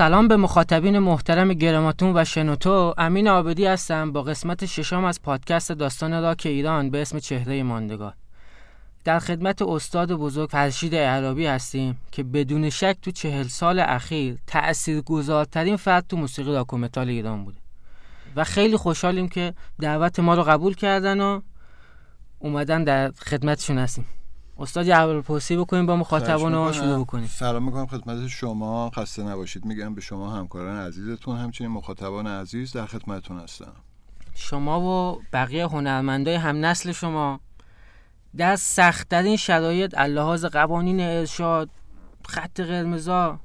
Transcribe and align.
سلام 0.00 0.28
به 0.28 0.36
مخاطبین 0.36 0.98
محترم 0.98 1.52
گراماتون 1.52 2.16
و 2.16 2.24
شنوتو. 2.24 2.94
امین 2.98 3.28
آبدی 3.28 3.66
هستم. 3.66 4.12
با 4.12 4.22
قسمت 4.22 4.66
ششم 4.66 5.04
از 5.04 5.22
پادکست 5.22 5.72
داستان 5.72 6.22
راک 6.22 6.42
ایران 6.44 6.90
به 6.90 7.02
اسم 7.02 7.18
چهره 7.18 7.62
ماندگار. 7.62 8.14
در 9.04 9.18
خدمت 9.18 9.62
استاد 9.62 10.12
بزرگ 10.12 10.50
فرشید 10.50 10.94
عربی 10.94 11.46
هستیم 11.46 11.98
که 12.12 12.22
بدون 12.22 12.70
شک 12.70 12.96
تو 13.02 13.10
چهل 13.10 13.46
سال 13.46 13.80
اخیر 13.80 14.38
تأثیر 14.46 15.00
گذارترین 15.00 15.76
فرد 15.76 16.06
تو 16.08 16.16
موسیقی 16.16 16.52
راک 16.52 16.74
متال 16.74 17.08
ایران 17.08 17.44
بوده. 17.44 17.58
و 18.36 18.44
خیلی 18.44 18.76
خوشحالیم 18.76 19.28
که 19.28 19.54
دعوت 19.80 20.20
ما 20.20 20.34
رو 20.34 20.42
قبول 20.42 20.74
کردن 20.74 21.20
و 21.20 21.40
اومدن 22.38 22.84
در 22.84 23.10
خدمتشون 23.10 23.78
هستیم. 23.78 24.06
استاد 24.60 24.88
اول 24.88 25.20
پرسی 25.20 25.56
بکنیم 25.56 25.86
با 25.86 25.96
مخاطبان 25.96 26.54
و 26.54 26.72
شروع 26.72 27.04
بکنیم. 27.04 27.26
سلام 27.26 27.64
می‌کنم 27.64 27.86
خدمت 27.86 28.26
شما. 28.26 28.90
خسته 28.90 29.22
نباشید. 29.22 29.64
میگم 29.64 29.94
به 29.94 30.00
شما 30.00 30.30
همکاران 30.30 30.76
عزیزتون 30.76 31.36
همچنین 31.36 31.70
مخاطبان 31.70 32.26
عزیز 32.26 32.72
در 32.72 32.86
خدمتتون 32.86 33.38
هستم. 33.38 33.72
شما 34.34 34.80
و 34.80 35.22
بقیه 35.32 35.66
هنرمندای 35.66 36.34
هم 36.34 36.64
نسل 36.64 36.92
شما 36.92 37.40
در 38.36 38.56
سختترین 38.56 39.36
شرایط 39.36 39.94
اللحاظ 39.98 40.44
قوانین 40.44 41.00
ارشاد 41.00 41.70
خط 42.28 42.60
قرمزا 42.60 43.40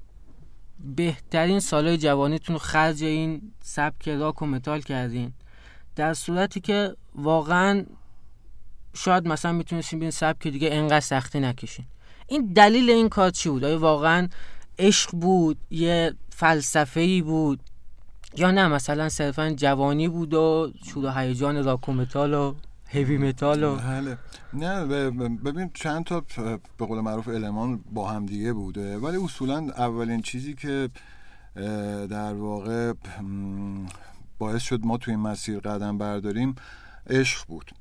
بهترین 0.96 1.60
سالهای 1.60 1.98
جوانیتون 1.98 2.54
رو 2.54 2.60
خرج 2.60 3.04
این 3.04 3.52
سبک 3.62 4.10
راک 4.10 4.42
و 4.42 4.46
متال 4.46 4.82
کردین. 4.82 5.34
در 5.96 6.14
صورتی 6.14 6.60
که 6.60 6.96
واقعا 7.16 7.86
شاید 8.96 9.28
مثلا 9.28 9.52
می‌تونستین 9.52 10.00
برین 10.00 10.12
سبک 10.12 10.48
دیگه 10.48 10.70
انقدر 10.72 11.00
سختی 11.00 11.40
نکشین. 11.40 11.86
این 12.28 12.46
دلیل 12.56 12.90
این 12.90 13.10
کار 13.10 13.30
چی 13.30 13.50
بود؟ 13.50 13.64
آیا 13.64 13.80
واقعا 13.80 14.28
عشق 14.80 15.12
بود؟ 15.12 15.58
یه 15.70 16.14
فلسفه 16.30 17.00
ای 17.00 17.22
بود؟ 17.22 17.60
یا 18.38 18.52
نه؟ 18.52 18.68
مثلا 18.68 19.10
صرفا 19.10 19.50
جوانی 19.50 20.08
بود 20.08 20.34
و 20.34 20.72
شور 20.86 21.06
و 21.06 21.10
هیجان 21.10 21.64
راک 21.64 21.90
متال 21.90 22.34
و 22.34 22.54
heavy 22.88 23.18
metal 23.18 23.64
و 23.64 23.76
بله. 23.76 24.18
نه 24.54 24.86
ببین 25.30 25.72
چند 25.74 26.04
تا 26.04 26.24
به 26.78 26.86
قول 26.86 27.00
معروف 27.00 27.28
المان 27.28 27.84
با 27.92 28.10
هم 28.10 28.26
دیگه 28.26 28.54
بوده. 28.54 28.98
ولی 28.98 29.18
اصولا 29.18 29.58
اولین 29.58 30.22
چیزی 30.22 30.54
که 30.54 30.90
در 32.10 32.34
واقع 32.34 32.94
باعث 34.40 34.62
شد 34.62 34.80
ما 34.84 34.98
توی 34.98 35.16
مسیر 35.16 35.60
قدم 35.60 35.98
برداریم 35.98 36.56
عشق 37.10 37.48
بود. 37.48 37.72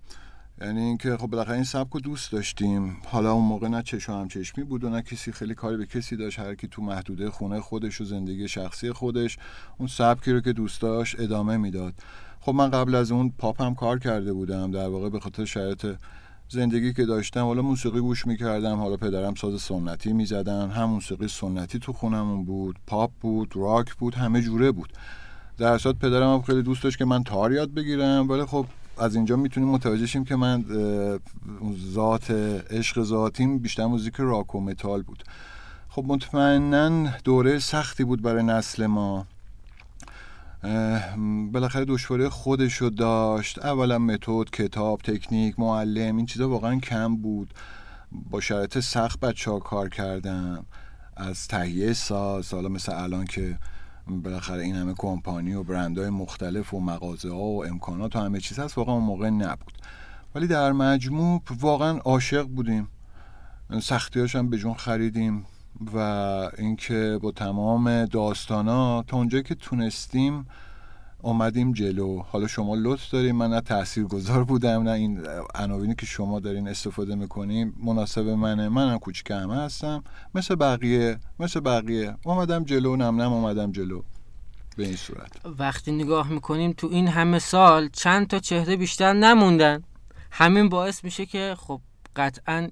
یعنی 0.60 0.80
اینکه 0.80 1.16
خب 1.16 1.26
بالاخره 1.26 1.54
این 1.54 1.64
سبک 1.64 1.92
رو 1.92 2.00
دوست 2.00 2.32
داشتیم. 2.32 2.96
حالا 3.06 3.32
اون 3.32 3.44
موقع 3.44 3.68
نه 3.68 3.82
چشم 3.82 4.12
هم 4.12 4.28
چشمی 4.28 4.64
بود 4.64 4.84
و 4.84 4.88
نه 4.88 5.02
کسی 5.02 5.32
خیلی 5.32 5.54
کاری 5.54 5.76
به 5.76 5.86
کسی 5.86 6.16
داشت. 6.16 6.38
هر 6.38 6.54
کی 6.54 6.68
تو 6.68 6.82
محدوده 6.82 7.30
خونه 7.30 7.60
خودش 7.60 8.00
و 8.00 8.04
زندگی 8.04 8.48
شخصی 8.48 8.92
خودش 8.92 9.38
اون 9.78 9.88
سبکی 9.88 10.32
رو 10.32 10.40
که 10.40 10.52
دوست 10.52 10.80
داشت 10.80 11.20
ادامه 11.20 11.56
می‌داد. 11.56 11.94
خب 12.40 12.54
من 12.54 12.70
قبل 12.70 12.94
از 12.94 13.12
اون 13.12 13.32
پاپ 13.38 13.62
هم 13.62 13.74
کار 13.74 13.98
کرده 13.98 14.32
بودم. 14.32 14.70
در 14.70 14.88
واقع 14.88 15.08
به 15.08 15.20
خاطر 15.20 15.44
شرایط 15.44 15.86
زندگی 16.48 16.92
که 16.92 17.04
داشتم 17.04 17.44
حالا 17.44 17.62
موسیقی 17.62 18.00
گوش 18.00 18.26
می‌کردم. 18.26 18.76
حالا 18.76 18.96
پدرم 18.96 19.34
ساز 19.34 19.62
سنتی 19.62 20.12
می‌زدن. 20.12 20.70
هم 20.70 20.84
موسیقی 20.84 21.28
سنتی 21.28 21.78
تو 21.78 21.92
خونمون 21.92 22.44
بود 22.44 22.76
پاپ 22.86 23.10
بود 23.20 23.56
راک 23.56 23.94
بود 23.94 24.14
همه 24.14 24.42
جوره 24.42 24.72
بود. 24.72 24.92
در 25.58 25.72
اصل 25.72 25.92
پدرم 25.92 26.34
هم 26.34 26.42
خیلی 26.42 26.62
دوست 26.62 26.82
داشت 26.82 26.98
که 26.98 27.04
من 27.04 27.24
تار 27.24 27.52
یاد 27.52 27.74
بگیرم. 27.74 28.28
ولی 28.28 28.44
خب 28.44 28.66
از 28.98 29.16
اینجا 29.16 29.36
می‌تونیم 29.36 29.68
متوجه 29.68 30.06
شیم 30.06 30.24
که 30.24 30.36
من 30.36 30.64
ذات 31.92 32.30
عشق 32.70 33.02
ذاتیم 33.02 33.58
بیشتر 33.58 33.86
موزیک 33.86 34.14
راک 34.18 34.54
و 34.54 34.60
متال 34.60 35.02
بود. 35.02 35.24
خب 35.88 36.04
مطمئنا 36.06 37.10
دوره 37.24 37.58
سختی 37.58 38.04
بود 38.04 38.22
برای 38.22 38.42
نسل 38.42 38.86
ما. 38.86 39.26
بالاخره 41.52 41.84
دشواری 41.84 42.28
خودشو 42.28 42.88
داشت. 42.88 43.58
اولا 43.58 43.98
متد 43.98 44.50
کتاب 44.52 45.00
تکنیک 45.02 45.60
معلم 45.60 46.16
این 46.16 46.26
چیزا 46.26 46.48
واقعا 46.48 46.76
کم 46.80 47.16
بود. 47.16 47.54
با 48.30 48.40
شرایط 48.40 48.78
سخت 48.78 49.20
بچه 49.20 49.50
ها 49.50 49.58
کار 49.58 49.88
کردم. 49.88 50.64
از 51.16 51.48
تهیه 51.48 51.92
ساز 51.92 52.54
حالا 52.54 52.68
مثل 52.68 52.92
الان 52.92 53.24
که 53.24 53.58
بالاخره 54.06 54.62
این 54.62 54.74
همه 54.74 54.94
کمپانی 54.98 55.54
و 55.54 55.62
برندهای 55.62 56.10
مختلف 56.10 56.74
و 56.74 56.80
مغازه 56.80 57.30
ها 57.30 57.38
و 57.38 57.64
امکانات 57.64 58.16
و 58.16 58.18
همه 58.18 58.40
چیز 58.40 58.58
هست 58.58 58.78
واقعا 58.78 58.94
اون 58.94 59.04
موقع 59.04 59.30
نبود. 59.30 59.78
ولی 60.34 60.46
در 60.46 60.72
مجموع 60.72 61.42
واقعا 61.60 61.98
عاشق 61.98 62.42
بودیم. 62.42 62.88
سختی 63.82 64.20
هم 64.20 64.50
به 64.50 64.58
جون 64.58 64.74
خریدیم 64.74 65.46
و 65.94 65.98
اینکه 66.58 67.18
با 67.22 67.32
تمام 67.32 68.04
داستانا 68.06 69.02
تا 69.02 69.16
اونجایی 69.16 69.42
که 69.42 69.54
تونستیم 69.54 70.46
اومدیم 71.24 71.72
جلو. 71.72 72.22
حالا 72.22 72.46
شما 72.46 72.74
لطف 72.74 73.10
داریم 73.10 73.36
من 73.36 73.50
نه 73.50 73.60
تأثیر 73.60 74.04
گذار 74.04 74.44
بودم 74.44 74.82
نه 74.82 74.90
این 74.90 75.26
عناوینی 75.54 75.94
که 75.94 76.06
شما 76.06 76.40
دارین 76.40 76.68
استفاده 76.68 77.14
می‌کنیم 77.14 77.74
مناسب 77.82 78.28
منه. 78.28 78.68
منم 78.68 78.98
کوچیک 78.98 79.30
همه 79.30 79.56
هستم. 79.56 80.04
مثل 80.34 80.54
بقیه 80.54 81.18
مثل 81.38 81.60
بقیه. 81.60 82.16
اومدم 82.24 82.64
جلو 82.64 82.96
نم 82.96 83.22
نم 83.22 83.32
اومدم 83.32 83.72
جلو. 83.72 84.02
به 84.76 84.84
این 84.84 84.96
صورت. 84.96 85.32
وقتی 85.58 85.92
نگاه 85.92 86.28
می‌کنیم 86.28 86.72
تو 86.72 86.86
این 86.86 87.08
همه 87.08 87.38
سال 87.38 87.88
چند 87.88 88.26
تا 88.26 88.38
چهره 88.38 88.76
بیشتر 88.76 89.12
نموندن. 89.12 89.82
همین 90.30 90.68
باعث 90.68 91.04
میشه 91.04 91.26
که 91.26 91.54
خب 91.58 91.80
قطعا 92.16 92.70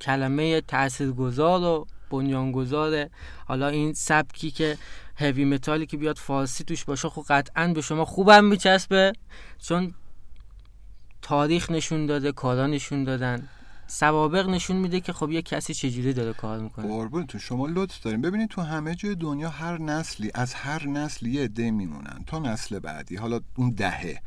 کلمه 0.00 0.60
تاثیرگذار 0.60 1.62
و 1.62 1.86
بنیانگذار 2.10 3.08
حالا 3.46 3.68
این 3.68 3.92
سبکی 3.92 4.50
که 4.50 4.78
هوی 5.20 5.44
متالی 5.44 5.86
که 5.86 5.96
بیاد 5.96 6.18
فارسی 6.18 6.64
توش 6.64 6.84
باشه 6.84 7.08
خب 7.08 7.24
قطعا 7.28 7.72
به 7.74 7.80
شما 7.80 8.04
خوبم 8.04 8.44
میچسبه. 8.44 9.12
چون 9.58 9.94
تاریخ 11.22 11.70
نشون 11.70 12.06
داده 12.06 12.32
کارا 12.32 12.66
نشون 12.66 13.04
دادن. 13.04 13.48
سوابق 13.86 14.48
نشون 14.48 14.76
میده 14.76 15.00
که 15.00 15.12
خب 15.12 15.30
یه 15.30 15.42
کسی 15.42 15.74
چجوری 15.74 16.12
داره 16.12 16.32
کار 16.32 16.58
می‌کنه. 16.58 17.26
تو 17.26 17.38
شما 17.38 17.66
لطف 17.66 18.02
داریم. 18.02 18.20
ببینید 18.20 18.48
تو 18.48 18.62
همه 18.62 18.94
جای 18.94 19.14
دنیا 19.14 19.48
هر 19.48 19.78
نسلی 19.78 20.30
از 20.34 20.54
هر 20.54 20.88
نسلی 20.88 21.30
یه 21.30 21.44
عده 21.44 21.70
میمونن 21.70 22.24
تا 22.26 22.38
نسل 22.38 22.78
بعدی. 22.78 23.16
حالا 23.16 23.40
اون 23.56 23.70
دهه. 23.70 24.22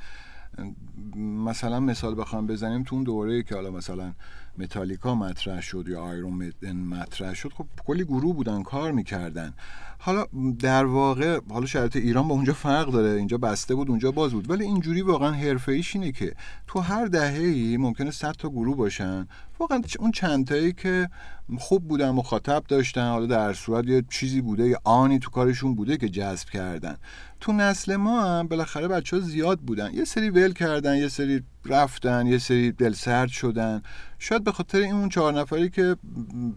مثلا 1.15 1.79
مثال 1.79 2.21
بخوام 2.21 2.47
بزنیم 2.47 2.83
تو 2.83 2.95
اون 2.95 3.03
دوره 3.03 3.43
که 3.43 3.55
حالا 3.55 3.71
مثلا 3.71 4.13
متالیکا 4.58 5.16
مطرح 5.16 5.62
شد 5.62 5.86
یا 5.88 6.02
آیرون 6.02 6.34
میدن 6.34 6.75
مطرح 6.75 7.34
شد 7.34 7.53
خب 7.53 7.66
کلی 7.86 8.03
گروه 8.03 8.36
بودن 8.36 8.64
کار 8.64 8.91
می‌کردن. 8.91 9.53
حالا 10.00 10.25
در 10.59 10.86
واقع 10.86 11.40
حالا 11.50 11.66
شرط 11.66 11.96
ایران 11.96 12.28
با 12.28 12.36
اونجا 12.36 12.53
فرق 12.53 12.91
داره 12.91 13.09
اینجا 13.09 13.38
بسته 13.38 13.75
بود 13.75 13.90
اونجا 13.90 14.12
باز 14.12 14.31
بود 14.31 14.50
ولی 14.50 14.64
اینجوری 14.64 15.02
واقعا 15.02 15.31
حرفه 15.31 15.72
ایش 15.72 15.96
اینه 15.96 16.12
که 16.12 16.34
تو 16.68 16.80
هر 16.80 17.06
دهه 17.06 17.78
ممکنه 17.80 18.12
100 18.12 18.31
تا 18.31 18.50
گروه 18.50 18.78
باشن. 18.78 19.28
واقعا 19.59 19.81
اون 20.00 20.12
چند 20.12 20.47
تایی 20.47 20.74
که 20.74 21.09
خوب 21.58 21.88
بودن 21.88 22.09
مخاطب 22.09 22.64
داشتن 22.68 23.09
حالا 23.12 23.25
در 23.25 23.53
صورت 23.53 23.88
یه 23.88 24.03
چیزی 24.09 24.41
بوده 24.41 24.68
یا 24.68 24.80
آنی 24.84 25.20
تو 25.20 25.30
کارشون 25.30 25.75
بوده 25.75 25.97
که 25.97 26.09
جذب 26.09 26.50
کردن. 26.50 26.97
تو 27.43 27.53
نسل 27.53 27.95
ما 27.95 28.23
هم 28.23 28.47
بالاخره 28.47 28.87
بچه 28.87 29.15
ها 29.17 29.21
زیاد 29.21 29.59
بودن. 29.59 29.93
یه 29.93 30.05
سری 30.05 30.29
ول 30.29 30.53
کردن 30.53 30.97
یه 30.97 31.07
سری 31.07 31.43
رفتن 31.65 32.27
یه 32.27 32.37
سری 32.37 32.71
دلسرد 32.71 33.29
شدن. 33.29 33.81
شاید 34.19 34.43
به 34.43 34.51
خاطر 34.51 34.77
این 34.77 34.93
اون 34.93 35.09
چهار 35.09 35.33
نفری 35.33 35.69
که 35.69 35.95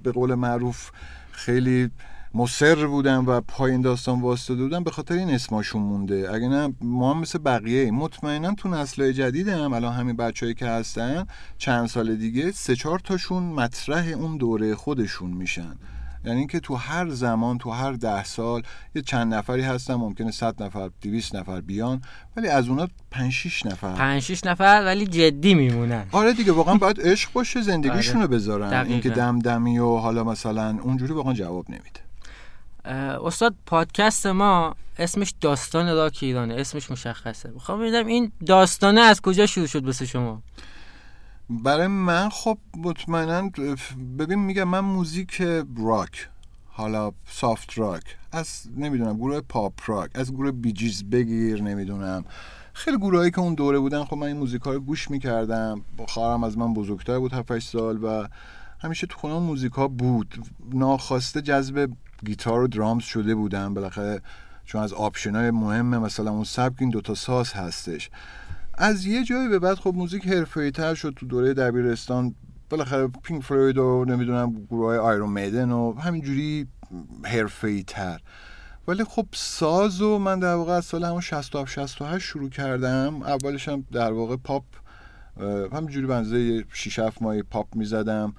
به 0.02 0.12
قول 0.12 0.34
معروف 0.34 0.90
خیلی 1.30 1.90
مصر 2.34 2.86
بودن 2.86 3.16
و 3.16 3.40
پایین 3.40 3.80
داستان 3.80 4.20
واسطه 4.20 4.54
بودن 4.54 4.84
به 4.84 4.90
خاطر 4.90 5.14
این 5.14 5.30
اسماشون 5.30 5.82
مونده. 5.82 6.28
اگه 6.32 6.48
نه 6.48 6.74
ما 6.80 7.14
هم 7.14 7.20
مثل 7.20 7.38
بقیه 7.38 7.90
مطمئنا 7.90 8.54
تو 8.54 8.68
نسل 8.68 9.12
جدید 9.12 9.48
هم 9.48 9.72
الان 9.72 9.92
همین 9.92 10.16
بچههایی 10.16 10.54
که 10.54 10.66
هستن 10.66 11.26
چند 11.58 11.86
سال 11.86 12.16
دیگه 12.16 12.52
سه 12.52 12.76
چهار 12.76 12.98
تاشون 12.98 13.42
مطرح 13.42 14.06
اون 14.06 14.36
دوره 14.36 14.74
خودشون 14.74 15.30
میشن. 15.30 15.76
یعنی 16.26 16.38
اینکه 16.38 16.60
تو 16.60 16.74
هر 16.74 17.08
زمان 17.08 17.58
تو 17.58 17.70
هر 17.70 17.92
ده 17.92 18.24
سال 18.24 18.62
یه 18.94 19.02
چند 19.02 19.34
نفری 19.34 19.62
هستن 19.62 19.94
ممکنه 19.94 20.30
100 20.30 20.62
نفر 20.62 20.90
200 21.02 21.36
نفر 21.36 21.60
بیان 21.60 22.02
ولی 22.36 22.48
از 22.48 22.68
اونا 22.68 22.88
5 23.10 23.32
6 23.32 23.66
نفر. 23.66 23.94
5 23.94 24.22
6 24.22 24.44
نفر 24.44 24.82
ولی 24.84 25.06
جدی 25.06 25.54
میمونن. 25.54 26.06
آره 26.12 26.32
دیگه 26.32 26.52
واقعا 26.52 26.74
باید 26.74 27.00
عشق 27.00 27.32
باشه 27.32 27.60
زندگیشون 27.60 28.22
رو 28.22 28.28
بذارن. 28.28 28.86
اینکه 28.86 29.10
دمدمی 29.10 29.78
و 29.78 29.96
حالا 29.96 30.24
مثلا 30.24 30.78
اونجوری 30.82 31.12
واقعا 31.12 31.32
جواب 31.32 31.66
نمیده. 31.70 32.00
استاد 33.24 33.54
پادکست 33.66 34.26
ما 34.26 34.76
اسمش 34.98 35.34
داستان 35.40 35.96
راک 35.96 36.18
ایرانه 36.22 36.54
اسمش 36.54 36.90
مشخصه. 36.90 37.50
می‌خوام 37.50 37.80
ببینم 37.80 38.06
این 38.06 38.32
داستانه 38.46 39.00
از 39.00 39.20
کجا 39.20 39.46
شروع 39.46 39.66
شد 39.66 39.84
واسه 39.84 40.06
شما؟ 40.06 40.42
برای 41.50 41.86
من 41.86 42.28
خب 42.28 42.58
مطمئنا 42.76 43.50
ببین 44.18 44.38
میگم 44.38 44.64
من 44.64 44.80
موزیک 44.80 45.42
راک 45.78 46.28
حالا 46.66 47.12
soft 47.28 47.78
rock 47.78 48.02
از 48.32 48.62
نمی‌دونم 48.76 49.16
گروه 49.16 49.40
pop 49.40 49.72
rock 49.86 50.10
از 50.14 50.32
گروه 50.32 50.50
Bee 50.50 50.74
Gees 50.74 51.04
بگیر 51.04 51.62
نمی‌دونم. 51.62 52.24
خیلی 52.72 52.96
گروهایی 52.96 53.30
که 53.30 53.38
اون 53.38 53.54
دوره 53.54 53.78
بودن 53.78 54.04
خب 54.04 54.16
من 54.16 54.26
این 54.26 54.36
موزیک 54.36 54.62
رو 54.62 54.80
گوش 54.80 55.10
می‌کردم. 55.10 55.82
خواهرم 56.08 56.44
از 56.44 56.58
من 56.58 56.74
بزرگتر 56.74 57.18
بود 57.18 57.32
7 57.32 57.58
سال 57.58 58.04
و 58.04 58.28
همیشه 58.78 59.06
تو 59.06 59.18
خونه 59.18 59.38
موزیک 59.38 59.72
ها 59.72 59.88
بود. 59.88 60.34
ناخواسته 60.72 61.42
جذب 61.42 61.90
گیتار 62.24 62.60
و 62.60 62.68
drums 62.68 63.02
شده 63.02 63.34
بودم. 63.34 63.74
بالاخره 63.74 64.22
چون 64.64 64.82
از 64.82 64.92
option 64.92 65.36
های 65.36 65.50
مهمه 65.50 65.98
مثلا 65.98 66.30
اون 66.30 66.44
سبک 66.44 66.74
این 66.78 66.90
دوتا 66.90 67.14
ساز 67.14 67.52
هستش. 67.52 68.10
از 68.78 69.06
یه 69.06 69.24
جایی 69.24 69.48
به 69.48 69.58
بعد 69.58 69.78
خب 69.78 69.94
موزیک 69.94 70.26
حرفه‌ای 70.26 70.70
تر 70.70 70.94
شد 70.94 71.14
تو 71.16 71.26
دوره 71.26 71.54
دبیرستان. 71.54 72.34
بالاخره 72.70 73.08
Pink 73.22 73.42
Floyd 73.42 73.78
و 73.78 74.04
نمی‌دونم 74.08 74.66
گروه 74.70 74.86
های 74.86 74.98
Iron 74.98 75.30
Maiden 75.30 75.70
و 75.70 76.00
همینجوری 76.00 76.66
حرفه‌ای 77.24 77.82
تر. 77.82 78.20
ولی 78.88 79.04
خب 79.04 79.26
ساز 79.32 80.02
و 80.02 80.18
من 80.18 80.38
در 80.38 80.54
واقع 80.54 80.72
از 80.72 80.84
سال 80.84 81.04
همون 81.04 81.20
67 81.20 81.70
68 81.72 82.24
شروع 82.26 82.50
کردم. 82.50 83.22
اولش 83.22 83.68
هم 83.68 83.84
در 83.92 84.12
واقع 84.12 84.36
پاپ 84.36 84.64
همینجوری 85.72 86.06
بنزه 86.06 86.64
6 86.72 86.98
7 86.98 87.22
ماه 87.22 87.42
پاپ 87.42 87.74
می‌زدم. 87.74 88.34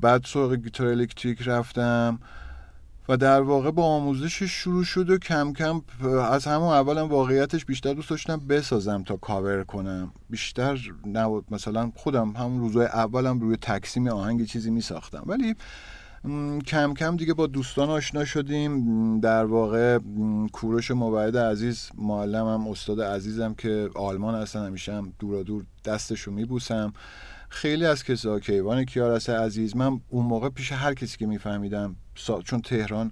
بعد 0.00 0.24
سراغ 0.24 0.54
گیتار 0.54 0.86
الکتریک 0.86 1.42
رفتم. 1.48 2.18
و 3.08 3.16
در 3.16 3.40
واقع 3.40 3.70
با 3.70 3.84
آموزش 3.84 4.42
شروع 4.42 4.84
شد 4.84 5.10
و 5.10 5.18
کم 5.18 5.52
کم 5.52 5.82
از 6.30 6.44
همون 6.44 6.68
اولم 6.68 7.08
واقعیتش 7.08 7.64
بیشتر 7.64 7.94
دوست 7.94 8.10
داشتم 8.10 8.40
بسازم 8.48 9.02
تا 9.02 9.16
کاور 9.16 9.64
کنم. 9.64 10.12
بیشتر 10.30 10.80
نبود. 11.06 11.44
مثلا 11.50 11.92
خودم 11.96 12.30
همون 12.30 12.60
روزای 12.60 12.86
اولم 12.86 13.40
روی 13.40 13.56
تکسیم 13.56 14.08
آهنگ 14.08 14.46
چیزی 14.46 14.70
می 14.70 14.80
ساختم 14.80 15.22
ولی 15.26 15.54
کم 16.66 16.94
کم 16.94 17.16
دیگه 17.16 17.34
با 17.34 17.46
دوستان 17.46 17.90
آشنا 17.90 18.24
شدیم. 18.24 19.20
در 19.20 19.44
واقع 19.44 19.98
کوروش 20.52 20.90
مبعد 20.90 21.36
عزیز 21.36 21.90
معلمم 21.98 22.68
استاد 22.68 23.00
عزیزم 23.00 23.54
که 23.54 23.90
آلمان 23.94 24.34
هستن 24.34 24.66
همیشه 24.66 24.92
هم 24.92 25.12
دورا 25.18 25.42
دور 25.42 25.64
دستشو 25.84 26.30
میبوسم. 26.30 26.92
خیلی 27.52 27.86
از 27.86 28.04
کسا 28.04 28.40
کیوان 28.40 28.84
کیارس 28.84 29.30
عزیز 29.30 29.76
من 29.76 30.00
اون 30.08 30.26
موقع 30.26 30.48
پیش 30.48 30.72
هر 30.72 30.94
کسی 30.94 31.18
که 31.18 31.26
میفهمیدم 31.26 31.96
چون 32.44 32.60
تهران 32.60 33.10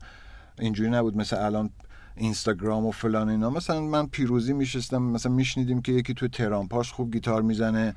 اینجوری 0.59 0.91
نبود 0.91 1.17
مثل 1.17 1.45
الان 1.45 1.71
اینستاگرام 2.17 2.87
و 2.87 2.91
فلان 2.91 3.29
اینا. 3.29 3.51
مثلا 3.51 3.81
من 3.81 4.07
پیروزی 4.07 4.53
میشستم 4.53 5.03
مثلا 5.03 5.33
میشنیدیم 5.33 5.83
که 5.83 5.93
یکی 5.93 6.15
تو 6.15 6.29
تهران 6.29 6.69
پارس 6.69 6.91
خوب 6.91 7.13
گیتار 7.13 7.43
می‌زنه. 7.43 7.95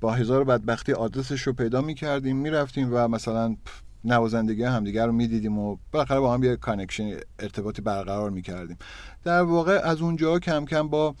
با 0.00 0.12
هزار 0.12 0.44
بدبختی 0.44 0.92
آدرسش 0.92 1.42
رو 1.42 1.52
پیدا 1.52 1.80
می‌کردیم 1.80 2.36
می‌رفتیم 2.36 2.88
و 2.92 3.08
مثلا 3.08 3.56
نوازندگی 4.04 4.62
همدیگر 4.62 5.06
رو 5.06 5.12
می‌دیدیم 5.12 5.58
و 5.58 5.76
بالاخره 5.92 6.20
با 6.20 6.34
هم 6.34 6.42
یه 6.42 6.56
connection 6.56 7.16
ارتباطی 7.38 7.82
برقرار 7.82 8.30
می‌کردیم. 8.30 8.78
در 9.24 9.42
واقع 9.42 9.80
از 9.84 10.00
اونجا 10.00 10.38
کم 10.38 10.64
کم 10.64 10.88
با 10.88 11.14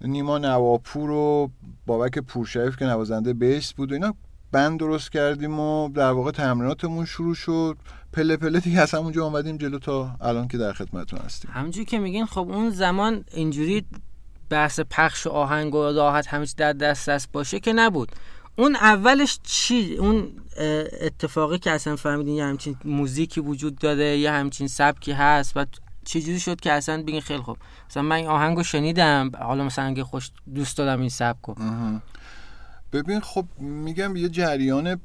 نیما 0.00 0.38
نواپور 0.38 1.10
و 1.10 1.50
بابک 1.86 2.18
پورشریف 2.18 2.76
که 2.76 2.84
نوازنده 2.84 3.32
bass 3.32 3.72
بود 3.72 3.90
و 3.90 3.94
اینا 3.94 4.14
بند 4.52 4.78
درست 4.78 5.12
کردیم 5.12 5.60
و 5.60 5.88
در 5.88 6.10
واقع 6.10 6.30
تمریناتمون 6.30 7.04
شروع 7.04 7.34
شد. 7.34 7.76
پله 8.12 8.36
پله 8.36 8.60
دیگه 8.60 8.80
از 8.80 8.94
همونجا 8.94 9.26
آمدیم 9.26 9.56
جلو 9.56 9.78
تا 9.78 10.16
الان 10.20 10.48
که 10.48 10.58
در 10.58 10.72
خدمتتون 10.72 11.18
هستیم. 11.18 11.50
همونجوری 11.54 11.84
که 11.84 11.98
میگین 11.98 12.26
خب 12.26 12.50
اون 12.50 12.70
زمان 12.70 13.24
اینجوری 13.32 13.84
بحث 14.50 14.80
پخش 14.90 15.26
آهنگ 15.26 15.74
و 15.74 15.92
راحت 15.92 16.26
همه 16.26 16.46
در 16.56 16.72
دست 16.72 17.10
دست 17.10 17.32
باشه 17.32 17.60
که 17.60 17.72
نبود. 17.72 18.12
اون 18.56 18.76
اولش 18.76 19.38
چی؟ 19.42 19.96
اون 19.96 20.32
اتفاقی 21.00 21.58
که 21.58 21.70
اصلا 21.70 21.96
فهمیدین 21.96 22.34
یه 22.34 22.44
همچین 22.44 22.76
موزیکی 22.84 23.40
وجود 23.40 23.78
داره 23.78 24.18
یه 24.18 24.30
همچین 24.30 24.68
سبکی 24.68 25.12
هست 25.12 25.52
و 25.56 25.66
چجوری 26.06 26.40
شد 26.40 26.60
که 26.60 26.72
اصلا 26.72 27.02
بگین 27.02 27.20
خیلی 27.20 27.42
خوب. 27.42 27.56
مثلا 27.90 28.02
من 28.02 28.16
این 28.16 28.26
آهنگو 28.26 28.62
شنیدم 28.62 29.30
حالا 29.40 29.64
مثلا 29.64 29.84
اگه 29.84 30.04
خوش 30.04 30.30
دوست 30.54 30.78
دارم 30.78 31.00
این 31.00 31.08
سبکو 31.08 31.54
ببین 32.92 33.20
خب 33.20 33.44
میگم 33.58 34.16
یه 34.16 34.28
جریان 34.28 35.00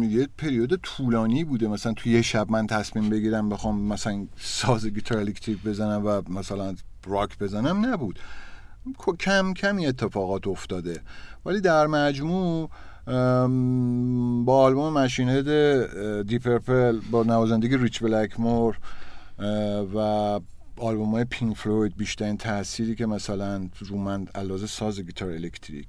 یه 0.00 0.28
پریود 0.38 0.74
طولانی 0.74 1.44
بوده. 1.44 1.68
مثلا 1.68 1.92
توی 1.92 2.12
یه 2.12 2.22
شب 2.22 2.50
من 2.50 2.66
تصمیم 2.66 3.10
بگیرم 3.10 3.48
بخوام 3.48 3.80
مثلا 3.80 4.26
ساز 4.38 4.86
گیتار 4.86 5.18
الکتریک 5.18 5.62
بزنم 5.62 6.06
و 6.06 6.22
مثلا 6.28 6.74
راک 7.06 7.38
بزنم 7.38 7.86
نبود. 7.86 8.18
کم 9.18 9.54
کم 9.54 9.73
یه 9.73 9.86
اتفاقات 9.86 10.46
افتاده. 10.46 11.00
ولی 11.46 11.60
در 11.60 11.86
مجموع 11.86 12.70
با 14.44 14.62
آلبوم 14.62 14.92
Machine 14.92 15.28
Head 15.28 16.22
Deep 16.26 16.56
Purple 16.56 17.00
با 17.10 17.22
نوازندگی 17.22 17.76
Ritchie 17.76 18.02
Blackmore 18.02 18.78
و 19.94 19.98
آلبوم 20.76 21.10
های 21.10 21.24
Pink 21.24 21.56
Floyd 21.56 21.96
بیشترین 21.96 22.36
تأثیری 22.36 22.94
که 22.94 23.06
مثلا 23.06 23.68
رو 23.78 23.98
من 23.98 24.26
علاوه 24.34 24.66
ساز 24.66 25.00
گیتار 25.00 25.30
الکتریک. 25.30 25.86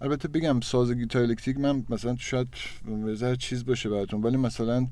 البته 0.00 0.28
بگم 0.28 0.60
ساز 0.60 0.92
گیتار 0.92 1.22
الکتریک 1.22 1.58
من 1.58 1.84
مثلا 1.88 2.16
شاید 2.18 2.48
بذار 3.06 3.34
چیز 3.34 3.64
باشه 3.64 3.88
براتون 3.88 4.22
ولی 4.22 4.36
مثلا 4.36 4.86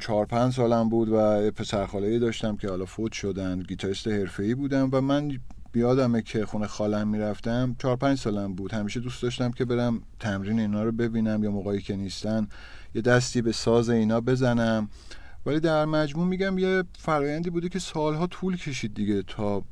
چهار 0.00 0.26
پنج 0.26 0.52
سالم 0.52 0.88
بود 0.88 1.08
و 1.08 1.50
پسرخاله 1.50 2.18
داشتم 2.18 2.56
که 2.56 2.68
حالا 2.68 2.84
فوت 2.84 3.12
شدن 3.12 3.60
گیتاریست 3.60 4.08
حرفه‌ای 4.08 4.54
بودن 4.54 4.88
و 4.92 5.00
من 5.00 5.38
بیادمه 5.72 6.22
که 6.22 6.46
خونه 6.46 6.66
خالم 6.66 7.08
می‌رفتم. 7.08 7.76
چهار 7.78 7.96
پنج 7.96 8.18
سالم 8.18 8.54
بود. 8.54 8.72
همیشه 8.74 9.00
دوست 9.00 9.22
داشتم 9.22 9.50
که 9.50 9.64
برم 9.64 10.02
تمرین 10.20 10.60
اینا 10.60 10.82
رو 10.82 10.92
ببینم 10.92 11.44
یا 11.44 11.50
موقعی 11.50 11.80
که 11.80 11.96
نیستن 11.96 12.48
یه 12.94 13.02
دستی 13.02 13.42
به 13.42 13.52
ساز 13.52 13.90
اینا 13.90 14.20
بزنم. 14.20 14.88
ولی 15.46 15.60
در 15.60 15.84
مجموع 15.84 16.26
میگم 16.26 16.58
یه 16.58 16.84
فرایندی 16.98 17.50
بوده 17.50 17.68
که 17.68 17.78
سالها 17.78 18.26
طول 18.26 18.56
کشید 18.56 18.94
دیگه 18.94 19.22
تا 19.22 19.62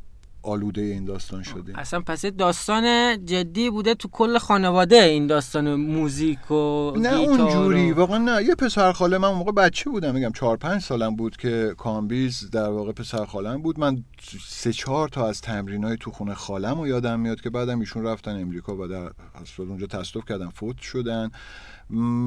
آلوده 0.45 0.81
این 0.81 1.05
داستان 1.05 1.43
شده. 1.43 1.79
اصلا 1.79 2.01
پس 2.01 2.27
داستان 2.27 2.85
جدی 3.25 3.71
بوده 3.71 3.95
تو 3.95 4.09
کل 4.09 4.39
خانواده 4.39 4.97
این 4.97 5.27
داستان 5.27 5.75
موزیک 5.75 6.51
و 6.51 6.93
نه 6.97 7.15
اونجوری 7.15 7.93
و... 7.93 7.95
واقعا 7.95 8.19
نه. 8.19 8.45
یه 8.45 8.55
پسر 8.55 8.93
خاله 8.93 9.19
من 9.19 9.29
موقع 9.29 9.53
بچه 9.53 9.91
بودم. 9.91 10.15
میگم 10.15 10.33
چهار 10.33 10.57
پنج 10.57 10.83
سالم 10.83 11.17
بود 11.17 11.37
که 11.37 11.75
کامبیز 11.79 12.51
در 12.51 12.69
واقع 12.69 12.93
پسر 12.93 13.25
خالم 13.25 13.63
بود. 13.63 13.81
من 13.81 14.05
سه 14.49 14.73
چهار 14.73 15.09
تا 15.09 15.29
از 15.29 15.41
تمرین 15.41 15.85
های 15.85 15.97
تو 16.01 16.11
خونه 16.11 16.35
خالم 16.35 16.81
و 16.81 16.87
یادم 16.87 17.21
میاد 17.21 17.41
که 17.41 17.51
بعدم 17.51 17.81
ایشون 17.81 18.05
رفتن 18.05 18.41
امریکا 18.41 18.77
و 18.77 18.87
در 18.87 19.11
اونجا 19.59 19.87
تصادف 19.87 20.29
کردن 20.29 20.49
فوت 20.49 20.79
شدن. 20.79 21.31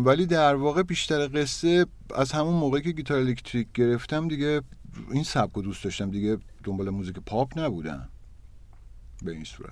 ولی 0.06 0.26
در 0.26 0.56
واقع 0.56 0.84
بیشتر 0.84 1.28
قصه 1.28 1.86
از 2.16 2.32
همون 2.32 2.54
موقعی 2.54 2.82
که 2.82 2.92
گیتار 2.92 3.18
الکتریک 3.18 3.68
گرفتم 3.74 4.28
دیگه 4.28 4.62
این 5.12 5.24
سبک 5.24 5.54
رو 5.54 5.62
دوست 5.62 5.84
داشتم. 5.84 6.12
دیگه 6.12 6.38
دنبال 6.64 6.90
موزیک 6.90 7.16
پاپ 7.26 7.60
نبودم. 7.60 8.10
به 9.24 9.32
این 9.32 9.44
صورت. 9.44 9.72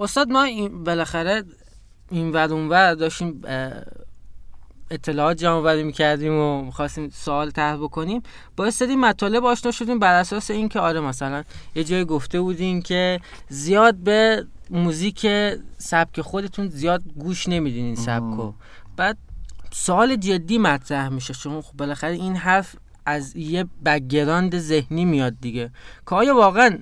استاد 0.00 0.28
ما 0.28 0.42
این 0.42 0.84
بالاخره 0.84 1.44
این 2.10 2.32
ور 2.32 2.52
اون 2.52 2.94
داشتیم 2.94 3.42
اطلاعات 4.90 5.36
جمع 5.36 5.52
آوری 5.52 5.82
می‌کردیم 5.82 6.32
و 6.32 6.62
می‌خواستیم 6.62 7.10
سوال 7.10 7.50
طرح 7.50 7.76
بکنیم. 7.76 8.22
با 8.56 8.70
سری 8.70 8.96
مطالب 8.96 9.44
آشنا 9.44 9.70
شدیم 9.70 9.98
بر 9.98 10.20
اساس 10.20 10.50
اینکه 10.50 10.80
آره 10.80 11.00
مثلا 11.00 11.44
یه 11.74 11.84
جای 11.84 12.04
گفته 12.04 12.40
بودیم 12.40 12.82
که 12.82 13.20
زیاد 13.48 13.94
به 13.94 14.46
موزیک 14.70 15.26
سبک 15.78 16.20
خودتون 16.20 16.68
زیاد 16.68 17.02
گوش 17.16 17.48
نمیدین 17.48 17.84
این 17.84 17.94
سبکو. 17.94 18.52
بعد 18.96 19.18
سوال 19.72 20.16
جدی 20.16 20.58
مطرح 20.58 21.08
میشه. 21.08 21.34
چون 21.34 21.60
خب 21.60 21.76
بالاخره 21.76 22.12
این 22.12 22.36
حرف 22.36 22.76
از 23.06 23.36
یه 23.36 23.64
بگراند 23.84 24.58
ذهنی 24.58 25.04
میاد 25.04 25.34
دیگه. 25.40 25.70
که 26.08 26.14
آیا 26.14 26.34
واقعا 26.34 26.78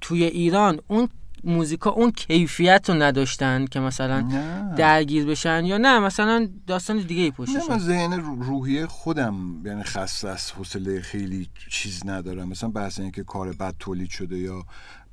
توی 0.00 0.24
ایران 0.24 0.80
اون 0.88 1.08
موزیکا 1.44 1.90
اون 1.90 2.10
کیفیت 2.10 2.90
رو 2.90 3.02
نداشتن 3.02 3.64
که 3.64 3.80
مثلا 3.80 4.20
نه. 4.20 4.74
درگیر 4.74 5.26
بشن 5.26 5.64
یا 5.64 5.78
نه؟ 5.78 5.98
مثلا 5.98 6.48
داستان 6.66 6.98
دیگه 6.98 7.22
ای 7.22 7.30
پشتش 7.30 7.70
من 7.70 7.78
ذهن 7.78 8.12
روحیه 8.20 8.86
خودم 8.86 9.62
یعنی 9.64 9.82
خسته 9.82 10.28
از 10.28 10.50
حوصله 10.52 11.00
خیلی 11.00 11.48
چیز 11.70 12.06
ندارم. 12.06 12.48
مثلا 12.48 12.68
بحث 12.68 13.00
که 13.00 13.24
کار 13.24 13.52
بد 13.52 13.74
تولید 13.78 14.10
شده 14.10 14.38
یا 14.38 14.64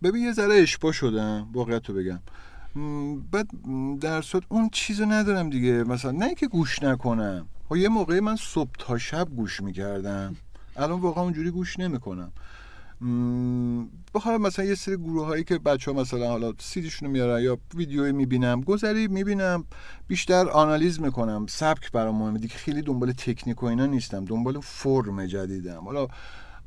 ببین 0.03 0.23
یه 0.23 0.33
ذره 0.33 0.55
اشبا 0.55 0.91
شدم 0.91 1.49
واقعیت 1.53 1.89
رو 1.89 1.95
بگم 1.95 2.19
بعد 3.31 3.49
در 3.99 4.21
صورت 4.21 4.43
اون 4.49 4.69
چیزو 4.69 5.05
ندارم 5.05 5.49
دیگه. 5.49 5.83
مثلا 5.83 6.11
نه 6.11 6.35
که 6.35 6.47
گوش 6.47 6.83
نکنم. 6.83 7.47
و 7.65 7.69
خب 7.69 7.75
یه 7.75 7.89
موقعی 7.89 8.19
من 8.19 8.35
صبح 8.35 8.71
تا 8.79 8.97
شب 8.97 9.27
گوش 9.35 9.61
می‌کردم. 9.61 10.35
الان 10.75 10.99
واقعا 10.99 11.23
اونجوری 11.23 11.51
گوش 11.51 11.79
نمی‌کنم. 11.79 12.31
بخوام 14.13 14.41
مثلا 14.41 14.65
یه 14.65 14.75
سری 14.75 14.97
گروه 14.97 15.25
هایی 15.25 15.43
که 15.43 15.59
بچه 15.59 15.91
ها 15.91 16.01
مثلا 16.01 16.27
حالا 16.27 16.53
سیدیشونو 16.59 17.11
میارن 17.11 17.43
یا 17.43 17.57
ویدیوی 17.75 18.11
می‌بینم 18.11 18.61
گذری 18.61 19.07
می‌بینم 19.07 19.65
بیشتر 20.07 20.49
آنالیز 20.49 21.01
می‌کنم. 21.01 21.45
سبک 21.49 21.91
برام 21.91 22.15
مهمه. 22.15 22.39
دیگه 22.39 22.55
خیلی 22.55 22.81
دنبال 22.81 23.11
تکنیک 23.11 23.63
و 23.63 23.65
اینا 23.65 23.85
نیستم. 23.85 24.25
دنبال 24.25 24.59
فرم 24.59 25.25
جدیدم. 25.25 25.83
حالا 25.83 26.07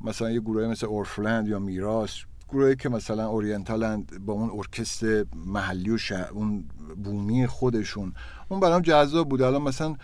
مثلا 0.01 0.31
یه 0.31 0.41
گروه 0.41 0.69
مثل 0.69 0.87
اورفلند 0.87 1.49
یا 1.49 1.59
میراس 1.59 2.17
گروهی 2.49 2.77
که 2.77 2.89
مثلا 2.89 3.27
اورینتالند 3.29 4.25
با 4.27 4.33
اون 4.33 4.51
ارکستر 4.55 5.25
محلی 5.35 5.91
و 5.91 5.99
شهر 5.99 6.31
اون 6.31 6.65
بومی 7.05 7.47
خودشون 7.47 8.13
اون 8.49 8.61
برام 8.61 8.83
جذاب 8.83 9.29
بود. 9.29 9.43
الان 9.43 9.63
مثلا 9.63 9.97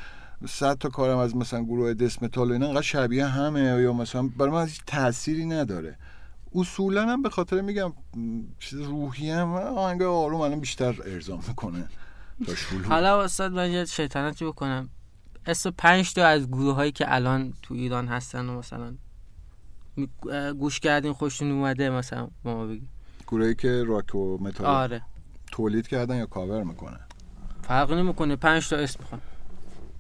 صد 0.49 0.79
تا 0.79 0.89
کارم 0.89 1.19
از 1.19 1.37
مثلا 1.37 1.63
گروه 1.65 1.95
دسمتال 1.95 2.51
و 2.51 2.53
اینا 2.53 2.67
انقدر 2.67 2.83
شبیه 2.83 3.27
همه 3.27 3.61
یا 3.61 3.93
مثلا 3.93 4.23
برای 4.37 4.51
من 4.51 4.69
تأثیری 4.87 5.47
نداره. 5.47 5.99
اصولا 6.55 7.09
هم 7.09 7.23
به 7.23 7.31
خاطر 7.31 7.61
میگم 7.61 7.93
چیز 8.59 8.81
روحی 8.81 9.31
هم 9.31 9.53
آهنگ 9.53 10.03
آروم 10.03 10.41
الان 10.41 10.61
بیشتر 10.61 10.97
ارضا 11.05 11.39
می‌کنه 11.49 11.89
حالا 12.89 13.23
استاد 13.23 13.53
من 13.53 13.71
یه 13.71 13.85
شیطنتی 13.85 14.45
بکنم. 14.45 14.89
اسم 15.47 15.71
پنج 15.71 16.15
تا 16.15 16.27
از 16.27 16.49
گروه 16.49 16.75
هایی 16.75 16.93
که 16.93 17.15
الان 17.15 17.55
تو 17.63 17.75
ایران 17.75 18.09
هستن 18.09 18.49
و 18.49 18.59
مثلا 18.59 18.95
گوش 20.59 20.81
کردین 20.81 21.13
خوشتون 21.13 21.51
اومده 21.51 21.91
مثلا 21.91 22.29
ما 22.45 22.67
بگی 22.67 22.89
گروهی 23.27 23.55
که 23.55 23.85
راک 23.85 24.15
و 24.15 24.39
متال 24.41 24.67
آره 24.67 25.03
تولید 25.53 25.89
کردن 25.89 26.17
یا 26.17 26.27
کاور 26.27 26.63
می‌کنن 26.63 27.01
فرق 27.63 27.93
نمی‌کنه 27.93 28.37
پنج 28.37 28.69
تا 28.69 28.77
اسم 28.77 29.01
می‌خوام 29.01 29.21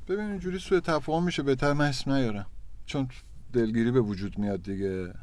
ببین 0.09 0.25
اینجوری 0.25 0.59
سوء 0.59 0.81
تفاهم 0.81 1.25
میشه 1.25 1.43
بهتر 1.43 1.73
من 1.73 1.89
اسم 1.89 2.13
نیارم 2.13 2.47
چون 2.87 3.09
دلگیری 3.53 3.91
به 3.91 4.01
وجود 4.01 4.39
میاد 4.39 4.63
دیگه 4.63 5.15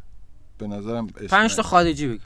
به 0.57 0.67
نظرم 0.67 1.07
اسم 1.17 1.27
پنج 1.27 1.55
تا. 1.55 1.63
خارجی 1.63 2.07
بگی 2.07 2.21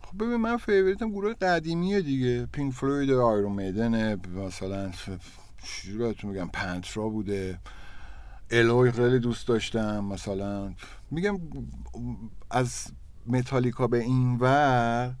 خب 0.00 0.24
ببین 0.24 0.36
من 0.36 0.56
favorite 0.56 1.04
م 1.04 1.10
گروه 1.10 1.34
قدیمیه 1.34 2.00
دیگه 2.00 2.46
Pink 2.46 2.74
Floyd 2.74 3.10
Iron 3.10 3.52
Maiden 3.52 4.14
مثلا 4.14 4.90
چی 5.64 5.96
بهتون 5.96 6.30
میگم 6.30 6.48
Pantera 6.52 7.08
بوده 7.08 7.58
الوی 8.50 8.92
خیلی 8.92 9.18
دوست 9.18 9.48
داشتم 9.48 10.04
مثلا 10.04 10.72
میگم 11.10 11.40
از 12.50 12.86
متالیکا 13.26 13.86
به 13.86 13.98
این 13.98 14.36
ور 14.36 15.14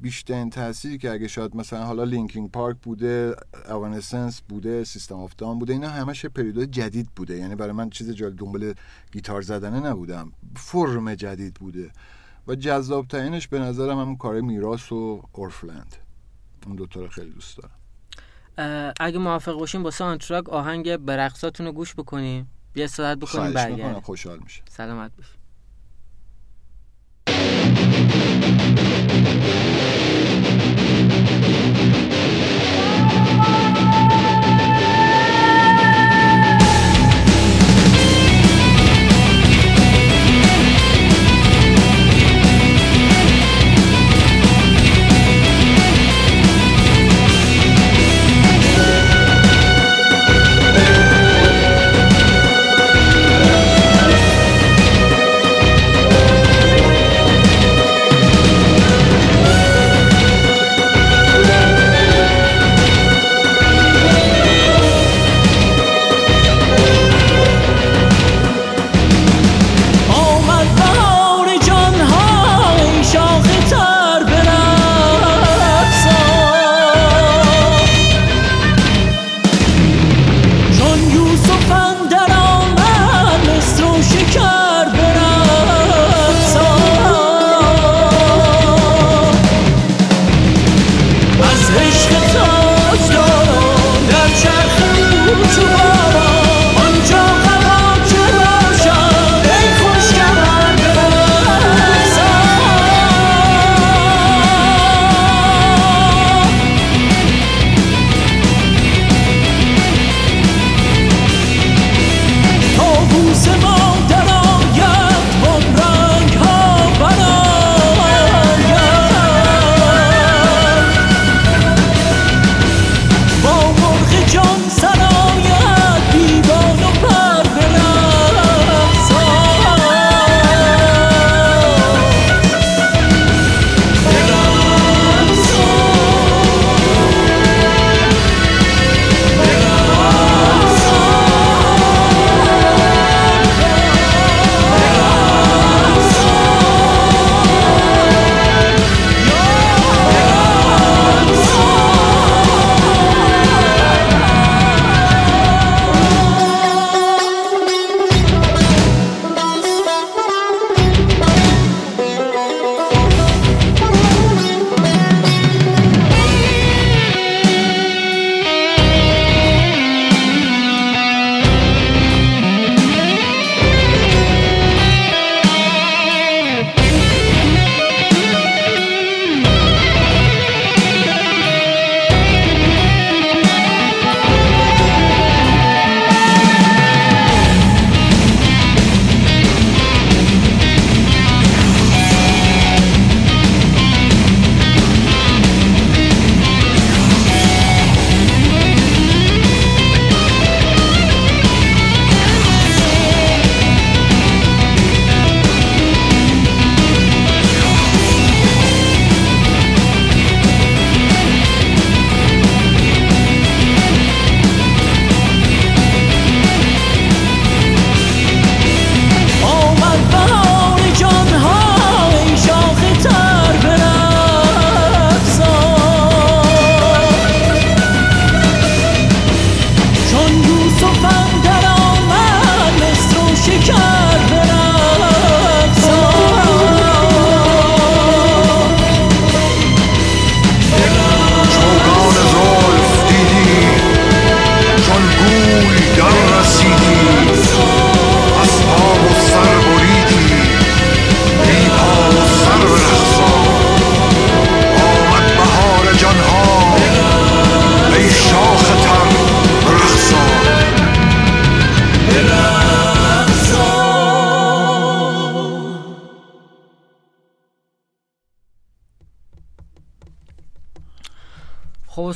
بیشترین 0.00 0.50
تاثیری 0.50 0.98
که 0.98 1.10
اگه 1.10 1.28
شاید 1.28 1.56
مثلا 1.56 1.84
حالا 1.84 2.04
Linkin 2.04 2.50
Park 2.50 2.76
بوده 2.82 3.36
Evanescence 3.68 4.40
بوده 4.40 4.84
System 4.84 5.14
of 5.14 5.34
بوده 5.34 5.72
اینا 5.72 5.88
همش 5.88 6.26
period 6.26 6.70
جدید 6.70 7.10
بوده. 7.16 7.36
یعنی 7.36 7.54
برای 7.54 7.72
من 7.72 7.90
چیز 7.90 8.10
جالب 8.10 8.36
دنبال 8.38 8.74
گیتار 9.12 9.42
زدنه 9.42 9.80
نبودم. 9.80 10.32
فرم 10.56 11.14
جدید 11.14 11.54
بوده. 11.54 11.90
و 12.48 12.54
جذاب 12.54 13.06
ترینش 13.06 13.48
به 13.48 13.58
نظرم 13.58 13.98
همون 13.98 14.16
کار 14.16 14.40
Myrath 14.40 14.92
و 14.92 15.22
Orphaned 15.32 15.71
Land. 15.71 15.96
اون 16.66 16.76
دوتا 16.76 17.00
رو 17.00 17.08
خیلی 17.08 17.30
دوست 17.30 17.58
دارم. 17.58 18.92
اگه 19.00 19.18
موافق 19.18 19.58
باشیم 19.58 19.82
با 19.82 19.90
سانتراک 19.90 20.48
آهنگ 20.48 20.96
برقصاتون 20.96 21.66
رو 21.66 21.72
گوش 21.72 21.94
بکنیم. 21.94 22.48
یه 22.74 22.84
استراحت 22.84 23.18
بکنیم 23.18 23.52
برگردیم. 23.52 24.00
خوشحال 24.00 24.38
میشه 24.38 24.62
سلامت 24.70 25.12
باشیم 25.16 25.40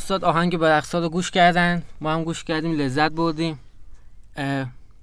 استاد 0.05 0.25
آهنگ 0.25 0.57
برقصا 0.57 0.99
رو 0.99 1.09
گوش 1.09 1.31
کردن. 1.31 1.83
ما 2.01 2.15
هم 2.15 2.25
گوش 2.25 2.45
کردیم 2.45 2.73
لذت 2.73 3.13
بردیم. 3.13 3.59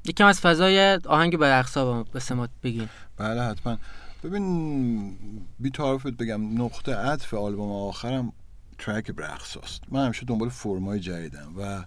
یکم 0.06 0.26
از 0.26 0.42
فضای 0.42 1.00
آهنگ 1.06 1.38
برقصا 1.38 2.04
به 2.04 2.20
سمات 2.20 2.50
بگیم. 2.64 2.90
بله 3.18 3.42
حتما. 3.42 3.78
ببین 4.24 5.18
بی 5.60 5.70
تعارفت 5.70 6.08
بگم 6.08 6.64
نقطه 6.64 6.96
عطف 6.96 7.34
آلبوم 7.34 7.72
آخرم 7.72 8.34
ترک 8.80 9.12
برقصاست. 9.12 9.82
من 9.92 10.06
همیشه 10.06 10.26
دنبال 10.26 10.50
فرمای 10.50 11.00
جدیدم 11.00 11.54
و 11.58 11.84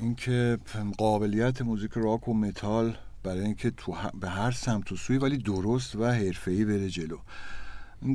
اینکه 0.00 0.58
قابلیت 0.98 1.62
موزیک 1.62 1.92
راک 1.94 2.28
و 2.28 2.34
متال 2.34 2.96
برای 3.22 3.40
اینکه 3.40 3.70
تو 3.70 3.96
به 4.20 4.28
هر 4.28 4.50
سمت 4.50 4.92
و 4.92 4.96
سوی 4.96 5.18
ولی 5.18 5.38
درست 5.38 5.96
و 5.96 6.04
حرفه‌ای 6.04 6.64
بره 6.64 6.88
جلو. 6.88 7.18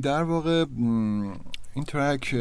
در 0.02 0.22
واقع 0.22 0.64
این 1.74 1.84
track 1.86 2.34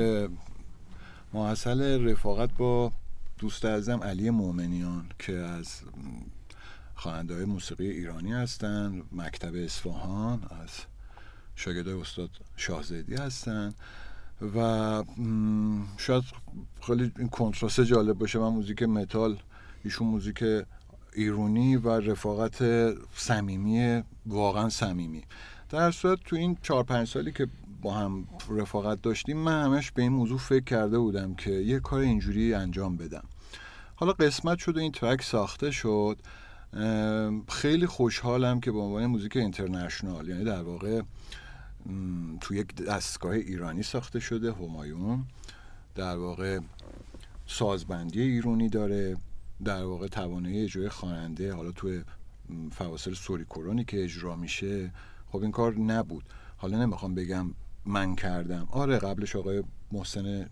محصول 1.33 2.07
رفاقت 2.09 2.49
با 2.57 2.91
دوست 3.37 3.65
عزیزم 3.65 4.03
علی 4.03 4.29
مومنیان 4.29 5.09
که 5.19 5.33
از 5.33 5.81
خواننده 6.95 7.33
های 7.33 7.45
موسیقی 7.45 7.89
ایرانی 7.89 8.33
هستند 8.33 9.03
مکتب 9.11 9.55
اصفهان 9.55 10.43
از 10.63 10.69
شاگردای 11.55 12.01
استاد 12.01 12.29
شاهزیدی 12.57 13.15
هستند 13.15 13.75
و 14.55 15.03
شاید 15.97 16.23
خیلی 16.81 17.11
این 17.19 17.29
کنتراست 17.29 17.81
جالب 17.81 18.17
باشه 18.17 18.39
من 18.39 18.49
موزیک 18.49 18.83
متال 18.83 19.37
ایشون 19.83 20.07
موزیک 20.07 20.43
ایرونی 21.13 21.75
و 21.75 21.89
رفاقت 21.89 22.63
صمیمی 23.15 24.03
واقعا 24.25 24.69
صمیمی. 24.69 25.23
در 25.69 25.91
صورت 25.91 26.19
تو 26.25 26.35
این 26.35 26.57
چهار 26.61 26.83
پنج 26.83 27.07
سالی 27.07 27.31
که 27.31 27.47
با 27.83 27.93
هم 27.93 28.27
رفاقت 28.49 29.01
داشتیم 29.01 29.37
من 29.37 29.63
همش 29.63 29.91
به 29.91 30.01
این 30.01 30.11
موضوع 30.11 30.37
فکر 30.37 30.63
کرده 30.63 30.99
بودم 30.99 31.33
که 31.33 31.51
یه 31.51 31.79
کار 31.79 31.99
اینجوری 31.99 32.53
انجام 32.53 32.97
بدم. 32.97 33.23
حالا 33.95 34.13
قسمت 34.13 34.59
شد 34.59 34.77
و 34.77 34.79
این 34.79 34.91
ترک 34.91 35.21
ساخته 35.21 35.71
شد. 35.71 36.17
خیلی 37.49 37.85
خوشحالم 37.87 38.59
که 38.59 38.71
به 38.71 38.79
عنوان 38.79 39.05
موزیک 39.05 39.37
اینترنشنال 39.37 40.27
یعنی 40.27 40.43
در 40.43 40.61
واقع 40.61 41.01
تو 42.41 42.55
یک 42.55 42.75
دستگاه 42.75 43.31
ایرانی 43.31 43.83
ساخته 43.83 44.19
شده 44.19 44.53
همایون. 44.53 45.25
در 45.95 46.17
واقع 46.17 46.59
سازبندی 47.47 48.21
ایرانی 48.21 48.69
داره. 48.69 49.17
در 49.65 49.83
واقع 49.83 50.07
توانایی 50.07 50.63
اجرای 50.63 50.89
خواننده 50.89 51.53
حالا 51.53 51.71
تو 51.71 52.01
فواصل 52.71 53.13
سوری 53.13 53.45
کرونی 53.45 53.83
که 53.83 54.03
اجرا 54.03 54.35
میشه 54.35 54.91
خب 55.31 55.41
این 55.41 55.51
کار 55.51 55.75
نبود. 55.75 56.23
حالا 56.57 56.85
نمی‌خوام 56.85 57.15
بگم 57.15 57.51
من 57.85 58.15
کردم. 58.15 58.67
آره 58.71 58.97
قبلش 58.97 59.35
آقای 59.35 59.63
محسن 59.91 60.49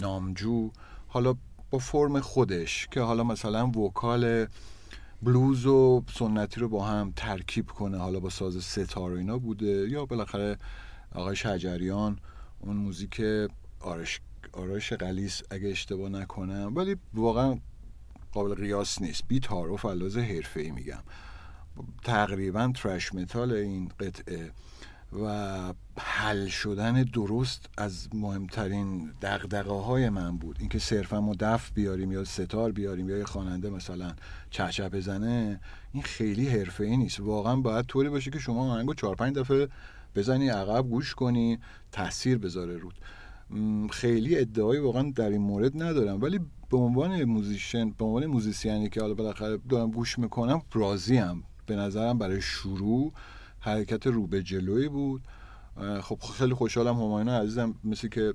نامجو 0.00 0.70
حالا 1.08 1.34
با 1.70 1.78
فرم 1.78 2.20
خودش 2.20 2.88
که 2.90 3.00
حالا 3.00 3.24
مثلا 3.24 3.66
وکال 3.66 4.46
بلوز 5.22 5.66
و 5.66 6.02
سنتی 6.14 6.60
رو 6.60 6.68
با 6.68 6.84
هم 6.84 7.12
ترکیب 7.16 7.66
کنه 7.66 7.98
حالا 7.98 8.20
با 8.20 8.30
ساز 8.30 8.64
ستار 8.64 9.12
و 9.12 9.16
اینا 9.16 9.38
بوده 9.38 9.88
یا 9.90 10.06
بالاخره 10.06 10.58
آقای 11.12 11.36
شجریان 11.36 12.18
اون 12.60 12.76
موزیک 12.76 13.22
آرش 13.80 14.20
آرش 14.52 14.92
قلیس 14.92 15.42
اگه 15.50 15.68
اشتباه 15.68 16.08
نکنم 16.08 16.72
ولی 16.76 16.96
واقعا 17.14 17.58
قابل 18.32 18.54
قیاس 18.54 19.02
نیست. 19.02 19.22
بی 19.28 19.40
تعارف 19.40 19.84
علاوه 19.84 20.22
حرفه 20.22 20.60
ای 20.60 20.70
میگم. 20.70 21.02
تقریبا 22.02 22.72
ترش 22.74 23.14
متال 23.14 23.52
این 23.52 23.88
قطعه. 24.00 24.50
و 25.22 25.72
حل 25.98 26.46
شدن 26.46 27.02
درست 27.02 27.68
از 27.78 28.08
مهمترین 28.14 29.10
دقدقه 29.22 29.74
های 29.74 30.08
من 30.08 30.36
بود. 30.36 30.56
اینکه 30.60 30.78
صرفا 30.78 31.20
ما 31.20 31.34
دف 31.40 31.70
بیاریم 31.74 32.12
یا 32.12 32.24
ستار 32.24 32.72
بیاریم 32.72 33.08
یا 33.08 33.18
یه 33.18 33.24
خواننده 33.24 33.70
مثلا 33.70 34.14
چهچه 34.50 34.88
بزنه 34.88 35.60
این 35.92 36.02
خیلی 36.02 36.48
حرفه 36.48 36.84
ای 36.84 36.96
نیست 36.96 37.20
واقعا 37.20 37.56
باید 37.56 37.86
طوری 37.86 38.08
باشه 38.08 38.30
که 38.30 38.38
شما 38.38 38.72
آهنگو 38.72 38.94
چهار 38.94 39.14
پنج 39.14 39.34
دفعه 39.36 39.68
بزنی 40.14 40.48
عقب 40.48 40.88
گوش 40.88 41.14
کنی 41.14 41.58
تاثیر 41.92 42.38
بذاره 42.38 42.76
رود 42.76 42.94
خیلی 43.90 44.38
ادعایی 44.38 44.80
واقعا 44.80 45.12
در 45.16 45.30
این 45.30 45.40
مورد 45.40 45.82
ندارم 45.82 46.22
ولی 46.22 46.40
به 46.70 46.76
عنوان 46.76 47.24
موزیشن 47.24 47.90
به 47.90 48.04
عنوان 48.04 48.26
موزیسیانی 48.26 48.88
که 48.88 49.00
حالا 49.00 49.14
بالاخره 49.14 49.58
دارم 49.68 49.90
گوش 49.90 50.18
می‌کنم 50.18 50.62
راضیم 50.72 51.44
به 51.66 51.76
نظرم 51.76 52.18
برای 52.18 52.40
شروع 52.40 53.12
حرکت 53.64 54.06
رو 54.06 54.26
به 54.26 54.42
جلوی 54.42 54.88
بود. 54.88 55.22
خب 56.02 56.18
خیلی 56.38 56.54
خوشحالم 56.54 56.94
همایون 56.94 57.28
عزیزم 57.28 57.74
مثل 57.84 58.08
که 58.08 58.34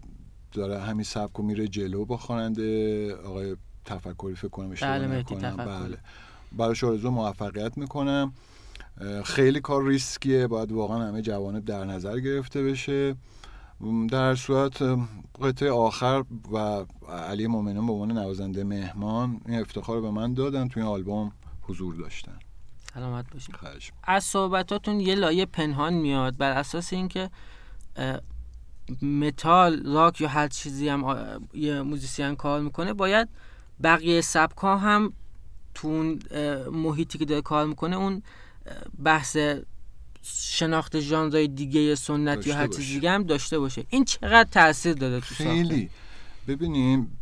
داره 0.52 0.80
همین 0.80 1.04
سبک 1.04 1.40
و 1.40 1.44
میره 1.44 1.68
جلو 1.68 2.06
با 2.06 2.18
خواننده. 2.18 3.16
آقای 3.16 3.56
تفکری 3.86 4.36
فکر 4.36 4.48
کنم 4.48 4.72
اشتباه 4.72 5.00
بله 5.00 5.18
نکنم. 5.18 5.56
بله. 5.56 5.98
براش 6.52 6.84
آرزو 6.84 7.12
موفقیت 7.12 7.78
می‌کنم. 7.78 8.34
خیلی 9.24 9.60
کار 9.60 9.88
ریسکیه. 9.88 10.48
باید 10.48 10.72
واقعا 10.72 11.08
همه 11.08 11.22
جوانب 11.22 11.66
در 11.66 11.86
نظر 11.86 12.20
گرفته 12.20 12.64
بشه. 12.64 13.16
در 14.10 14.36
صورت 14.36 15.00
قطعه 15.42 15.72
آخر 15.72 16.24
و 16.54 16.86
علی 17.10 17.48
مومنیان 17.48 17.86
به 17.88 17.94
عنوان 17.94 18.12
نوازنده 18.12 18.64
مهمان 18.64 19.42
این 19.46 19.60
افتخار 19.60 19.96
رو 19.96 20.02
به 20.02 20.12
من 20.12 20.34
دادن 20.34 20.68
توی 20.68 20.84
این 20.84 20.92
آلبوم 20.92 21.32
حضور 21.62 21.96
داشتن. 21.96 22.40
سلامت 22.94 23.34
باشین. 23.34 23.56
از 24.04 24.24
صحبتاتون 24.24 25.00
یه 25.00 25.16
لایه 25.16 25.46
پنهان 25.46 25.94
میاد 25.94 26.38
بر 26.38 26.52
اساس 26.52 26.94
اینکه 26.94 27.30
متال 29.02 29.94
راک 29.94 30.22
یا 30.22 30.28
هر 30.28 30.48
چیزی 30.48 30.90
هم 30.90 31.48
یه 31.54 31.82
موزیسین 31.82 32.36
کار 32.36 32.62
می‌کنه 32.62 32.94
باید 32.94 33.30
بقیه 33.84 34.22
سبک 34.22 34.58
ها 34.58 34.78
هم 34.78 35.14
تو 35.74 35.88
اون 35.88 36.20
محیطی 36.72 37.18
که 37.18 37.26
داره 37.26 37.42
کار 37.42 37.66
می‌کنه 37.66 37.96
اون 37.96 38.24
بحث 39.04 39.38
شناخت 40.24 41.00
ژانرهای 41.00 41.48
دیگه 41.48 41.96
سنتی 41.96 42.50
یا 42.50 42.56
هر 42.56 42.68
چیز 42.68 42.88
دیگه 42.88 43.12
هم 43.12 43.24
داشته 43.24 43.60
باشه. 43.60 43.86
این 43.90 44.06
چقدر 44.06 44.50
تاثیر 44.52 44.94
داره 44.94 45.20
تو 45.20 45.36
خیلی. 45.36 45.90
ببینیم. 46.48 47.19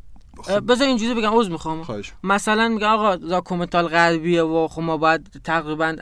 بذار 0.68 0.88
اینجوری 0.88 1.14
بگم 1.14 1.40
عذر 1.40 1.52
می‌خوام. 1.52 2.04
مثلا 2.24 2.68
میگه 2.68 2.88
آقا 2.88 3.14
راکومتال 3.14 3.88
غربیه 3.88 4.44
و 4.44 4.68
خب 4.68 4.82
ما 4.82 4.98
باید 4.98 5.42
تقریبا 5.44 5.96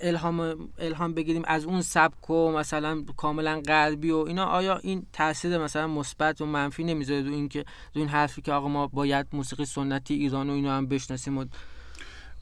الهام 0.00 0.68
الهام 0.78 1.14
بگیریم 1.14 1.42
از 1.46 1.64
اون 1.64 1.82
سبک 1.82 2.30
و 2.30 2.52
مثلا 2.52 3.02
کاملا 3.16 3.60
غربی 3.60 4.10
و 4.10 4.16
اینا. 4.16 4.44
آیا 4.44 4.76
این 4.76 5.06
تاثیر 5.12 5.58
مثلا 5.58 5.86
مثبت 5.86 6.40
و 6.40 6.46
منفی 6.46 6.84
نمی‌ذاره 6.84 7.22
رو 7.22 7.32
اینکه 7.32 7.60
رو 7.94 8.00
این 8.00 8.08
حرفی 8.08 8.42
که 8.42 8.52
آقا 8.52 8.68
ما 8.68 8.86
باید 8.86 9.26
موسیقی 9.32 9.64
سنتی 9.64 10.14
ایران 10.14 10.50
و 10.50 10.52
اینو 10.52 10.70
هم 10.70 10.86
بشناسیم 10.86 11.38
و 11.38 11.44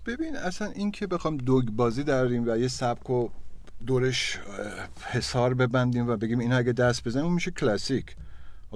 ببین 0.07 0.37
اصلا 0.37 0.69
این 0.69 0.91
که 0.91 1.07
بخوام 1.07 1.37
دوگ 1.37 1.65
بازی 1.65 2.05
داریم 2.05 2.49
و 2.49 2.57
یه 2.57 2.69
سبک 2.69 3.11
و 3.11 3.29
دورش 3.87 4.39
حسار 5.13 5.55
ببندیم 5.55 6.09
و 6.09 6.17
بگیم 6.17 6.39
اینا 6.39 6.57
اگه 6.57 6.73
دست 6.73 7.05
بزنیم 7.05 7.33
میشه 7.33 7.51
کلاسیک. 7.51 8.17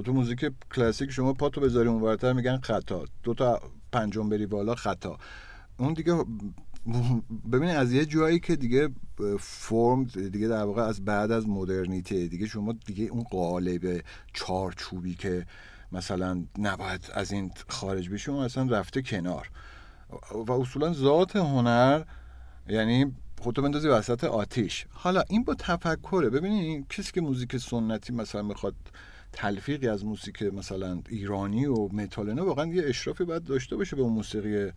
تو 0.02 0.12
موزیک 0.12 0.50
کلاسیک 0.74 1.10
شما 1.10 1.32
پاتو 1.32 1.60
بذاری 1.60 1.88
اونورتر 1.88 2.32
میگن 2.32 2.56
خطا. 2.56 3.04
دو 3.22 3.34
تا 3.34 3.60
پنجم 3.92 4.28
بری 4.28 4.46
بالا 4.46 4.74
خطا. 4.74 5.18
اون 5.78 5.92
دیگه 5.92 6.24
ببینید 7.52 7.76
از 7.76 7.92
یه 7.92 8.04
جایی 8.04 8.40
که 8.40 8.56
دیگه 8.56 8.88
فرم 9.40 10.04
دیگه 10.04 10.48
در 10.48 10.64
واقع 10.64 10.82
از 10.82 11.04
بعد 11.04 11.30
از 11.30 11.48
مدرنیته 11.48 12.26
دیگه 12.26 12.46
شما 12.46 12.74
دیگه 12.86 13.04
اون 13.04 13.22
قالب 13.22 14.04
چارچوبی 14.32 15.14
که 15.14 15.46
مثلا 15.92 16.44
نباید 16.58 17.10
از 17.14 17.32
این 17.32 17.52
خارج 17.68 18.08
بشه 18.10 18.30
اون 18.32 18.44
اصلا 18.44 18.78
رفته 18.78 19.02
کنار. 19.02 19.50
و 20.32 20.52
اصولا 20.52 20.92
ذات 20.92 21.36
هنر 21.36 22.02
یعنی 22.68 23.14
خودتو 23.40 23.62
بندازی 23.62 23.88
وسط 23.88 24.24
آتیش. 24.24 24.86
حالا 24.90 25.22
این 25.28 25.44
با 25.44 25.54
تفکره. 25.54 26.30
ببینید 26.30 26.88
کسی 26.88 27.12
که 27.12 27.20
موزیک 27.20 27.56
سنتی 27.56 28.12
مثلا 28.12 28.42
می‌خواد 28.42 28.74
تلفیقی 29.32 29.88
از 29.88 30.04
موسیقی 30.04 30.50
مثلا 30.50 31.02
ایرانی 31.08 31.66
و 31.66 31.88
متال 31.88 32.38
واقعا 32.38 32.66
یه 32.66 32.82
اشرافی 32.86 33.24
باید 33.24 33.44
داشته 33.44 33.76
باشه 33.76 33.96
به 33.96 34.02
موسیقی 34.02 34.72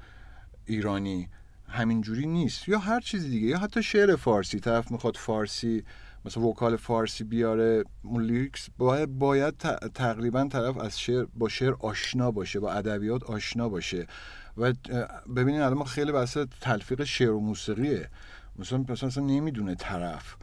ایرانی. 0.65 1.29
همینجوری 1.67 2.27
نیست. 2.27 2.69
یا 2.69 2.79
هر 2.79 2.99
چیزی 2.99 3.29
دیگه. 3.29 3.47
یا 3.47 3.57
حتی 3.57 3.83
شعر 3.83 4.15
فارسی. 4.15 4.59
طرف 4.59 4.91
می‌خواد 4.91 5.15
فارسی 5.15 5.83
مثلا 6.25 6.43
وکال 6.43 6.75
فارسی 6.75 7.23
بیاره 7.23 7.83
لیریکس 8.03 8.67
باید, 8.77 9.19
باید 9.19 9.57
تقریبا 9.95 10.47
طرف 10.51 10.77
از 10.77 10.99
شعر 10.99 11.25
با 11.33 11.49
شعر 11.49 11.73
آشنا 11.79 12.31
باشه 12.31 12.59
با 12.59 12.71
ادبیات 12.71 13.23
آشنا 13.23 13.69
باشه. 13.69 14.07
و 14.57 14.73
ببینید 15.35 15.61
الان 15.61 15.77
ما 15.77 15.83
خیلی 15.83 16.11
بحث 16.11 16.37
تلفیق 16.61 17.03
شعر 17.03 17.31
و 17.31 17.39
موسیقیه. 17.39 18.09
مثلا 18.59 18.85
مثلا 18.89 19.23
نمی‌دونه 19.23 19.75
طرف 19.75 20.35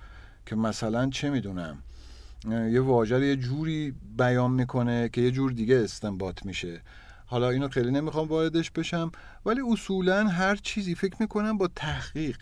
که 0.46 0.56
مثلا 0.56 1.10
چه 1.10 1.30
می‌دونم. 1.30 1.82
یه 2.46 2.81
واژه 2.81 3.27
یه 3.27 3.37
جوری 3.37 3.94
بیان 4.18 4.51
می‌کنه 4.51 5.09
که 5.09 5.20
یه 5.20 5.31
جور 5.31 5.53
دیگه 5.53 5.77
استنباط 5.77 6.46
میشه. 6.46 6.81
حالا 7.27 7.51
اینو 7.51 7.68
خیلی 7.68 7.90
نمی‌خوام 7.90 8.29
واردش 8.29 8.70
بشم 8.70 9.11
ولی 9.46 9.61
اصولا 9.72 10.29
هر 10.29 10.57
چیزی 10.57 10.94
فکر 10.94 11.16
می‌کنم 11.20 11.59
با 11.59 11.68
تحقیق. 11.77 12.38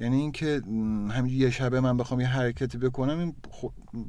یعنی 0.00 0.16
اینکه 0.16 0.62
همین 1.10 1.28
یه 1.28 1.50
شبه 1.50 1.80
من 1.80 1.96
بخوام 1.96 2.20
یه 2.20 2.26
حرکتی 2.26 2.78
بکنم 2.78 3.18
این 3.18 3.34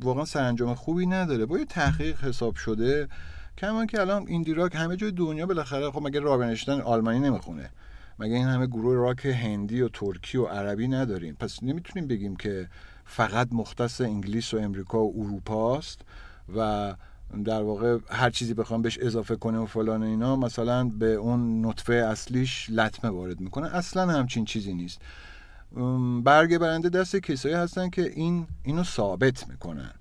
واقعا 0.02 0.26
سرانجام 0.26 0.74
خوبی 0.76 1.06
نداره. 1.06 1.46
با 1.46 1.60
یه 1.60 1.66
تحقیق 1.66 2.24
حساب 2.24 2.56
شده 2.56 3.08
کما 3.58 3.86
که 3.86 4.02
الان 4.02 4.28
ایندی 4.28 4.54
راک 4.54 4.76
همه 4.76 4.96
جای 4.96 5.12
دنیا 5.12 5.46
بالاخره 5.46 5.92
خب 5.92 6.08
مگه 6.08 6.20
رابنشتن 6.20 6.82
آلمانی 6.82 7.20
نمی‌خونه؟ 7.20 7.70
مگه 8.20 8.36
این 8.36 8.48
همه 8.48 8.68
گروه 8.68 8.96
راک 8.96 9.26
هندی 9.26 9.82
و 9.82 9.90
ترکی 9.90 10.38
و 10.38 10.46
عربی 10.46 10.88
نداریم؟ 10.88 11.36
پس 11.40 11.64
نمی‌تونیم 11.64 12.08
بگیم 12.08 12.36
که 12.36 12.70
فقط 13.14 13.48
مختص 13.52 14.02
انگلیس 14.02 14.54
و 14.54 14.58
امریکا 14.58 15.00
و 15.04 15.14
اروپا 15.24 15.78
است 15.78 16.02
و 16.56 16.94
در 17.46 17.62
واقع 17.62 17.98
هر 18.10 18.30
چیزی 18.30 18.54
بخوام 18.54 18.82
بهش 18.82 18.98
اضافه 19.02 19.36
کنه 19.36 19.58
و 19.58 19.66
فلان 19.66 20.04
اینا 20.04 20.36
مثلا 20.36 20.84
به 20.84 21.14
اون 21.14 21.66
نطفه 21.66 21.94
اصلیش 21.94 22.70
لطمه 22.70 23.12
وارد 23.12 23.40
می‌کنه. 23.40 23.76
اصلا 23.76 24.12
همچین 24.12 24.46
چیزی 24.46 24.74
نیست. 24.74 25.00
برگه 26.24 26.58
برنده 26.58 26.90
دست 26.90 27.16
کسایی 27.16 27.56
هستن 27.56 27.90
که 27.90 28.12
این 28.16 28.48
اینو 28.64 28.84
ثابت 28.84 29.48
می‌کنن. 29.50 29.92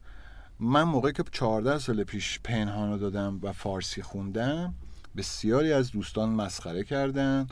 من 0.61 0.83
موقعی 0.83 1.13
که 1.13 1.25
14 1.33 1.79
سال 1.79 2.05
پیش 2.05 2.41
پنهانو 2.45 2.99
دادم 2.99 3.41
و 3.43 3.53
فارسی 3.53 4.03
خوندم 4.03 4.75
بسیاری 5.17 5.73
از 5.73 5.91
دوستان 5.91 6.29
مسخره 6.29 6.85
کردن. 6.85 7.47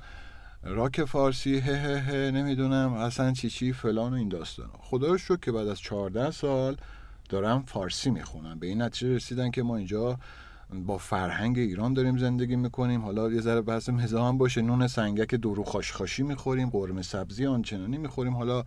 راک 0.71 1.05
فارسی 1.05 1.59
هه 1.59 1.77
هه 1.77 1.99
هه 1.99 2.31
نمی‌دونم. 2.31 2.93
اصلا 2.93 3.33
چی 3.33 3.51
چی 3.51 3.73
فلان 3.73 4.13
و 4.13 4.17
این 4.17 4.29
داستان 4.29 4.71
خدا 4.81 5.17
رو 5.29 5.37
که 5.37 5.53
بعد 5.53 5.69
از 5.69 5.81
14 5.81 6.31
سال 6.31 6.77
دارم 7.29 7.63
فارسی 7.63 8.11
می‌خونم. 8.11 8.59
به 8.59 8.67
این 8.67 8.83
نتیجه 8.83 9.15
رسیدن 9.15 9.51
که 9.51 9.63
ما 9.63 9.77
اینجا 9.77 10.19
با 10.87 10.99
فرهنگ 10.99 11.59
ایران 11.59 11.95
داریم 11.95 12.19
زندگی 12.19 12.57
می‌کنیم. 12.57 13.03
حالا 13.03 13.33
یه 13.33 13.41
ذره 13.41 13.61
بحث 13.61 13.89
هم 13.89 14.39
باشه. 14.39 14.63
نون 14.63 14.87
سنگک 14.87 15.35
دورو 15.35 15.65
خاشخاشی 15.65 16.23
می‌خوریم. 16.23 16.71
قرمه 16.71 17.03
سبزی 17.03 17.47
آنچنانی 17.47 17.99
می‌خوریم. 17.99 18.37
حالا 18.37 18.65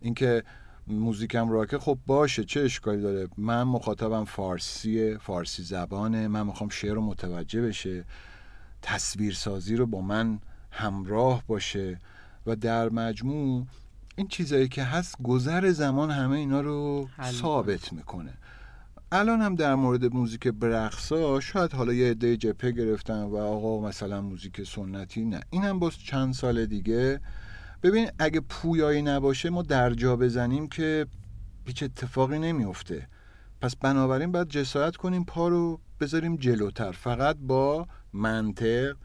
اینکه 0.00 0.42
موزیکم 0.86 1.50
راکه 1.50 1.78
خب 1.78 1.98
باشه. 2.06 2.44
چه 2.44 2.60
اشکالی 2.60 3.02
داره؟ 3.02 3.28
من 3.38 3.62
مخاطبم 3.62 4.24
فارسی 4.24 5.16
فارسی 5.16 5.62
زبانه. 5.62 6.28
من 6.28 6.46
می‌خوام 6.46 6.68
شعر 6.70 6.94
رو 6.94 7.00
متوجه 7.00 7.62
بشه. 7.62 8.04
تصویرسازی 8.82 9.76
رو 9.76 9.86
با 9.86 10.00
من 10.00 10.40
همراه 10.70 11.42
باشه 11.46 11.98
و 12.46 12.56
در 12.56 12.88
مجموع 12.88 13.66
این 14.16 14.28
چیزایی 14.28 14.68
که 14.68 14.82
هست 14.84 15.16
گذر 15.22 15.70
زمان 15.70 16.10
همه 16.10 16.36
اینا 16.36 16.60
رو 16.60 17.08
ثابت 17.22 17.92
می‌کنه. 17.92 18.34
الان 19.12 19.40
هم 19.40 19.54
در 19.54 19.74
مورد 19.74 20.14
موزیک 20.14 20.48
برقصا 20.48 21.40
شاید 21.40 21.72
حالا 21.72 21.92
یه 21.92 22.10
عده 22.10 22.36
جپه 22.36 22.70
گرفتن 22.70 23.22
و 23.22 23.36
آقا 23.36 23.88
مثلا 23.88 24.20
موزیک 24.20 24.62
سنتی 24.62 25.24
نه. 25.24 25.40
این 25.50 25.64
هم 25.64 25.78
باز 25.78 25.98
چند 25.98 26.34
سال 26.34 26.66
دیگه. 26.66 27.20
ببین 27.82 28.10
اگه 28.18 28.40
پویایی 28.40 29.02
نباشه 29.02 29.50
ما 29.50 29.62
در 29.62 29.94
جا 29.94 30.16
بزنیم 30.16 30.68
که 30.68 31.06
هیچ 31.66 31.82
اتفاقی 31.82 32.38
نمیفته 32.38 33.08
پس 33.60 33.76
بنابراین 33.76 34.32
باید 34.32 34.48
جسارت 34.48 34.96
کنیم 34.96 35.24
پا 35.24 35.48
رو 35.48 35.80
بذاریم 36.00 36.36
جلوتر. 36.36 36.92
فقط 36.92 37.36
با 37.36 37.86
منطق 38.12 38.96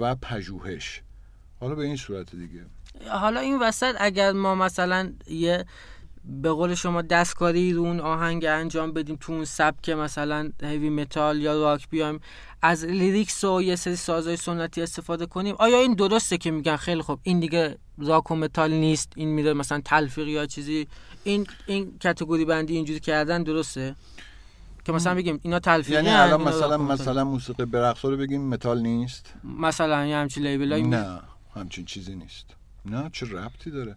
و 0.00 0.14
پژوهش. 0.14 1.02
حالا 1.62 1.74
به 1.74 1.82
این 1.82 1.96
صورت 1.96 2.36
دیگه. 2.36 2.66
حالا 3.08 3.40
این 3.40 3.58
وسط 3.58 3.94
اگر 3.98 4.32
ما 4.32 4.54
مثلا 4.54 5.12
یه 5.26 5.64
به 6.24 6.50
قول 6.50 6.74
شما 6.74 7.02
دستکاری 7.02 7.72
رو 7.72 7.82
اون 7.82 8.00
آهنگ 8.00 8.44
انجام 8.44 8.92
بدیم 8.92 9.16
تو 9.20 9.32
اون 9.32 9.44
سبک 9.44 9.88
مثلا 9.88 10.50
heavy 10.62 10.90
metal 10.90 11.40
یا 11.40 11.60
راک 11.60 11.88
بیایم 11.88 12.20
از 12.62 12.84
lyrics 12.84 13.44
و 13.44 13.62
یه 13.62 13.76
سری 13.76 13.96
سازهای 13.96 14.36
سنتی 14.36 14.82
استفاده 14.82 15.26
کنیم. 15.26 15.54
آیا 15.58 15.78
این 15.78 15.94
درسته 15.94 16.38
که 16.38 16.50
میگن 16.50 16.76
خیلی 16.76 17.02
خوب 17.02 17.20
این 17.22 17.40
دیگه 17.40 17.78
راک 17.98 18.30
و 18.30 18.36
متال 18.36 18.72
نیست 18.72 19.12
این 19.16 19.28
میره 19.28 19.52
مثلا 19.52 19.80
تلفیق 19.84 20.28
یا 20.28 20.46
چیزی؟ 20.46 20.88
این 21.24 21.46
این 21.66 21.98
کاتگوری 22.02 22.44
بندی 22.44 22.76
اینجوری 22.76 23.00
کردن 23.00 23.42
درسته؟ 23.42 23.96
که 24.84 24.92
مثلا 24.92 25.14
بگیم 25.14 25.40
اینا 25.42 25.58
تلفیقی 25.58 25.94
یعنی 25.94 26.08
الان 26.08 26.42
مثلا 26.42 26.78
مثلا 26.78 27.24
موسیقی 27.24 27.64
برقص 27.64 28.04
رو 28.04 28.16
بگیم 28.16 28.48
متال 28.48 28.80
نیست؟ 28.80 29.34
مثلا 29.44 30.06
یه 30.06 30.16
همچین 30.16 30.46
لیبلای 30.46 30.82
نه. 30.82 31.20
همچین 31.54 31.84
چیزی 31.84 32.14
نیست. 32.14 32.46
نه 32.84 33.10
چه 33.12 33.26
ربطی 33.26 33.70
داره؟ 33.70 33.96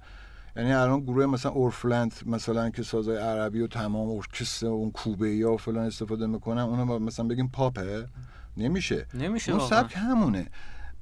یعنی 0.56 0.74
الان 0.74 1.00
گروه 1.00 1.26
مثلا 1.26 1.52
اورفلند 1.52 2.14
مثلا 2.26 2.70
که 2.70 2.84
سازای 2.84 3.18
عربی 3.18 3.60
و 3.60 3.68
تمام 3.68 4.10
ارکستر 4.10 4.68
اون 4.68 4.92
کوبه 4.92 5.36
یا 5.36 5.54
و 5.54 5.58
فلان 5.58 5.86
استفاده 5.86 6.28
می‌کنن 6.28 6.62
اونو 6.62 7.00
مثلا 7.00 7.28
بگیم 7.28 7.48
پاپه 7.48 8.08
نمیشه. 8.58 9.06
نمیشه 9.14 9.52
اون 9.52 9.68
سبک 9.68 9.94
همونه. 9.96 10.48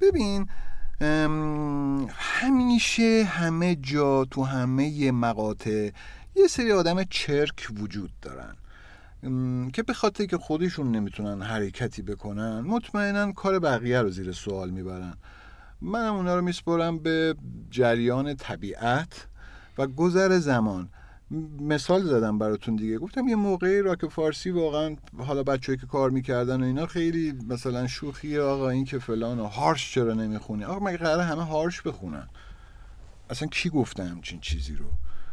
ببین 0.00 0.48
همیشه 2.10 3.24
همه 3.28 3.74
جا 3.74 4.24
تو 4.24 4.44
همه 4.44 5.12
مقاطع 5.12 5.90
یه 6.36 6.46
سری 6.46 6.72
آدم 6.72 7.04
چرک 7.04 7.68
وجود 7.80 8.10
دارن 8.22 8.56
که 9.70 9.82
به 9.82 9.92
خاطر 9.92 10.24
که 10.24 10.38
خودشون 10.38 10.90
نمی‌تونن 10.90 11.42
حرکتی 11.42 12.02
بکنن 12.02 12.60
مطمئنا 12.60 13.32
کار 13.32 13.58
بقیه 13.58 14.00
رو 14.00 14.10
زیر 14.10 14.32
سوال 14.32 14.70
می‌برن. 14.70 15.14
منم 15.84 16.14
اونا 16.14 16.36
رو 16.36 16.42
میسپرم 16.42 16.98
به 16.98 17.34
جریان 17.70 18.34
طبیعت 18.34 19.26
و 19.78 19.86
گذر 19.86 20.38
زمان. 20.38 20.88
مثال 21.60 22.02
زدم 22.02 22.38
براتون 22.38 22.76
دیگه. 22.76 22.98
گفتم 22.98 23.28
یه 23.28 23.36
موقعی 23.36 23.82
راک 23.82 24.06
فارسی 24.08 24.50
واقعا 24.50 24.96
حالا 25.18 25.42
بچه‌ای 25.42 25.78
که 25.78 25.86
کار 25.86 26.10
می‌کردن 26.10 26.62
و 26.62 26.64
اینا 26.64 26.86
خیلی 26.86 27.34
مثلا 27.48 27.86
شوخی 27.86 28.38
آقا 28.38 28.68
این 28.68 28.84
که 28.84 28.98
فلان 28.98 29.38
و 29.38 29.46
هارش 29.46 29.94
چرا 29.94 30.14
نمی‌خونی 30.14 30.64
آقا 30.64 30.86
مگه 30.86 30.96
قراره 30.96 31.22
همه 31.22 31.44
هارش 31.44 31.82
بخونن؟ 31.82 32.28
اصلا 33.30 33.48
کی 33.48 33.70
گفته 33.70 34.04
همچین 34.04 34.40
چیزی 34.40 34.74
رو؟ 34.74 34.86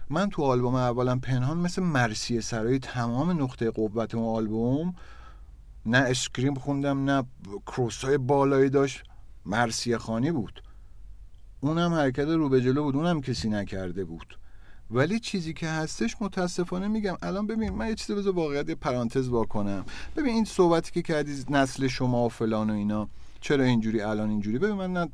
من 0.10 0.30
تو 0.30 0.44
آلبوم 0.44 0.76
اولم 0.76 1.20
پنهان 1.20 1.58
مثل 1.58 1.82
مرسی 1.82 2.42
سرای 2.42 2.80
تمام 2.80 3.44
نقطه 3.44 3.72
قوت 3.72 4.16
اون 4.16 4.36
آلبوم 4.36 4.96
نه 5.86 5.98
اسکریم 5.98 6.54
خوندم 6.54 7.10
نه 7.10 7.24
کروس 7.66 8.06
های 8.06 8.18
بالایی 8.18 8.70
داشت. 8.70 9.04
مرسی 9.46 9.98
خانی 9.98 10.32
بود. 10.32 10.64
اونم 11.62 11.94
حرکت 11.94 12.28
رو 12.28 12.50
به 12.50 12.62
جلو 12.62 12.84
بود 12.84 12.96
اونم 12.96 13.22
کسی 13.22 13.50
نکرده 13.50 14.06
بود. 14.06 14.38
ولی 14.92 15.20
چیزی 15.20 15.54
که 15.54 15.68
هستش 15.68 16.16
متاسفانه 16.22 16.88
میگم. 16.88 17.18
الان 17.22 17.48
ببین 17.48 17.70
من 17.70 17.88
یه 17.88 17.96
چیزی 17.96 18.16
بذار 18.16 18.36
واقعیت 18.36 18.70
یه 18.70 18.76
پرانتز 18.76 19.30
کنم 19.30 19.86
ببین 20.16 20.34
این 20.36 20.46
صحبتی 20.46 20.92
که 20.92 21.02
کردی 21.02 21.46
نسل 21.50 21.88
شما 21.88 22.26
و 22.26 22.30
فلان 22.30 22.70
و 22.70 22.74
اینا 22.74 23.10
چرا 23.42 23.64
اینجوری 23.64 24.02
الان 24.02 24.30
اینجوری؟ 24.30 24.58
ببین 24.58 24.76
من 24.76 24.94
نه 24.94 25.10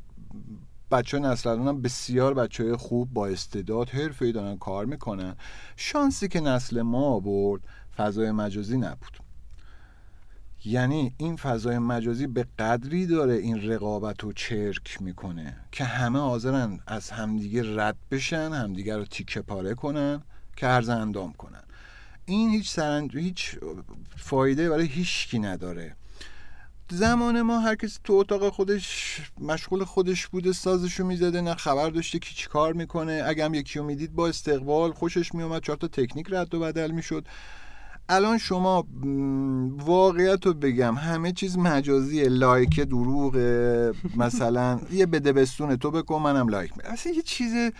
بچه 0.90 1.18
نسل 1.18 1.48
الانم 1.48 1.82
بسیار 1.82 2.34
بچه 2.34 2.64
های 2.64 2.76
خوب 2.76 3.12
با 3.12 3.26
استعداد 3.26 3.88
حرفه‌ای 3.88 4.32
دارن 4.32 4.56
کار 4.56 4.84
می‌کنن. 4.84 5.36
شانسی 5.76 6.28
که 6.28 6.40
نسل 6.40 6.82
ما 6.82 7.20
برد 7.20 7.60
فضای 7.96 8.30
مجازی 8.30 8.76
نبود. 8.76 9.27
یعنی 10.64 11.14
این 11.18 11.36
فضای 11.36 11.78
مجازی 11.78 12.26
به 12.26 12.46
قدری 12.58 13.06
داره 13.06 13.34
این 13.34 13.68
رقابت 13.68 14.24
و 14.24 14.32
چرک 14.32 15.02
می‌کنه 15.02 15.56
که 15.72 15.84
همه 15.84 16.18
حاضرن 16.18 16.80
از 16.86 17.10
همدیگه 17.10 17.76
رد 17.76 17.96
بشن 18.10 18.52
همدیگه 18.52 18.96
رو 18.96 19.04
تیکه 19.04 19.42
پاره 19.42 19.74
کنن 19.74 20.22
که 20.56 20.66
عرض 20.66 20.88
اندام 20.88 21.32
کنن. 21.32 21.62
این 22.24 22.50
هیچ 22.50 22.70
سرنج... 22.70 23.16
هیچ 23.16 23.56
فایده 24.16 24.70
برای 24.70 24.86
هیچکی 24.86 25.38
نداره. 25.38 25.96
زمان 26.90 27.42
ما 27.42 27.58
هر 27.58 27.74
کسی 27.74 27.98
تو 28.04 28.12
اتاق 28.12 28.48
خودش 28.48 29.20
مشغول 29.40 29.84
خودش 29.84 30.26
بوده 30.26 30.52
سازشو 30.52 31.04
می‌زده 31.04 31.40
نه 31.40 31.54
خبر 31.54 31.90
داشته 31.90 32.18
که 32.18 32.34
چی 32.34 32.48
کار 32.48 32.72
می‌کنه. 32.72 33.22
اگه 33.26 33.44
هم 33.44 33.54
یکی 33.54 33.78
رو 33.78 33.84
می‌دید 33.84 34.14
با 34.14 34.28
استقبال 34.28 34.92
خوشش 34.92 35.34
میومد 35.34 35.62
چهار 35.62 35.76
تا 35.78 35.88
تکنیک 35.88 36.26
رد 36.30 36.54
و 36.54 36.60
بدل 36.60 36.90
می‌شد. 36.90 37.26
الان 38.08 38.38
شما 38.38 38.86
واقعیت 39.78 40.46
رو 40.46 40.54
بگم 40.54 40.94
همه 40.94 41.32
چیز 41.32 41.58
مجازی 41.58 42.24
لایک 42.24 42.80
دروغ 42.80 43.36
مثلا 44.16 44.80
یه 44.92 45.06
بده 45.06 45.32
بستون 45.32 45.76
تو 45.76 45.90
بکن 45.90 46.22
منم 46.22 46.48
لایک 46.48 46.76
میدم. 46.76 46.90
اصلا 46.90 47.12
یه 47.12 47.22
چیز 47.22 47.72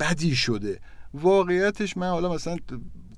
بدی 0.00 0.34
شده. 0.34 0.80
واقعیتش 1.14 1.96
من 1.96 2.08
حالا 2.08 2.32
مثلا 2.32 2.56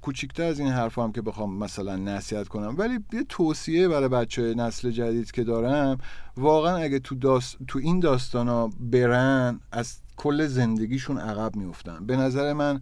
کوچیکتر 0.03 0.42
از 0.42 0.61
این 0.61 0.68
حرف 0.68 0.98
هم 0.98 1.12
که 1.12 1.22
بخوام 1.22 1.59
مثلا 1.59 1.96
نصیحت 1.96 2.48
کنم 2.48 2.74
ولی 2.79 2.98
یه 3.12 3.24
توصیه 3.29 3.88
برای 3.88 4.09
بچه 4.09 4.55
نسل 4.55 4.90
جدید 4.90 5.31
که 5.31 5.44
دارم 5.44 5.98
واقعا 6.37 6.77
اگه 6.77 6.98
تو, 6.98 7.14
داست... 7.14 7.57
تو 7.68 7.79
این 7.79 8.01
داستانا 8.01 8.70
برن 8.81 9.61
از 9.72 9.98
کل 10.16 10.46
زندگیشون 10.46 11.18
عقب 11.18 11.57
میفتن 11.57 12.07
به 12.07 12.16
نظر 12.16 12.53
من 12.53 12.81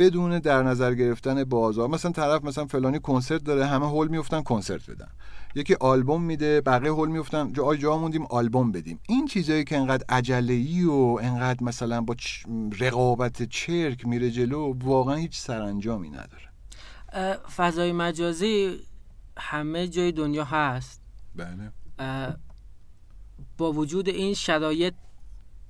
بدون 0.00 0.38
در 0.38 0.62
نظر 0.62 0.94
گرفتن 0.94 1.44
بازار 1.44 1.88
مثلا 1.88 2.12
طرف 2.12 2.44
مثلا 2.44 2.66
فلانی 2.66 2.98
کنسرت 2.98 3.44
داره 3.44 3.66
همه 3.66 3.86
هول 3.86 4.08
میفتن 4.08 4.42
کنسرت 4.42 4.90
بدن. 4.90 5.08
یکی 5.54 5.74
آلبوم 5.74 6.22
میده 6.22 6.60
بقیه 6.60 6.92
هول 6.92 7.08
میفتن 7.08 7.52
جا 7.52 7.76
جا 7.76 7.98
موندیم 7.98 8.26
آلبوم 8.26 8.72
بدیم. 8.72 9.00
این 9.08 9.26
چیزایی 9.26 9.64
که 9.64 9.78
انقدر 9.78 10.04
عجله 10.08 10.86
و 10.86 11.18
انقدر 11.22 11.64
مثلا 11.64 12.00
با 12.00 12.16
رقابت 12.78 13.42
چرک 13.42 14.06
میره 14.06 14.30
جلو 14.30 14.74
واقعا 14.84 15.14
هیچ 15.14 15.38
سرانجامی 15.38 16.10
نداره. 16.10 16.50
فضای 17.56 17.92
مجازی 17.92 18.80
همه 19.36 19.88
جای 19.88 20.12
دنیا 20.12 20.44
هست. 20.44 21.00
بله. 21.36 21.72
با 23.58 23.72
وجود 23.72 24.08
این 24.08 24.34
شرایط 24.34 24.94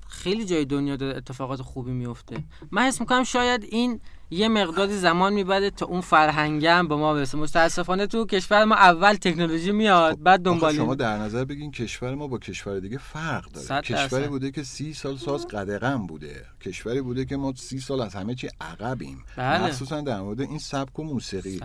خیلی 0.08 0.44
جای 0.44 0.64
دنیا 0.64 0.96
داره 0.96 1.16
اتفاقات 1.16 1.62
خوبی 1.62 1.92
میفته 1.92 2.44
من 2.70 2.82
حس 2.82 3.00
می‌کنم 3.00 3.24
شاید 3.24 3.64
این 3.64 4.00
یه 4.30 4.48
مقداری 4.48 4.96
زمان 4.96 5.32
می‌بره 5.32 5.70
تا 5.70 5.86
اون 5.86 6.00
فرهنگم 6.00 6.88
به 6.88 6.96
ما 6.96 7.14
برسه. 7.14 7.38
متاسفانه 7.38 8.06
تو 8.06 8.26
کشور 8.26 8.64
ما 8.64 8.74
اول 8.74 9.14
تکنولوژی 9.14 9.72
میاد 9.72 10.14
خب، 10.14 10.22
بعد 10.22 10.40
دنبال 10.42 10.74
شما 10.74 10.94
در 10.94 11.18
نظر 11.18 11.44
بگین 11.44 11.70
کشور 11.70 12.14
ما 12.14 12.26
با 12.26 12.38
کشور 12.38 12.80
دیگه 12.80 12.98
فرق 12.98 13.52
داره. 13.52 13.82
کشوری 13.82 14.28
بوده 14.28 14.50
که 14.50 14.62
سی 14.62 14.94
سال 14.94 15.16
ساز 15.16 15.46
قدغن 15.46 16.06
بوده. 16.06 16.44
کشوری 16.60 17.00
بوده 17.00 17.24
که 17.24 17.36
ما 17.36 17.52
سی 17.56 17.80
سال 17.80 18.00
از 18.00 18.14
همه 18.14 18.34
چی 18.34 18.48
عقبیم. 18.60 19.24
بله. 19.36 19.64
مخصوصا 19.64 20.00
در 20.00 20.20
مورد 20.20 20.40
این 20.40 20.58
سبک 20.58 20.98
و 20.98 21.04
موسیقی. 21.04 21.60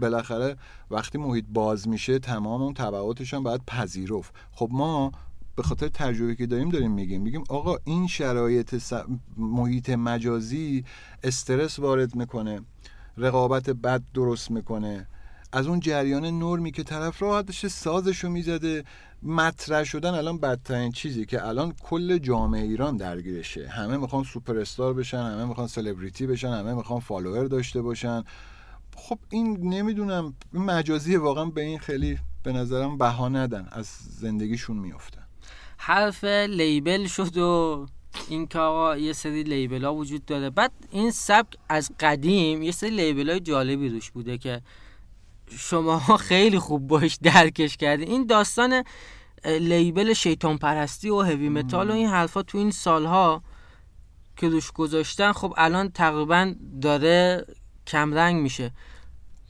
بالاخره 0.00 0.56
وقتی 0.90 1.18
محیط 1.18 1.44
باز 1.48 1.88
میشه 1.88 2.18
تمام 2.18 2.62
اون 2.62 2.74
تبعاتش 2.74 3.34
هم 3.34 3.42
باید 3.42 3.60
پذیرفت. 3.66 4.34
خب 4.52 4.68
ما 4.72 5.12
به 5.56 5.62
خاطر 5.62 5.88
تجربه 5.88 6.34
که 6.34 6.46
داریم 6.46 6.68
داریم 6.68 6.90
میگیم. 6.92 7.22
میگیم 7.22 7.44
آقا 7.48 7.76
این 7.84 8.06
شرایط 8.06 8.82
محیط 9.36 9.90
مجازی 9.90 10.84
استرس 11.22 11.78
وارد 11.78 12.14
می‌کنه 12.14 12.60
رقابت 13.16 13.70
بد 13.70 14.02
درست 14.14 14.50
می‌کنه. 14.50 15.08
از 15.52 15.66
اون 15.66 15.80
جریان 15.80 16.24
نرمی 16.24 16.72
که 16.72 16.82
طرف 16.82 17.22
راحت 17.22 17.46
داشته 17.46 17.68
سازشو 17.68 18.28
می‌زده 18.28 18.84
مطرح 19.22 19.84
شدن 19.84 20.14
الان 20.14 20.38
بدترین 20.38 20.92
چیزی 20.92 21.26
که 21.26 21.46
الان 21.46 21.72
کل 21.82 22.18
جامعه 22.18 22.62
ایران 22.62 22.96
درگیرشه. 22.96 23.68
همه 23.68 23.96
می‌خوان 23.96 24.24
سوپر 24.24 24.58
استار 24.58 24.94
بشن 24.94 25.18
همه 25.18 25.44
می‌خوان 25.44 25.66
سلبریتی 25.66 26.26
بشن 26.26 26.48
همه 26.48 26.74
می‌خوان 26.74 27.00
follower 27.00 27.44
داشته 27.44 27.82
باشن. 27.82 28.24
خب 28.96 29.18
این 29.28 29.74
نمی‌دونم 29.74 30.34
مجازی 30.52 31.16
واقعا 31.16 31.44
به 31.44 31.60
این 31.60 31.78
خیلی 31.78 32.18
به 32.42 32.52
نظرم 32.52 32.98
بها 32.98 33.28
ندن 33.28 33.68
از 33.72 33.86
زندگیشون 34.20 34.76
میفتن 34.76 35.25
حرف 35.76 36.24
لیبل 36.24 37.06
شد 37.06 37.36
و 37.36 37.86
این 38.28 38.46
که 38.46 38.58
آقا 38.58 38.96
یه 38.96 39.12
سری 39.12 39.42
لیبل 39.42 39.84
ها 39.84 39.94
وجود 39.94 40.24
داره. 40.24 40.50
بعد 40.50 40.72
این 40.90 41.10
سبک 41.10 41.56
از 41.68 41.90
قدیم 42.00 42.62
یه 42.62 42.70
سری 42.70 42.90
لیبل 42.90 43.30
های 43.30 43.40
جالبی 43.40 43.88
روش 43.88 44.10
بوده 44.10 44.38
که 44.38 44.62
شما 45.50 45.98
خیلی 45.98 46.58
خوب 46.58 46.86
باش 46.86 47.18
درکش 47.22 47.76
کردی 47.76 48.04
این 48.04 48.26
داستان 48.26 48.84
لیبل 49.44 50.12
شیطان 50.12 50.58
پرستی 50.58 51.08
و 51.08 51.20
هوی 51.20 51.48
متال 51.48 51.90
و 51.90 51.92
این 51.92 52.08
حرفا 52.08 52.42
تو 52.42 52.58
این 52.58 52.70
سالها 52.70 53.42
که 54.36 54.48
روش 54.48 54.72
گذاشتن 54.72 55.32
خب 55.32 55.54
الان 55.56 55.90
تقریبا 55.90 56.54
داره 56.82 57.46
کمرنگ 57.86 58.42
میشه. 58.42 58.70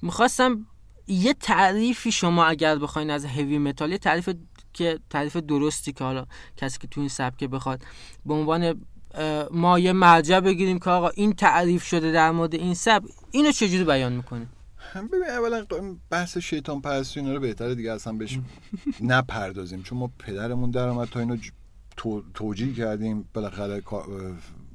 می‌خواستم 0.02 0.66
یه 1.06 1.34
تعریفی 1.34 2.12
شما 2.12 2.44
اگر 2.44 2.76
بخواین 2.76 3.10
از 3.10 3.24
هوی 3.24 3.58
متال 3.58 3.92
یه 3.92 3.98
تعریف 3.98 4.30
که 4.76 4.98
تعریف 5.10 5.36
درستی 5.36 5.92
که 5.92 6.04
حالا 6.04 6.26
کسی 6.56 6.78
که 6.78 6.86
تو 6.86 7.00
این 7.00 7.08
سبکه 7.08 7.48
بخواد. 7.48 7.82
به 8.26 8.34
عنوان 8.34 8.86
ما 9.50 9.78
یه 9.78 9.92
مرجع 9.92 10.40
بگیریم 10.40 10.78
که 10.78 10.90
آقا 10.90 11.08
این 11.08 11.32
تعریف 11.32 11.84
شده 11.84 12.12
در 12.12 12.30
مورد 12.30 12.54
این 12.54 12.74
سبک 12.74 13.10
اینو 13.30 13.52
چجوری 13.52 13.84
بیان 13.84 14.12
می‌کنه 14.12 14.46
ببین 14.94 15.30
اولا 15.30 15.66
بحث 16.10 16.38
شیطان 16.38 16.80
پرستی 16.80 17.20
اینا 17.20 17.32
رو 17.32 17.40
بهتره 17.40 17.74
دیگه 17.74 17.92
اصلا 17.92 18.12
بهش 18.12 18.38
نپردازیم. 19.00 19.82
چون 19.82 19.98
ما 19.98 20.10
پدرمون 20.18 20.70
در 20.70 20.88
اومد 20.88 21.08
تا 21.08 21.20
اینو 21.20 21.36
توجیه 22.34 22.74
کردیم. 22.74 23.28
بالاخره 23.34 23.82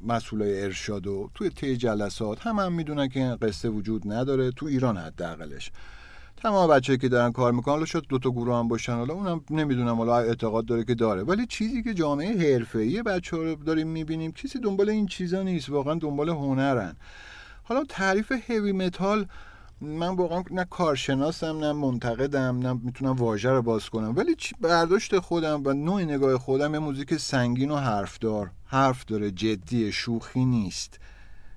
مسئولای 0.08 0.64
ارشاد 0.64 1.08
و 1.08 1.30
توی 1.36 1.50
تی 1.50 1.78
جلسات 1.78 2.48
هم 2.48 2.60
هم 2.60 2.74
می‌دونن 2.74 3.10
که 3.10 3.20
این 3.20 3.36
قصه 3.36 3.70
وجود 3.70 4.12
نداره. 4.12 4.52
تو 4.52 4.66
ایران 4.66 4.98
حداقلش. 4.98 5.72
تمام 6.42 6.70
بچه‌ای 6.70 6.98
که 6.98 7.10
دارن 7.10 7.32
کار 7.32 7.52
می‌کنن 7.52 7.74
حالا 7.74 7.86
شاید 7.86 8.06
دو 8.10 8.20
تا 8.20 8.32
گروه 8.32 8.56
هم 8.56 8.68
باشن 8.68 8.94
حالا 8.94 9.14
اونم 9.14 9.42
نمی‌دونم 9.50 9.96
حالا 9.96 10.18
اعتقاد 10.18 10.66
داره 10.66 10.84
که 10.84 10.96
داره. 10.96 11.24
ولی 11.24 11.46
چیزی 11.46 11.84
که 11.84 11.94
جامعه 11.94 12.54
حرفه‌ای 12.54 13.04
بچه‌ها 13.04 13.44
رو 13.44 13.56
داریم 13.56 13.88
می‌بینیم 13.88 14.32
کسی 14.32 14.60
دنبال 14.60 14.90
این 14.90 15.06
چیزا 15.06 15.44
نیست 15.44 15.70
واقعا 15.70 15.94
دنبال 15.94 16.30
هنرن. 16.30 16.96
حالا 17.64 17.84
تعریف 17.90 18.32
هوی 18.50 18.72
متال 18.72 19.26
من 19.82 20.16
واقعا 20.16 20.44
نه 20.52 20.66
کارشناسم 20.70 21.58
نه 21.58 21.74
منتقدم 21.74 22.60
نه 22.60 22.80
می‌تونم 22.84 23.12
واژه 23.12 23.50
رو 23.50 23.62
باز 23.62 23.90
کنم. 23.90 24.14
ولی 24.16 24.36
برداشت 24.62 25.20
خودم 25.20 25.62
و 25.66 25.74
نوع 25.74 26.04
نگاه 26.04 26.38
خودم 26.38 26.74
یه 26.74 26.80
موزیک 26.80 27.18
سنگین 27.18 27.72
و 27.72 27.78
حرفدار. 27.78 28.52
حرف 28.66 29.06
داره 29.06 29.32
جدی 29.32 29.92
شوخی 29.92 30.46
نیست. 30.46 31.00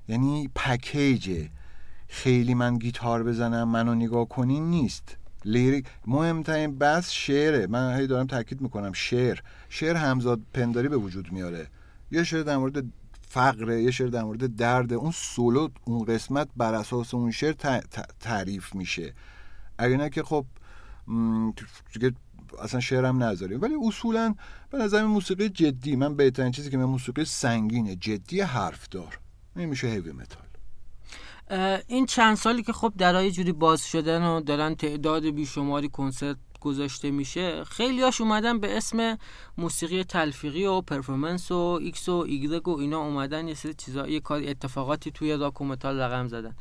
یعنی 0.09 0.51
پکیجه 0.55 1.51
خیلی 2.09 2.55
من 2.55 2.79
گیتار 2.79 3.23
بزنم 3.23 3.69
منو 3.69 3.95
نگاه 3.95 4.29
کنین 4.29 4.71
نیست. 4.71 5.17
لیریک 5.45 5.87
مهمترین 6.07 6.79
بس 6.79 7.11
شعره. 7.11 7.67
من 7.67 7.97
هی 7.97 8.07
دارم 8.07 8.27
تاکید 8.27 8.61
می‌کنم 8.61 8.93
شعر. 8.93 9.41
شعر 9.69 9.97
همزاد 9.97 10.41
پنداری 10.55 10.89
به 10.89 10.97
وجود 10.97 11.33
میاره. 11.33 11.67
یه 12.11 12.25
شعر 12.25 12.43
در 12.43 12.57
مورد 12.57 12.85
فقره 13.29 13.83
یه 13.83 13.91
شعر 13.91 14.09
در 14.09 14.23
مورد 14.23 14.57
درد. 14.57 14.93
اون 14.93 15.11
سولو 15.11 15.69
اون 15.85 16.05
قسمت 16.05 16.49
بر 16.57 16.75
اساس 16.75 17.15
اون 17.15 17.31
شعر 17.31 17.53
تعریف 18.21 18.75
میشه. 18.75 19.15
اگه 19.79 19.97
نه 19.97 20.11
که 20.11 20.23
خب 20.23 20.47
اصلا 22.63 22.81
شعرم 22.81 23.23
نذاریم. 23.23 23.61
ولی 23.61 23.75
اصولا 23.83 24.35
به 24.71 24.79
نظر 24.79 25.05
موسیقی 25.05 25.49
جدی. 25.49 25.97
من 25.97 26.17
بهترین 26.17 26.53
چیزی 26.53 26.71
که 26.71 26.77
من 26.77 26.85
موسیقی 26.85 27.25
سنگینه 27.25 27.97
جدی 27.97 28.41
حرف‌دار. 28.41 29.19
این 29.57 29.69
میشه 29.69 29.87
heavy 29.87 30.13
metal 30.13 30.47
این 31.87 32.07
چند 32.07 32.37
سالی 32.37 32.63
که 32.63 32.73
خب 32.73 32.93
درا 32.99 33.15
یه 33.15 33.31
جوری 33.31 33.53
باز 33.53 33.87
شدن 33.87 34.23
و 34.23 34.41
دارن 34.41 34.75
تعداد 34.75 35.27
بیشماری 35.27 35.89
کنسرت 35.89 36.37
گذاشته 36.61 37.11
میشه 37.11 37.65
خیلی 37.65 38.03
هاش 38.03 38.21
اومدن 38.21 38.61
به 38.61 38.77
اسم 38.77 39.19
موسیقی 39.59 40.05
تلفیقی 40.05 40.65
و 40.65 40.81
performance 40.81 41.51
و 41.51 41.79
ایکس 41.83 42.09
و 42.09 42.13
ایگرگ 42.13 42.69
و 42.69 42.79
اینا 42.79 42.99
اومدن 42.99 43.49
یه 43.49 43.55
سری 43.55 43.75
چیزا 43.75 44.09
یه 44.09 44.21
کار 44.21 44.43
اتفاقاتی 44.47 45.11
توی 45.11 45.37
راک 45.37 45.61
و 45.61 45.65
متال 45.65 46.01
رقم 46.01 46.29
زدن. 46.29 46.55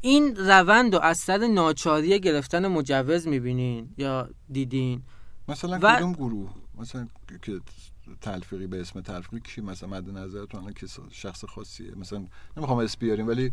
این 0.00 0.36
روند 0.36 0.94
و 0.94 0.98
از 0.98 1.18
سر 1.18 1.46
ناچاری 1.46 2.20
گرفتن 2.20 2.66
مجوز 2.66 3.28
می‌بینین 3.28 3.94
یا 3.98 4.28
دیدین؟ 4.50 5.02
مثلا 5.48 5.78
و... 5.82 5.96
کدوم 5.96 6.12
گروه؟ 6.12 6.50
مثلا 6.78 7.08
که 7.42 7.60
تلفیقی 8.20 8.66
به 8.66 8.80
اسم 8.80 9.00
تلفیقی 9.00 9.40
کی؟ 9.40 9.60
مثلا 9.60 9.88
مد 9.88 10.10
نظرتون 10.10 10.72
که 10.72 10.86
شخص 11.10 11.44
خاصیه. 11.44 11.94
مثلا 11.94 12.26
نمی‌خوام 12.56 12.78
اسم 12.78 12.96
بیاریم 12.96 13.28
ولی 13.28 13.52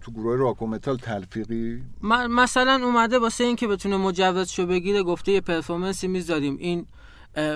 تو 0.00 0.12
گروه 0.12 0.36
راک 0.36 0.62
و 0.62 0.66
متال 0.66 0.96
تلفیقی؟ 0.96 1.82
مثلا 2.30 2.86
اومده 2.86 3.18
واسه 3.18 3.44
اینکه 3.44 3.66
بتونه 3.66 3.96
مجوزشو 3.96 4.66
بگیره 4.66 5.02
گفته 5.02 5.32
یه 5.32 5.40
performance 5.40 6.02
ی 6.02 6.08
می‌ذاریم. 6.08 6.56
این 6.56 6.86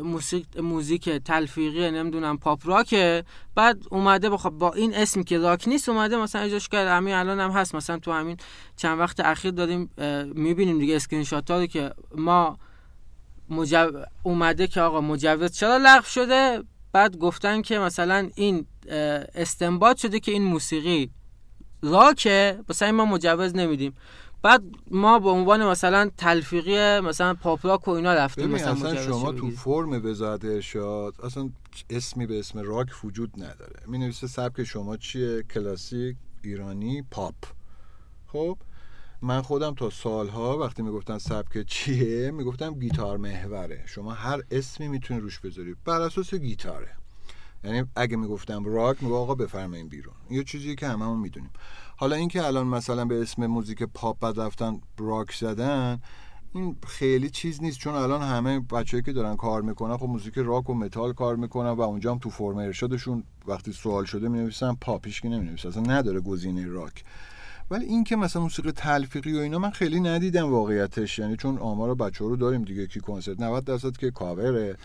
موسیق 0.03 0.59
موزیک 0.59 1.09
تلفیقی 1.09 1.91
نمی‌دونم 1.91 2.39
پاپ 2.39 2.69
راکه. 2.69 3.25
بعد 3.55 3.83
اومده 3.91 4.31
بخوا 4.31 4.51
با 4.51 4.73
این 4.73 4.95
اسمی 4.95 5.25
که 5.25 5.39
راک 5.39 5.69
نیست 5.69 5.89
اومده 5.89 6.17
مثلا 6.17 6.43
اجراش 6.43 6.69
کرد 6.69 6.89
همین 6.89 7.15
الان 7.15 7.41
هم 7.41 7.51
هست. 7.51 7.75
مثلا 7.75 7.99
تو 7.99 8.13
همین 8.13 8.37
چند 8.77 8.99
وقت 8.99 9.21
اخیر 9.21 9.51
داریم 9.51 9.91
می‌بینیم 10.35 10.79
دیگه 10.79 10.97
اسکرین 10.97 11.25
شات 11.25 11.51
رو 11.51 11.67
که 11.67 11.93
ما 12.15 12.59
مجو... 13.51 13.91
اومده 14.23 14.67
که 14.67 14.81
آقا 14.81 15.01
مجوز 15.01 15.53
چرا 15.53 15.77
لغو 15.77 16.05
شده؟ 16.05 16.63
بعد 16.93 17.17
گفتن 17.17 17.63
که 17.63 17.79
مثلا 17.79 18.31
این 18.35 18.67
استنباط 19.35 19.97
شده 19.97 20.21
که 20.21 20.33
این 20.33 20.43
موسیقی 20.43 21.11
راکه 21.83 22.61
مثلا 22.69 22.93
ما 22.93 23.05
مجوز 23.05 23.57
نمیدیم. 23.57 23.95
بعد 24.43 24.63
ما 24.91 25.19
به 25.19 25.31
عنوان 25.31 25.67
مثلا 25.67 26.11
تلفیقی 26.17 27.01
مثلا 27.01 27.35
پاپ 27.35 27.67
راک 27.67 27.89
و 27.89 27.91
اینا 27.91 28.15
رفتیم 28.15 28.51
مثلا 28.51 28.73
اصلا 28.73 29.03
شما 29.03 29.33
تو 29.33 29.51
فرم 29.51 30.07
وزارت 30.07 30.45
ارشاد 30.45 31.15
اصلا 31.23 31.51
اسمی 31.91 32.27
به 32.27 32.39
اسم 32.39 32.59
راک 32.59 32.89
وجود 33.05 33.31
نداره. 33.37 33.81
می 33.87 33.99
نویسه 33.99 34.27
سبک 34.27 34.65
شما 34.65 34.97
چیه؟ 34.97 35.43
کلاسیک 35.43 36.17
ایرانی 36.43 37.03
پاپ. 37.11 37.35
خب 38.27 38.59
من 39.23 39.43
خودم 39.43 39.75
تا 39.75 39.91
سالها 39.91 40.59
وقتی 40.59 40.83
می‌گفتن 40.83 41.19
سبک 41.19 41.67
چیه 41.67 42.31
می‌گفتم 42.31 42.75
گیتار 42.75 43.17
محوره. 43.17 43.85
شما 43.87 44.13
هر 44.13 44.43
اسمی 44.51 44.89
می‌تونی 44.89 45.21
روش 45.21 45.41
بذاری. 45.41 45.77
بر 45.85 46.01
اساس 46.01 46.35
گیتاره. 46.35 46.97
یعنی 47.65 47.85
اگه 47.97 48.17
می‌گفتم 48.17 48.65
راک 48.65 49.03
میگو 49.03 49.17
آقا 49.17 49.35
بفرمایین 49.35 49.89
بیرون. 49.89 50.15
یه 50.31 50.45
چیزی 50.45 50.75
که 50.75 50.89
هممون 50.89 51.19
می‌دونیم. 51.19 51.51
حالا 51.97 52.17
اینکه 52.17 52.47
الان 52.47 52.67
مثلا 52.67 53.05
به 53.05 53.23
اسم 53.23 53.47
موزیک 53.47 53.83
پاپ 53.83 54.19
بعد 54.21 54.41
رفتن 54.41 54.81
راک 54.99 55.33
زدن 55.33 56.01
این 56.55 56.77
خیلی 56.87 57.31
چیز 57.31 57.63
نیست. 57.63 57.79
چون 57.79 57.95
الان 57.95 58.23
همه 58.23 58.61
بچه‌هایی 58.61 59.03
که 59.03 59.13
دارن 59.13 59.37
کار 59.37 59.63
می‌کنن 59.63 59.97
خب 59.97 60.07
موزیک 60.07 60.35
راک 60.37 60.71
و 60.71 60.75
متال 60.75 61.13
کار 61.13 61.37
می‌کنن 61.37 61.71
و 61.71 61.81
اونجا 61.81 62.13
هم 62.13 62.19
تو 62.19 62.31
فرم 62.31 62.57
ارشادشون 62.57 63.25
وقتی 63.47 63.73
سوال 63.73 64.05
شده 64.05 64.29
می 64.29 64.39
نویسن 64.39 64.75
پاپیش 64.81 65.21
که 65.21 65.29
نمی 65.29 65.45
نویسن 65.45 65.69
اصلا 65.69 65.83
نداره 65.83 66.21
گزینه 66.21 66.67
راک. 66.67 67.05
ولی 67.71 67.85
این 67.85 68.05
که 68.05 68.17
مثلا 68.17 68.43
موسیقی 68.43 68.73
تلفیقی 68.73 69.33
و 69.39 69.41
اینا 69.41 69.59
من 69.59 69.71
خیلی 69.71 70.01
ندیدم 70.01 70.51
واقعیتش. 70.51 71.19
یعنی 71.19 71.37
چون 71.37 71.59
آمار 71.59 71.95
بچه‌ها 71.95 72.25
رو 72.25 72.37
داریم 72.37 72.63
دیگه 72.63 72.87
کی 72.87 73.01
کنسرت؟ 73.01 73.41
90 73.41 73.65
درصد 73.65 73.97
که 73.97 74.11
کاوره. 74.11 74.77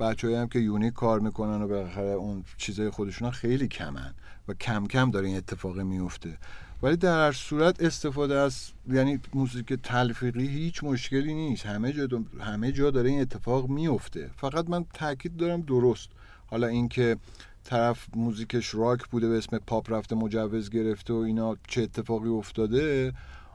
بچه‌هایی 0.00 0.34
هم 0.34 0.48
که 0.48 0.58
unique 0.58 0.92
کار 0.92 1.20
می‌کنن 1.20 1.62
و 1.62 1.68
بالاخره 1.68 2.06
اون 2.06 2.44
چیزای 2.56 2.90
خودشون 2.90 3.30
خیلی 3.30 3.68
کمن 3.68 4.14
و 4.48 4.54
کم 4.54 4.86
کم 4.86 5.10
داره 5.10 5.26
این 5.26 5.36
اتفاق 5.36 5.80
میفته 5.80 6.38
ولی 6.82 6.96
در 6.96 7.26
هر 7.26 7.32
صورت 7.32 7.82
استفاده 7.82 8.34
از 8.34 8.70
یعنی 8.88 9.20
موسیقی 9.34 9.76
تلفیقی 9.76 10.46
هیچ 10.46 10.84
مشکلی 10.84 11.34
نیست. 11.34 11.66
همه 11.66 11.92
جا 11.92 12.08
همه 12.40 12.72
جا 12.72 12.90
داره 12.90 13.10
این 13.10 13.20
اتفاق 13.20 13.68
میفته 13.68 14.30
فقط 14.36 14.70
من 14.70 14.84
تاکید 14.94 15.36
دارم 15.36 15.60
درست. 15.60 16.08
حالا 16.46 16.66
اینکه 16.66 17.16
طرف 17.64 18.06
موزیکش 18.16 18.74
راک 18.74 19.06
بوده 19.06 19.28
به 19.28 19.38
اسم 19.38 19.58
پاپ 19.58 19.92
رفته 19.92 20.16
مجوز 20.16 20.70
گرفته 20.70 21.12
و 21.12 21.16
اینا 21.16 21.56
چه 21.68 21.82
اتفاقی 21.82 22.28
افتاده 22.28 23.12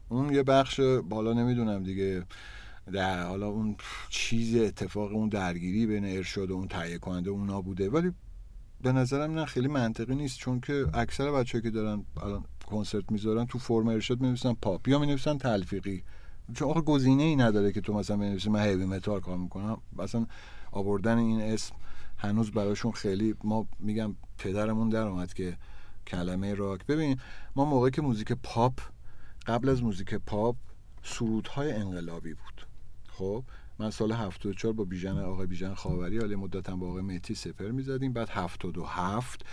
اون 0.09 0.33
یه 0.33 0.43
بخش 0.43 0.79
بالا 1.09 1.33
نمی‌دونم 1.33 1.83
دیگه. 1.83 2.23
در 2.89 3.23
حالا 3.23 3.47
اون 3.47 3.75
چیز 4.09 4.55
اتفاق 4.55 5.11
اون 5.11 5.29
درگیری 5.29 5.85
بین 5.85 6.05
ارشاد 6.05 6.51
و 6.51 6.53
اون 6.53 6.67
تهیه 6.67 6.97
کننده 6.97 7.29
اونا 7.29 7.61
بوده. 7.61 7.89
ولی 7.89 8.11
به 8.81 8.91
نظرم 8.91 9.31
نه 9.31 9.45
خیلی 9.45 9.67
منطقی 9.67 10.15
نیست. 10.15 10.37
چون 10.37 10.59
که 10.59 10.85
اکثر 10.93 11.31
بچه‌ها 11.31 11.61
که 11.61 11.69
دارن 11.69 12.05
الان 12.23 12.43
کنسرت 12.65 13.11
می‌ذارن 13.11 13.45
تو 13.45 13.59
فرم 13.59 13.87
ارشاد 13.87 14.21
می‌نویسن 14.21 14.53
پاپ 14.53 14.87
یا 14.87 14.99
می‌نویسن 14.99 15.37
تلفیقی. 15.37 16.03
چون 16.53 16.69
آخه 16.69 16.81
گزینه 16.81 17.23
ای 17.23 17.35
نداره 17.35 17.71
که 17.71 17.81
تو 17.81 17.93
مثلا 17.93 18.17
بنویسی 18.17 18.49
من 18.49 18.63
heavy 18.63 18.85
metal 18.85 19.19
کار 19.19 19.37
می‌کنم. 19.37 19.77
مثلا 19.97 20.25
آوردن 20.71 21.17
این 21.17 21.41
اسم 21.41 21.75
هنوز 22.17 22.51
براشون 22.51 22.91
خیلی 22.91 23.35
ما 23.43 23.67
میگم 23.79 24.15
پدرمون 24.37 24.89
در 24.89 25.07
اومد 25.07 25.33
که 25.33 25.57
کلمه 26.07 26.53
راک. 26.53 26.85
ببین 26.85 27.19
ما 27.55 27.65
موقعی 27.65 27.91
که 27.91 28.01
موزیک 28.01 28.31
پاپ 28.31 28.79
قبل 29.47 29.69
از 29.69 29.83
موزیک 29.83 30.13
پاپ 30.13 30.55
سرودهای 31.03 31.71
انقلابی 31.71 32.33
بود. 32.33 32.58
خب 33.19 33.43
من 33.79 33.89
سال 33.89 34.11
74 34.11 34.73
با 34.73 34.83
بیژن 34.83 35.17
آقای 35.17 35.47
بیژن 35.47 35.73
خاوری 35.73 36.19
حالا 36.19 36.37
مدتم 36.37 36.79
با 36.79 36.87
آقای 36.87 37.01
مهتی 37.01 37.35
سپر 37.35 37.71
می‌زدیم. 37.71 38.13
بعد 38.13 38.29
77 38.29 39.45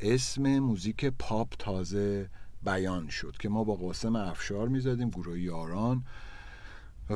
اسم 0.00 0.58
موزیک 0.58 1.04
پاپ 1.04 1.48
تازه 1.58 2.30
بیان 2.64 3.08
شد 3.08 3.36
که 3.38 3.48
ما 3.48 3.64
با 3.64 3.74
قاسم 3.74 4.16
افشار 4.16 4.68
می‌زدیم 4.68 5.10
گروه 5.10 5.40
یاران 5.40 6.04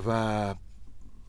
و 0.07 0.55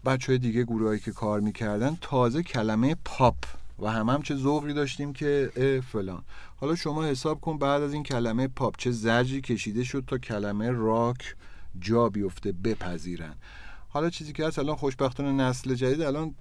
بچه 0.06 0.38
دیگه 0.38 0.64
گروهایی 0.64 1.00
که 1.00 1.12
کار 1.12 1.40
می‌کردن 1.40 1.98
تازه 2.02 2.44
کلمه 2.44 2.96
پاپ 3.06 3.38
و 3.80 3.88
هم 3.92 4.10
هم 4.10 4.22
چه 4.22 4.36
ذوقی 4.36 4.74
داشتیم 4.74 5.14
که 5.14 5.52
فلان. 5.92 6.24
حالا 6.58 6.76
شما 6.76 7.04
حساب 7.04 7.42
کن 7.42 7.58
بعد 7.58 7.82
از 7.82 7.94
این 7.94 8.04
کلمه 8.04 8.48
پاپ 8.48 8.78
چه 8.78 8.92
زجی 8.92 9.42
کشیده 9.42 9.84
شد 9.84 10.04
تا 10.08 10.18
کلمه 10.18 10.72
راک 10.72 11.36
جا 11.80 12.10
بیفته 12.10 12.52
بپذیرن. 12.52 13.36
حالا 13.92 14.10
چیزی 14.10 14.34
که 14.34 14.48
هست 14.48 14.60
الان 14.60 14.76
خوشبختانه 14.76 15.32
نسل 15.32 15.76
جدید 15.76 16.02
الان 16.02 16.36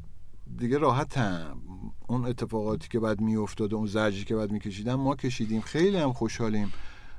دیگه 0.57 0.79
راحت 0.79 1.19
هم. 1.19 1.61
اون 2.07 2.25
اتفاقاتی 2.27 2.89
که 2.89 3.01
بعد 3.01 3.21
میافتاد 3.21 3.75
اون 3.75 3.87
زجی 3.87 4.25
که 4.25 4.37
بعد 4.37 4.51
میکشیدن 4.51 4.95
ما 4.95 5.17
کشیدیم. 5.17 5.61
خیلی 5.61 5.97
هم 5.97 6.13
خوشحالیم. 6.13 6.73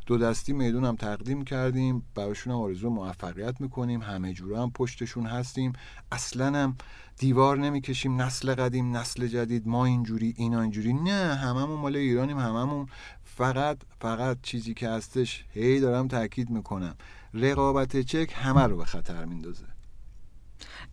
دو 0.06 0.18
دستی 0.18 0.54
میدون 0.54 0.86
هم 0.86 0.96
تقدیم 0.96 1.44
کردیم. 1.44 2.04
براشون 2.16 2.54
هم 2.54 2.60
آرزو 2.60 2.90
موفقیت 2.90 3.62
می‌کنیم. 3.62 4.02
همه 4.02 4.34
جوره 4.34 4.62
هم 4.62 4.72
پشتشون 4.72 5.26
هستیم. 5.26 5.74
اصلا 6.12 6.60
هم 6.60 6.78
دیوار 7.18 7.58
نمی‌کشیم. 7.58 8.22
نسل 8.22 8.56
قدیم 8.56 8.98
نسل 8.98 9.28
جدید. 9.28 9.68
ما 9.68 9.86
اینجوری 9.86 10.34
اینا 10.38 10.62
اینجوری. 10.62 10.94
نه 10.94 11.36
هممون 11.36 11.80
مال 11.80 11.96
ایرانیم 11.96 12.38
هممون. 12.38 12.86
فقط 13.24 13.78
فقط 14.02 14.38
چیزی 14.42 14.74
که 14.74 14.90
هستش 14.90 15.46
هی 15.54 15.80
دارم 15.80 16.08
تاکید 16.08 16.50
می‌کنم. 16.50 16.96
رقابت 17.34 17.98
چک 17.98 18.34
همه 18.36 18.64
رو 18.64 18.78
به 18.78 18.86
خطر 18.86 19.26
میندازه. 19.26 19.66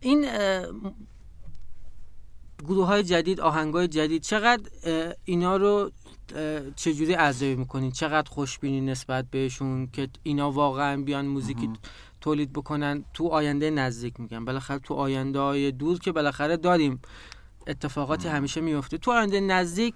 این 0.01 0.27
گروه 2.65 2.87
های 2.87 3.03
جدید 3.03 3.41
آهنگ 3.41 3.75
های 3.75 3.89
جدید 3.89 4.23
چقدر 4.23 4.71
اینا 5.25 5.57
رو 5.57 5.91
چجوری 6.77 7.15
ارزیابی 7.15 7.57
می‌کنین؟ 7.57 7.93
چقدر 7.93 8.31
خوشبینی 8.31 8.81
نسبت 8.81 9.27
بهشون 9.31 9.87
که 9.87 10.09
اینا 10.23 10.51
واقعا 10.51 11.03
بیان 11.03 11.27
موزیکی 11.27 11.71
تولید 12.21 12.53
بکنن؟ 12.53 13.05
تو 13.15 13.29
آینده 13.29 13.71
نزدیک 13.71 14.21
میگن 14.21 14.45
بالاخره 14.45 14.79
تو 14.79 14.95
آینده 14.95 15.39
های 15.39 15.73
دور 15.73 15.99
که 15.99 16.13
بالاخره 16.13 16.57
داریم 16.57 17.01
اتفاقاتی 17.67 18.29
همیشه 18.29 18.61
میفته 18.61 18.99
تو 18.99 19.11
آینده 19.13 19.41
نزدیک 19.41 19.95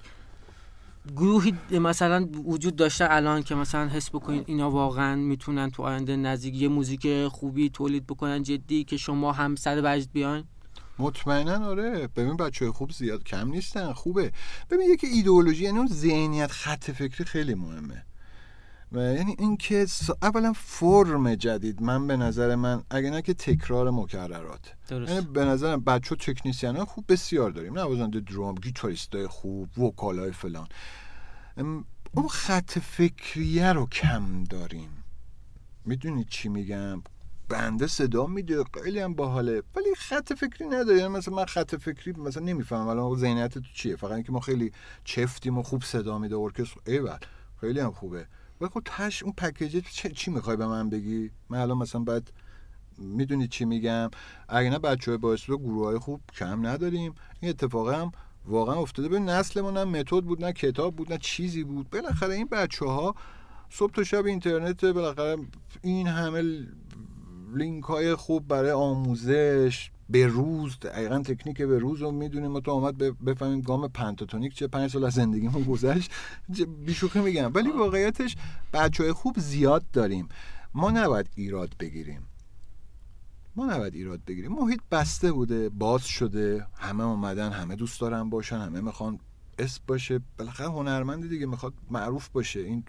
گروهی 1.16 1.54
مثلا 1.70 2.28
وجود 2.44 2.76
داشته 2.76 3.06
الان 3.10 3.42
که 3.42 3.54
مثلا 3.54 3.88
حس 3.88 4.10
بکنین 4.10 4.44
اینا 4.46 4.70
واقعا 4.70 5.16
می‌تونن 5.16 5.70
تو 5.70 5.82
آینده 5.82 6.16
نزدیک 6.16 6.54
یه 6.54 6.68
موزیک 6.68 7.26
خوبی 7.28 7.70
تولید 7.70 8.06
بکنن 8.06 8.42
جدی 8.42 8.84
که 8.84 8.96
شما 8.96 9.32
هم 9.32 9.56
سر 9.56 9.80
وجد 9.84 10.08
بیاین؟ 10.12 10.44
مطمئنا 10.98 11.66
آره. 11.66 12.08
ببین 12.16 12.36
بچه 12.36 12.72
خوب 12.72 12.92
زیاد 12.92 13.24
کم 13.24 13.48
نیستن. 13.48 13.92
خوبه. 13.92 14.32
ببین 14.70 14.90
یکی 14.90 15.06
ایدئولوژی 15.06 15.64
یعنی 15.64 15.78
اون 15.78 15.86
ذهنیت 15.86 16.50
خط 16.50 16.90
فکری 16.90 17.24
خیلی 17.24 17.54
مهمه. 17.54 18.04
یعنی 18.92 19.36
اینکه 19.38 19.86
اولا 20.22 20.52
فرم 20.52 21.34
جدید 21.34 21.82
من 21.82 22.06
به 22.06 22.16
نظر 22.16 22.54
من 22.54 22.82
اگه 22.90 23.10
نه 23.10 23.22
که 23.22 23.34
تکرار 23.34 23.90
مکررات. 23.90 24.74
یعنی 24.90 25.20
به 25.20 25.44
نظرم 25.44 25.80
بچه 25.80 26.16
تکنیسیان 26.16 26.76
ها 26.76 26.84
خوب 26.84 27.04
بسیار 27.08 27.50
داریم. 27.50 27.78
نوازنده 27.78 28.20
درام 28.20 28.54
گیتاریست 28.54 29.14
های 29.14 29.26
خوب 29.26 29.78
وکالای 29.78 30.32
فلان. 30.32 30.68
اون 32.14 32.28
خط 32.28 32.78
فکریه 32.78 33.72
رو 33.72 33.86
کم 33.86 34.44
داریم. 34.44 34.90
می‌دونید 35.84 36.28
چی 36.28 36.48
میگم؟ 36.48 37.02
بنده 37.48 37.86
صدا 37.86 38.26
میده 38.26 38.64
خیلی 38.84 39.00
هم 39.00 39.14
باحاله. 39.14 39.62
ولی 39.76 39.94
خط 39.96 40.32
فکری 40.32 40.68
نداره. 40.68 40.98
یعنی 40.98 41.08
مثلا 41.08 41.34
من 41.34 41.44
خط 41.44 41.74
فکری 41.74 42.12
مثلا 42.12 42.44
نمی‌فهمم. 42.44 42.88
الان 42.88 43.16
ذهنیت 43.16 43.54
تو 43.54 43.60
چیه؟ 43.74 43.96
فقط 43.96 44.12
اینکه 44.12 44.32
ما 44.32 44.40
خیلی 44.40 44.72
چفتیم 45.04 45.58
و 45.58 45.62
خوب 45.62 45.84
صدا 45.84 46.18
میده 46.18 46.36
ارکستر. 46.36 46.80
ایول 46.86 47.18
خیلی 47.60 47.80
هم 47.80 47.92
خوبه. 47.92 48.26
ولی 48.60 48.70
خب 48.70 48.82
تش 48.84 49.22
اون 49.22 49.32
پکیج 49.32 49.84
چی 50.14 50.30
می‌خوای 50.30 50.56
به 50.56 50.66
من 50.66 50.90
بگی؟ 50.90 51.30
من 51.48 51.58
الان 51.58 51.78
مثلا 51.78 52.00
باید 52.00 52.32
می‌دونی 52.98 53.48
چی 53.48 53.64
میگم. 53.64 54.10
اگه 54.48 54.70
نه 54.70 54.78
بچه 54.78 55.10
های 55.10 55.18
باعث 55.18 55.44
گروه 55.44 55.86
های 55.86 55.98
خوب 55.98 56.20
کم 56.36 56.66
نداریم. 56.66 57.14
این 57.40 57.50
اتفاق 57.50 57.88
هم 57.88 58.12
واقعا 58.46 58.74
افتاده. 58.74 59.08
به 59.08 59.18
نسل 59.18 59.60
ما 59.60 59.70
نه 59.70 59.84
متد 59.84 60.20
بود 60.20 60.44
نه 60.44 60.52
کتاب 60.52 60.96
بود 60.96 61.12
نه 61.12 61.18
چیزی 61.18 61.64
بود. 61.64 61.90
بالاخره 61.90 62.34
این 62.34 62.46
بچه 62.46 62.86
ها 62.86 63.14
صبح 63.70 63.92
تا 63.92 64.04
شب 64.04 64.26
اینترنت 64.26 64.84
بالاخره 64.84 65.36
این 65.82 66.06
همه 66.06 66.66
لینک 67.54 67.84
های 67.84 68.14
خوب 68.14 68.48
برای 68.48 68.70
آموزش 68.70 69.90
به 70.10 70.26
روز 70.26 70.78
دقیقا 70.78 71.18
تکنیک 71.18 71.62
به 71.62 71.78
روز 71.78 72.00
رو 72.00 72.10
می‌دونیم 72.10 72.60
تو 72.60 72.70
آمد 72.70 72.96
بفهمیم 73.24 73.60
گام 73.60 73.88
پنتاتونیک 73.88 74.54
چه 74.54 74.66
پنج 74.66 74.90
سال 74.90 75.04
از 75.04 75.12
زندگیمون 75.12 75.62
گذشت. 75.62 76.10
بیشوخی 76.86 77.20
میگم. 77.20 77.50
ولی 77.54 77.70
واقعیتش 77.70 78.36
بچه 78.72 79.02
های 79.02 79.12
خوب 79.12 79.38
زیاد 79.38 79.84
داریم. 79.92 80.28
ما 80.74 80.90
نباید 80.90 81.26
ایراد 81.34 81.74
بگیریم. 81.80 82.26
ما 83.56 83.66
نباید 83.66 83.94
ایراد 83.94 84.20
بگیریم. 84.26 84.52
محیط 84.52 84.80
بسته 84.90 85.32
بوده 85.32 85.68
باز 85.68 86.04
شده. 86.04 86.66
همه 86.78 87.04
اومدن 87.04 87.52
همه 87.52 87.76
دوست 87.76 88.00
دارن 88.00 88.30
باشن 88.30 88.58
همه 88.58 88.80
می‌خوان 88.80 89.18
اسم 89.58 89.82
باشه. 89.86 90.20
بالاخره 90.38 90.66
هنرمندی 90.66 91.28
دیگه 91.28 91.46
می‌خواد 91.46 91.74
معروف 91.90 92.28
باشه. 92.28 92.60
این 92.60 92.84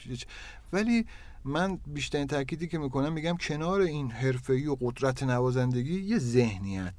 ولی 0.73 1.05
من 1.45 1.79
بیشترین 1.87 2.27
تاکیدی 2.27 2.67
که 2.67 2.77
می‌کنم 2.77 3.13
میگم 3.13 3.37
کنار 3.37 3.81
این 3.81 4.11
حرفه‌ای 4.11 4.67
و 4.67 4.77
قدرت 4.81 5.23
نوازندگی 5.23 6.01
یه 6.01 6.17
ذهنیت. 6.17 6.93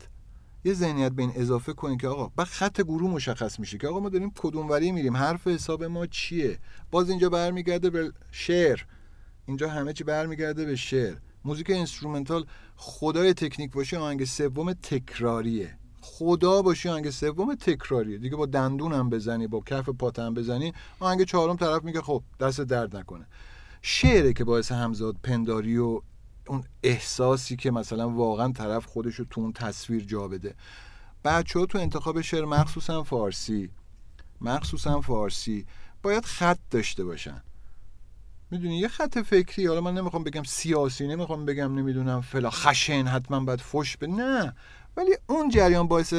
یه 0.64 0.74
ذهنیت 0.74 1.12
به 1.12 1.22
این 1.22 1.32
اضافه 1.36 1.72
کنین 1.72 1.98
که 1.98 2.08
آقا 2.08 2.32
بعد 2.36 2.46
خط 2.46 2.80
گروه 2.80 3.10
مشخص 3.10 3.58
میشه 3.58 3.78
که 3.78 3.88
آقا 3.88 4.00
ما 4.00 4.08
داریم 4.08 4.32
کدوم 4.36 4.68
وری 4.68 4.92
میریم 4.92 5.16
حرف 5.16 5.46
حساب 5.46 5.84
ما 5.84 6.06
چیه؟ 6.06 6.58
باز 6.90 7.10
اینجا 7.10 7.28
برمیگرده 7.28 7.90
به 7.90 8.12
شعر. 8.30 8.80
اینجا 9.46 9.68
همه 9.68 9.92
چی 9.92 10.04
برمیگرده 10.04 10.64
به 10.64 10.76
شعر. 10.76 11.14
موزیک 11.44 11.70
instrumental 11.70 12.46
خدای 12.76 13.34
تکنیک 13.34 13.72
باشه 13.72 13.98
آهنگ 13.98 14.24
سوم 14.24 14.72
تکراریه. 14.72 15.78
خدا 16.00 16.62
باشی 16.62 16.88
آهنگ 16.88 17.10
سوم 17.10 17.54
تکراریه. 17.54 18.18
دیگه 18.18 18.36
با 18.36 18.46
دندون 18.46 18.92
هم 18.92 19.10
بزنی 19.10 19.46
با 19.46 19.60
کف 19.60 19.88
پات 19.88 20.18
هم 20.18 20.34
بزنی 20.34 20.72
آهنگ 21.00 21.24
چهارم 21.24 21.56
طرف 21.56 21.84
میگه 21.84 22.00
خب 22.00 22.22
دست 22.40 22.60
درد 22.60 22.96
نکنه. 22.96 23.26
شعره 23.82 24.32
که 24.32 24.44
باعث 24.44 24.72
همزاد 24.72 25.16
پنداری 25.22 25.78
و 25.78 26.00
اون 26.46 26.64
احساسی 26.82 27.56
که 27.56 27.70
مثلا 27.70 28.10
واقعا 28.10 28.52
طرف 28.52 28.86
خودش 28.86 29.14
رو 29.14 29.24
تو 29.30 29.40
اون 29.40 29.52
تصویر 29.52 30.04
جا 30.04 30.28
بده. 30.28 30.54
بچه 31.24 31.58
ها 31.58 31.66
تو 31.66 31.78
انتخاب 31.78 32.20
شعر 32.20 32.44
مخصوصا 32.44 33.02
فارسی 33.02 33.70
مخصوصا 34.40 35.00
فارسی 35.00 35.66
باید 36.02 36.24
خط 36.24 36.58
داشته 36.70 37.04
باشن. 37.04 37.42
می‌دونی 38.50 38.78
یه 38.78 38.88
خط 38.88 39.18
فکری 39.18 39.66
حالا 39.66 39.80
من 39.80 39.94
نمی‌خوام 39.94 40.24
بگم 40.24 40.42
سیاسی 40.42 41.08
نمی‌خوام 41.08 41.46
بگم 41.46 41.78
نمی‌دونم 41.78 42.20
فلا 42.20 42.50
خشن 42.50 43.06
حتما 43.06 43.40
باید 43.40 43.60
فش 43.60 43.96
به 43.96 44.06
نه. 44.06 44.54
ولی 44.96 45.10
اون 45.26 45.48
جریان 45.48 45.88
باعث 45.88 46.14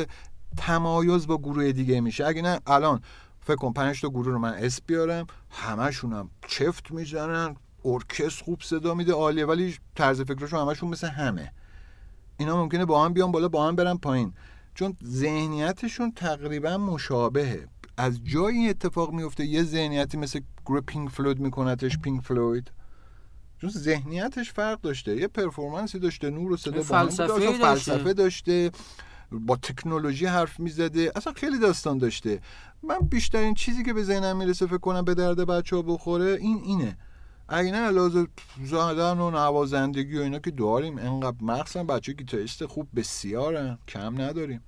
تمایز 0.58 1.28
با 1.28 1.38
گروه 1.38 1.72
دیگه 1.72 2.02
میشه. 2.02 2.26
اگه 2.26 2.42
نه 2.42 2.60
الان 2.68 3.02
فکر 3.42 3.56
کن 3.56 3.74
پنج 3.74 4.02
تا 4.02 4.10
گروه 4.10 4.26
رو 4.26 4.40
من 4.40 4.54
اس 4.54 4.82
بیارم 4.82 5.28
همشونم 5.50 6.30
چفت 6.48 6.92
می‌زنن. 6.92 7.56
ارکستر 7.86 8.44
خوب 8.44 8.62
صدا 8.62 8.94
میده 8.94 9.14
عالیه 9.14 9.46
ولی 9.46 9.76
طرز 9.96 10.22
فکرشون 10.22 10.60
همشون 10.60 10.90
مثل 10.90 11.08
همه. 11.08 11.52
اینا 12.38 12.58
ممکنه 12.58 12.86
با 12.86 13.06
هم 13.06 13.14
بیان 13.14 13.32
بالا 13.32 13.48
با 13.48 13.68
هم 13.68 13.76
برن 13.76 13.98
پایین. 13.98 14.34
چون 14.76 14.98
ذهنیتشون 15.06 16.12
تقریبا 16.12 16.78
مشابهه. 16.78 17.68
از 17.98 18.24
جایی 18.24 18.58
این 18.58 18.70
اتفاق 18.70 19.12
میفته 19.12 19.46
یه 19.46 19.64
ذهنیتی 19.64 20.18
مثل 20.18 20.40
گروه 20.66 20.82
پینک 20.82 21.10
فلوید 21.10 21.40
میکنتش 21.40 21.98
پینک 21.98 22.24
فلوید. 22.24 22.72
چون 23.62 23.70
ذهنیتش 23.70 24.52
فرق 24.52 24.82
داشته. 24.82 25.16
یه 25.18 25.28
performance 25.28 25.94
ی 25.94 26.00
داشته 26.00 26.30
نور 26.30 26.52
و 26.52 26.58
صدا 26.58 26.82
فلسفه, 26.82 27.58
فلسفه 27.58 28.14
داشته 28.14 28.72
با 29.32 29.56
تکنولوژی 29.56 30.26
حرف 30.26 30.60
می‌زده. 30.60 31.12
اصلا 31.16 31.34
خیلی 31.34 31.60
داستان 31.60 31.98
داشته. 31.98 32.42
من 32.84 33.00
بیشترین 33.00 33.54
چیزی 33.54 33.84
که 33.84 33.94
به 33.94 34.04
ذهنم 34.04 34.38
می‌رسه 34.38 34.68
فکر 34.68 34.78
کنم 34.78 35.02
به 35.02 35.14
درد 35.14 35.40
بچه 35.40 35.76
ها 35.76 35.82
بخوره 35.82 36.38
این 36.42 36.62
اینه. 36.64 36.98
نه 37.62 37.90
ساز 37.90 38.28
زدن 38.64 39.20
و 39.20 39.32
نوازندگی 39.32 40.18
و 40.18 40.22
اینا 40.22 40.40
که 40.40 40.52
داریم. 40.52 40.98
انقدر 40.98 41.38
مخصوصا 41.42 41.84
بچه 41.84 42.14
گیتاریست 42.14 42.66
خوب 42.66 42.88
بسیارن. 42.96 43.78
کم 43.88 44.22
نداریم. 44.22 44.64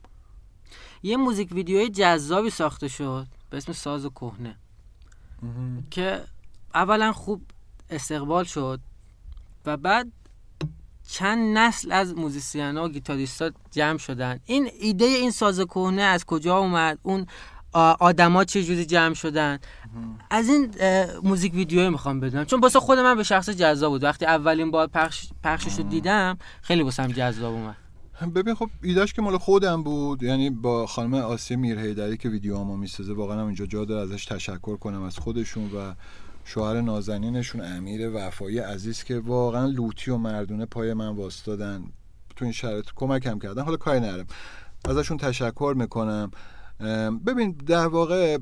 یه 1.04 1.18
موزیک 1.18 1.52
ویدیوی 1.52 1.90
جذابی 1.90 2.50
ساخته 2.50 2.88
شد 2.88 3.28
به 3.50 3.58
اسم 3.58 3.74
ساز 3.74 4.06
و 4.06 4.10
کهنه. 4.10 4.56
که 5.92 6.24
اولا 6.74 7.12
خوب 7.14 7.42
استقبال 7.90 8.44
شد 8.44 8.80
و 9.66 9.78
بعد 9.78 10.12
چند 11.08 11.58
نسل 11.58 11.92
از 11.92 12.16
موزیسین 12.16 12.78
ها 12.78 12.84
و 12.86 12.90
گیتاریستا 12.90 13.52
جمع 13.72 13.98
شدن. 13.98 14.40
این 14.46 14.70
ایده 14.80 15.06
این 15.06 15.32
ساز 15.32 15.60
کهنه 15.60 16.02
از 16.02 16.26
کجا 16.26 16.58
اومد؟ 16.58 17.00
اون 17.04 17.26
آدما 17.76 18.44
چه 18.44 18.64
جوری 18.64 18.86
جمع 18.86 19.14
شدن. 19.14 19.60
از 20.30 20.50
این 20.50 20.76
موزیک 21.24 21.54
ویدیو 21.54 21.92
می‌خوام 21.92 22.20
بدونم 22.20 22.46
چون 22.46 22.60
واسه 22.60 22.80
خود 22.80 23.00
من 23.00 23.16
به 23.16 23.24
شخص 23.24 23.50
جذاب 23.50 23.92
بود. 23.92 24.04
وقتی 24.04 24.26
اولین 24.26 24.72
بار 24.72 24.88
پخش 24.88 25.28
پخشش 25.44 25.78
رو 25.78 25.84
دیدم 25.84 26.38
خیلی 26.62 26.82
واسم 26.82 27.08
جذاب 27.08 27.54
اومد. 27.54 27.76
ببین 28.36 28.56
خب 28.56 28.70
ایداش 28.84 29.14
که 29.14 29.22
مال 29.22 29.38
خودم 29.38 29.84
بود. 29.84 30.24
یعنی 30.24 30.50
با 30.50 30.88
خانم 30.88 31.14
آسیه 31.14 31.58
میرهیدری 31.58 32.18
که 32.18 32.30
ویدیو 32.30 32.64
ما 32.64 32.76
می‌سازه 32.76 33.14
واقعا 33.14 33.40
هم 33.40 33.46
اینجا 33.46 33.66
جا 33.66 33.86
داره 33.86 34.02
ازش 34.02 34.26
تشکر 34.26 34.78
کنم 34.78 35.04
از 35.04 35.18
خودشون 35.18 35.72
و 35.72 35.94
شوهر 36.46 36.82
نازنینشون 36.82 37.62
امیر 37.62 38.10
وفایی 38.14 38.60
عزیز 38.60 39.04
که 39.04 39.20
واقعا 39.20 39.66
لوتی 39.66 40.12
و 40.12 40.18
مردونه 40.18 40.66
پای 40.66 40.94
من 40.94 41.16
واستادن. 41.16 41.84
تو 42.36 42.46
این 42.46 42.52
شرایط 42.52 42.86
کمکم 42.96 43.40
کردن. 43.40 43.64
حالا 43.64 43.78
کاری 43.78 44.00
نرم 44.00 44.26
ازشون 44.86 45.18
تشکر 45.18 45.74
می‌کنم. 45.78 46.32
ببین 47.26 47.52
در 47.52 47.88
واقع 47.88 48.38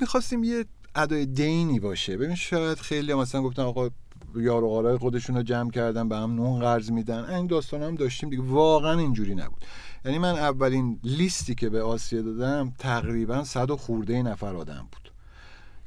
می‌خواستیم 0.00 0.44
یه 0.44 0.64
ادای 0.94 1.26
دینی 1.26 1.80
باشه. 1.80 2.16
ببین 2.16 2.34
شاید 2.34 2.78
خیلی 2.78 3.14
مثلا 3.14 3.42
گفتن 3.42 3.62
آقا 3.62 3.90
یار 4.36 4.64
و 4.64 4.98
خودشون 4.98 5.36
رو 5.36 5.42
جمع 5.42 5.70
کردن 5.70 6.08
به 6.08 6.16
هم 6.16 6.34
نون 6.34 6.60
قرض 6.60 6.90
میدن. 6.90 7.24
این 7.24 7.46
داستان 7.46 7.82
هم 7.82 7.94
داشتیم 7.94 8.30
دیگه. 8.30 8.42
واقعا 8.42 8.98
اینجوری 8.98 9.34
نبود. 9.34 9.64
یعنی 10.04 10.18
من 10.18 10.34
اولین 10.34 11.00
لیستی 11.04 11.54
که 11.54 11.68
به 11.68 11.82
آسیه 11.82 12.22
دادم 12.22 12.72
تقریبا 12.78 13.44
صد 13.44 13.70
و 13.70 13.76
خورده 13.76 14.22
نفر 14.22 14.56
آدم 14.56 14.88
بود. 14.92 15.12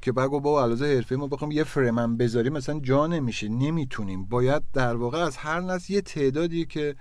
که 0.02 0.12
بگو 0.12 0.40
با 0.40 0.64
علاوه 0.64 0.88
حرفه 0.88 1.16
ما 1.16 1.28
بخوام 1.28 1.52
یه 1.52 1.64
فرمم 1.64 2.18
بذاریم 2.18 2.54
مثلا 2.54 2.80
جا 2.80 3.08
نمیشه 3.08 3.50
نمی‌تونیم. 3.50 4.26
باید 4.26 4.64
در 4.74 4.96
واقع 4.96 5.18
از 5.18 5.38
هر 5.38 5.60
نسل 5.60 5.94
یه 5.94 6.02
تعدادی 6.02 6.66
که 6.66 6.96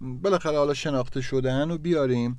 بالاخره 0.00 0.58
حالا 0.58 0.74
شناخته 0.74 1.20
شدن 1.20 1.70
و 1.70 1.78
بیاریم. 1.78 2.38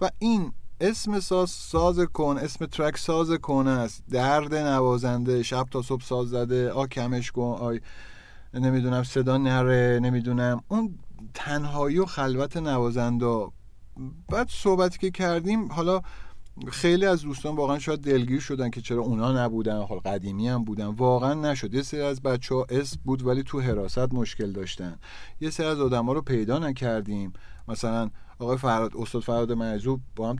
و 0.00 0.10
این 0.18 0.52
اسم 0.80 1.20
ساز 1.20 1.50
ساز 1.50 2.00
کن 2.00 2.38
اسم 2.38 2.66
ترک 2.66 2.96
ساز 2.96 3.30
کن 3.30 3.68
است. 3.68 4.04
درد 4.10 4.54
نوازنده 4.54 5.42
شب 5.42 5.66
تا 5.70 5.82
صبح 5.82 6.04
ساز 6.04 6.28
زده 6.28 6.70
آ 6.70 6.86
کمش 6.86 7.32
کن 7.32 7.56
آی 7.60 7.80
نمی‌دونم 8.54 9.02
صدا 9.02 9.38
نره 9.38 10.00
نمی‌دونم. 10.02 10.60
اون 10.68 10.98
تنهایی 11.34 11.98
و 11.98 12.06
خلوت 12.06 12.56
نوازنده. 12.56 13.46
بعد 14.28 14.48
صحبتی 14.50 14.98
که 14.98 15.10
کردیم 15.10 15.72
حالا 15.72 16.00
خیلی 16.68 17.06
از 17.06 17.22
دوستان 17.22 17.56
واقعا 17.56 17.78
شاید 17.78 18.00
دلگیر 18.00 18.40
شدن 18.40 18.70
که 18.70 18.80
چرا 18.80 19.02
اونا 19.02 19.44
نبودن 19.44 19.82
حال 19.82 19.98
قدیمی 19.98 20.48
هم 20.48 20.64
بودن. 20.64 20.86
واقعا 20.86 21.34
نشد. 21.34 21.74
یه 21.74 21.82
سری 21.82 22.00
از 22.00 22.22
بچه 22.22 22.54
ها 22.54 22.66
اسم 22.68 23.00
بود 23.04 23.26
ولی 23.26 23.42
تو 23.42 23.60
حراست 23.60 24.14
مشکل 24.14 24.52
داشتن. 24.52 24.98
یه 25.40 25.50
سری 25.50 25.66
از 25.66 25.80
آدم 25.80 26.06
ها 26.06 26.12
رو 26.12 26.22
پیدا 26.22 26.58
نکردیم. 26.58 27.32
مثلا 27.68 28.10
آقای 28.38 28.56
فراد 28.56 28.96
استاد 28.96 29.22
فراد 29.22 29.52
مرزوب 29.52 30.00
با 30.16 30.30
هم 30.30 30.36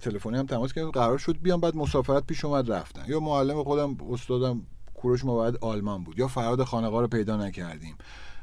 تلفنی 0.00 0.38
هم 0.38 0.46
تماس 0.46 0.72
کردیم 0.72 0.90
قرار 0.90 1.18
شد 1.18 1.38
بیام 1.42 1.60
بعد 1.60 1.76
مسافرت 1.76 2.26
پیش 2.26 2.44
اومد 2.44 2.72
رفتن. 2.72 3.04
یا 3.08 3.20
معلم 3.20 3.64
خودم 3.64 3.96
استادم 4.10 4.62
کوروش 4.94 5.24
موعد 5.24 5.56
آلمان 5.56 6.04
بود. 6.04 6.18
یا 6.18 6.28
فراد 6.28 6.64
خانقا 6.64 7.00
رو 7.00 7.08
پیدا 7.08 7.36
نکردیم. 7.36 7.96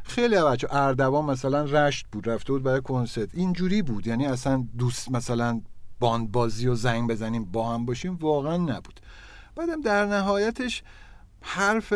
خیلی 0.04 0.36
بچه 0.36 0.68
اردوان 0.72 1.26
مثلا 1.26 1.64
رشت 1.64 2.06
بود 2.12 2.30
رفته 2.30 2.54
بود 2.54 2.64
برای 2.64 2.82
کنسرت. 2.82 3.30
اینجوری 3.34 3.82
بود. 3.82 4.08
یعنی 4.08 4.26
اصلا 4.26 4.68
دوست 4.78 5.12
مثلا 5.12 5.62
باند 6.00 6.32
بازی 6.32 6.68
و 6.68 6.76
زنگ 6.76 7.10
بزنیم 7.10 7.46
با 7.46 7.74
هم 7.74 7.86
باشیم 7.86 8.16
واقعا 8.16 8.58
نبود. 8.58 9.00
بعدم 9.56 9.82
در 9.82 10.06
نهایتش 10.06 10.84
حرف 11.42 11.94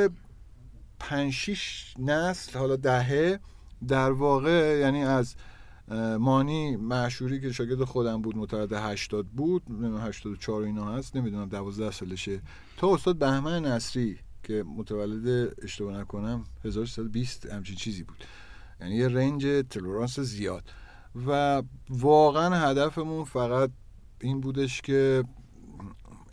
پنج 0.99 1.51
نسل 1.99 2.59
حالا 2.59 2.75
دهه 2.75 3.39
در 3.87 4.11
واقع 4.11 4.77
یعنی 4.79 5.03
از 5.03 5.35
مانی 6.19 6.75
معشوری 6.75 7.41
که 7.41 7.51
شاگرد 7.51 7.83
خودم 7.83 8.21
بود 8.21 8.37
متولد 8.37 8.73
80 8.73 9.27
بود 9.27 9.63
84 10.01 10.63
اینا 10.63 10.93
هست 10.93 11.15
نمی‌دونم 11.15 11.49
12 11.49 11.91
سالشه. 11.91 12.41
تا 12.77 12.93
استاد 12.93 13.17
بهمن 13.17 13.65
نصری 13.65 14.17
که 14.43 14.63
متولد 14.77 15.53
اشتباه 15.63 15.97
نکنم 15.97 16.43
1320 16.65 17.45
همچین 17.45 17.75
چیزی 17.75 18.03
بود. 18.03 18.17
یعنی 18.81 18.95
یه 18.95 19.07
رنج 19.07 19.45
تلورانس 19.69 20.19
زیاد. 20.19 20.63
و 21.27 21.61
واقعا 21.89 22.69
هدفمون 22.69 23.23
فقط 23.23 23.69
این 24.21 24.41
بودش 24.41 24.81
که 24.81 25.23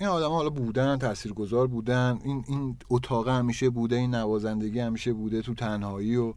این 0.01 0.09
آدم 0.09 0.29
حالا 0.29 0.51
بودن 0.51 0.97
تاثیرگذار 0.97 1.67
بودن. 1.67 2.19
این 2.25 2.45
این 2.49 2.77
اتاق 2.91 3.29
همیشه 3.29 3.71
بوده 3.71 3.97
این 3.97 4.15
نوازندگی 4.15 4.79
همیشه 4.79 5.13
بوده 5.13 5.43
تو 5.43 5.55
تنهایی 5.55 6.17
و 6.17 6.35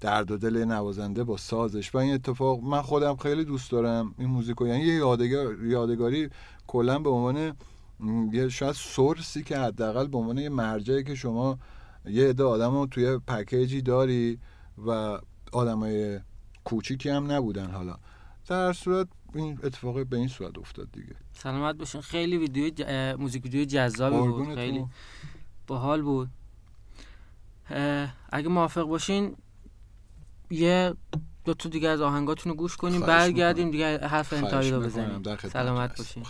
درد 0.00 0.30
و 0.30 0.36
دل 0.36 0.64
نوازنده 0.64 1.24
با 1.24 1.36
سازش. 1.36 1.94
و 1.94 1.98
این 1.98 2.14
اتفاق 2.14 2.60
من 2.60 2.82
خودم 2.82 3.16
خیلی 3.16 3.44
دوست 3.44 3.70
دارم 3.70 4.14
این 4.18 4.28
موزیکو. 4.28 4.66
یعنی 4.66 4.84
یه 4.84 4.94
یادگار 4.94 5.64
یادگاری 5.64 6.30
کلا 6.66 6.98
به 6.98 7.10
عنوان 7.10 7.56
یه 8.32 8.48
شاید 8.48 8.72
سورسی 8.72 9.42
که 9.42 9.58
حداقل 9.58 10.06
به 10.06 10.18
عنوان 10.18 10.38
یه 10.38 10.48
مرجعی 10.48 11.04
که 11.04 11.14
شما 11.14 11.58
یه 12.04 12.28
عده 12.28 12.44
آدم 12.44 12.74
رو 12.74 12.86
توی 12.86 13.18
پکیجی 13.18 13.82
داری 13.82 14.38
و 14.86 15.18
آدمای 15.52 16.20
کوچیکی 16.64 17.08
هم 17.08 17.32
نبودن 17.32 17.70
حالا. 17.70 17.96
در 18.48 18.72
صورت 18.72 19.08
این 19.34 19.58
اتفاق 19.62 20.06
به 20.06 20.16
این 20.16 20.28
صورت 20.28 20.58
افتاد 20.58 20.88
دیگه. 20.92 21.14
سلامت 21.32 21.74
باشین. 21.74 22.00
خیلی 22.00 22.38
ویدیو 22.38 22.70
ج... 22.70 22.82
موزیک 23.18 23.44
ویدیو 23.44 23.64
جذابی 23.64 24.28
بود. 24.28 24.54
خیلی 24.54 24.84
باحال 25.66 26.02
بود. 26.02 26.28
اگه 28.32 28.48
موافق 28.48 28.82
باشین 28.82 29.36
یه 30.50 30.94
دو 31.44 31.54
تا 31.54 31.68
دیگه 31.68 31.88
از 31.88 32.00
آهنگاتون 32.00 32.52
رو 32.52 32.56
گوش 32.58 32.76
کنیم 32.76 33.00
برگردیم 33.06 33.70
دیگه 33.70 33.98
حرف 33.98 34.32
انتهایی 34.32 34.70
رو 34.70 34.80
بزنیم. 34.80 35.22
سلامت 35.52 35.98
باشین. 35.98 36.22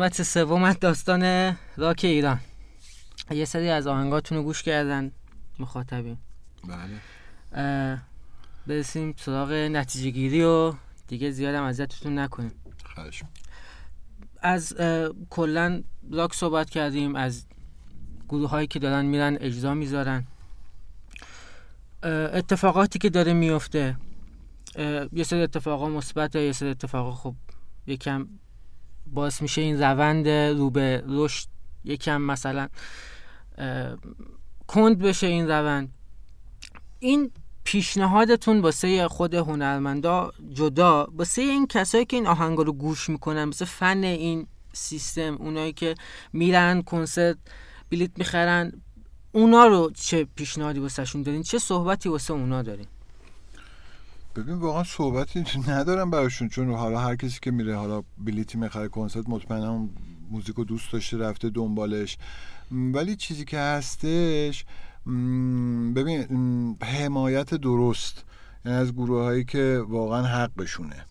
قسمت 0.00 0.22
سوم 0.22 0.62
از 0.62 0.78
داستان 0.78 1.56
راک 1.76 2.00
ایران. 2.04 2.40
یه 3.30 3.44
سری 3.44 3.68
از 3.68 3.86
آهنگاتون 3.86 4.38
رو 4.38 4.44
گوش 4.44 4.62
کردن 4.62 5.12
مخاطبین. 5.58 6.16
بله. 6.64 7.98
برسیم 8.66 9.14
سراغ 9.16 9.52
نتیجه 9.52 10.10
گیری 10.10 10.42
و 10.42 10.74
دیگه 11.08 11.30
زیادم 11.30 11.62
اذیتتون 11.62 12.18
نکنیم. 12.18 12.52
خواهش. 12.94 13.22
از 14.40 14.76
کلا 15.30 15.82
راک 16.10 16.34
صحبت 16.34 16.70
کردیم 16.70 17.14
از 17.16 17.46
گروه 18.28 18.50
هایی 18.50 18.66
که 18.66 18.78
دارن 18.78 19.04
میرن 19.04 19.36
اجرا 19.40 19.74
می‌ذارن. 19.74 20.26
اتفاقاتی 22.02 22.98
که 22.98 23.10
داره 23.10 23.32
میفته 23.32 23.96
یه 25.12 25.24
سری 25.24 25.42
اتفاقا 25.42 25.88
مثبت 25.88 26.36
یه 26.36 26.52
سری 26.52 26.70
اتفاقا 26.70 27.12
خب 27.12 27.34
یکم 27.86 28.28
باعث 29.12 29.42
میشه 29.42 29.60
این 29.60 29.82
روند 29.82 30.28
رو 30.28 30.70
به 30.70 31.04
رشد 31.06 31.48
یکم 31.84 32.22
مثلا 32.22 32.68
کند 34.66 34.98
بشه 34.98 35.26
این 35.26 35.48
روند. 35.48 35.88
این 36.98 37.30
پیشنهادتون 37.64 38.60
واسه 38.60 39.08
خود 39.08 39.34
هنرمندا 39.34 40.32
جدا 40.52 41.08
واسه 41.16 41.42
این 41.42 41.66
کسایی 41.66 42.04
که 42.04 42.16
این 42.16 42.26
آهنگا 42.26 42.62
رو 42.62 42.72
گوش 42.72 43.08
می‌کنن 43.08 43.44
مثل 43.44 43.64
فن 43.64 44.04
این 44.04 44.46
سیستم 44.72 45.36
اونایی 45.36 45.72
که 45.72 45.94
میرن 46.32 46.82
کنسرت 46.82 47.36
بلیت 47.90 48.10
می‌خرن 48.16 48.72
اونا 49.32 49.66
رو 49.66 49.90
چه 49.94 50.24
پیشنهادی 50.24 50.80
واسهشون 50.80 51.22
دارین؟ 51.22 51.42
چه 51.42 51.58
صحبتی 51.58 52.08
واسه 52.08 52.32
اونا 52.32 52.62
دارین؟ 52.62 52.86
ببین 54.36 54.54
واقعا 54.54 54.84
صحبتی 54.84 55.44
ندارم 55.68 56.10
براشون 56.10 56.48
چون 56.48 56.74
حالا 56.74 56.98
هر 57.00 57.16
کسی 57.16 57.38
که 57.42 57.50
میره 57.50 57.76
حالا 57.76 58.02
بلیتی 58.18 58.58
می‌خره 58.58 58.88
کنسرت 58.88 59.28
مطمئنا 59.28 59.70
اون 59.70 59.90
موزیک 60.30 60.56
رو 60.56 60.64
دوست 60.64 60.92
داشته 60.92 61.18
رفته 61.18 61.50
دنبالش. 61.50 62.18
ولی 62.72 63.16
چیزی 63.16 63.44
که 63.44 63.58
هستش 63.58 64.64
ببین 65.96 66.76
حمایت 66.82 67.54
درست 67.54 68.24
یعنی 68.64 68.78
از 68.78 68.92
گروه 68.92 69.22
هایی 69.22 69.44
که 69.44 69.82
واقعا 69.88 70.22
حقشونه. 70.22 71.06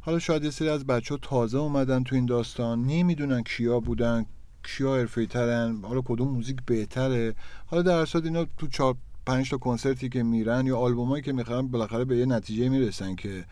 حالا 0.00 0.18
شاید 0.18 0.44
یه 0.44 0.50
سری 0.50 0.68
از 0.68 0.86
بچه 0.86 1.14
ها 1.14 1.18
تازه 1.22 1.58
اومدن 1.58 2.02
تو 2.02 2.14
این 2.14 2.26
داستان 2.26 2.86
نمی‌دونن 2.86 3.42
کیا 3.42 3.80
بودن 3.80 4.26
کیا 4.62 4.96
حرفه‌ای 4.96 5.26
ترن 5.26 5.82
حالا 5.82 6.00
کدوم 6.00 6.28
موزیک 6.28 6.56
بهتره. 6.66 7.34
حالا 7.66 7.82
در 7.82 7.96
اصل 7.96 8.20
اینا 8.24 8.46
تو 8.58 8.66
چهار 8.66 8.96
پنج 9.28 9.50
تا 9.50 9.58
کنسرتی 9.58 10.08
که 10.08 10.22
میرن 10.22 10.66
یا 10.66 10.78
آلبومایی 10.78 11.22
که 11.22 11.32
می‌خرن 11.32 11.68
بالاخره 11.68 12.04
به 12.04 12.16
یه 12.16 12.26
نتیجه 12.26 12.68
می‌رسن 12.68 13.14
که 13.14 13.44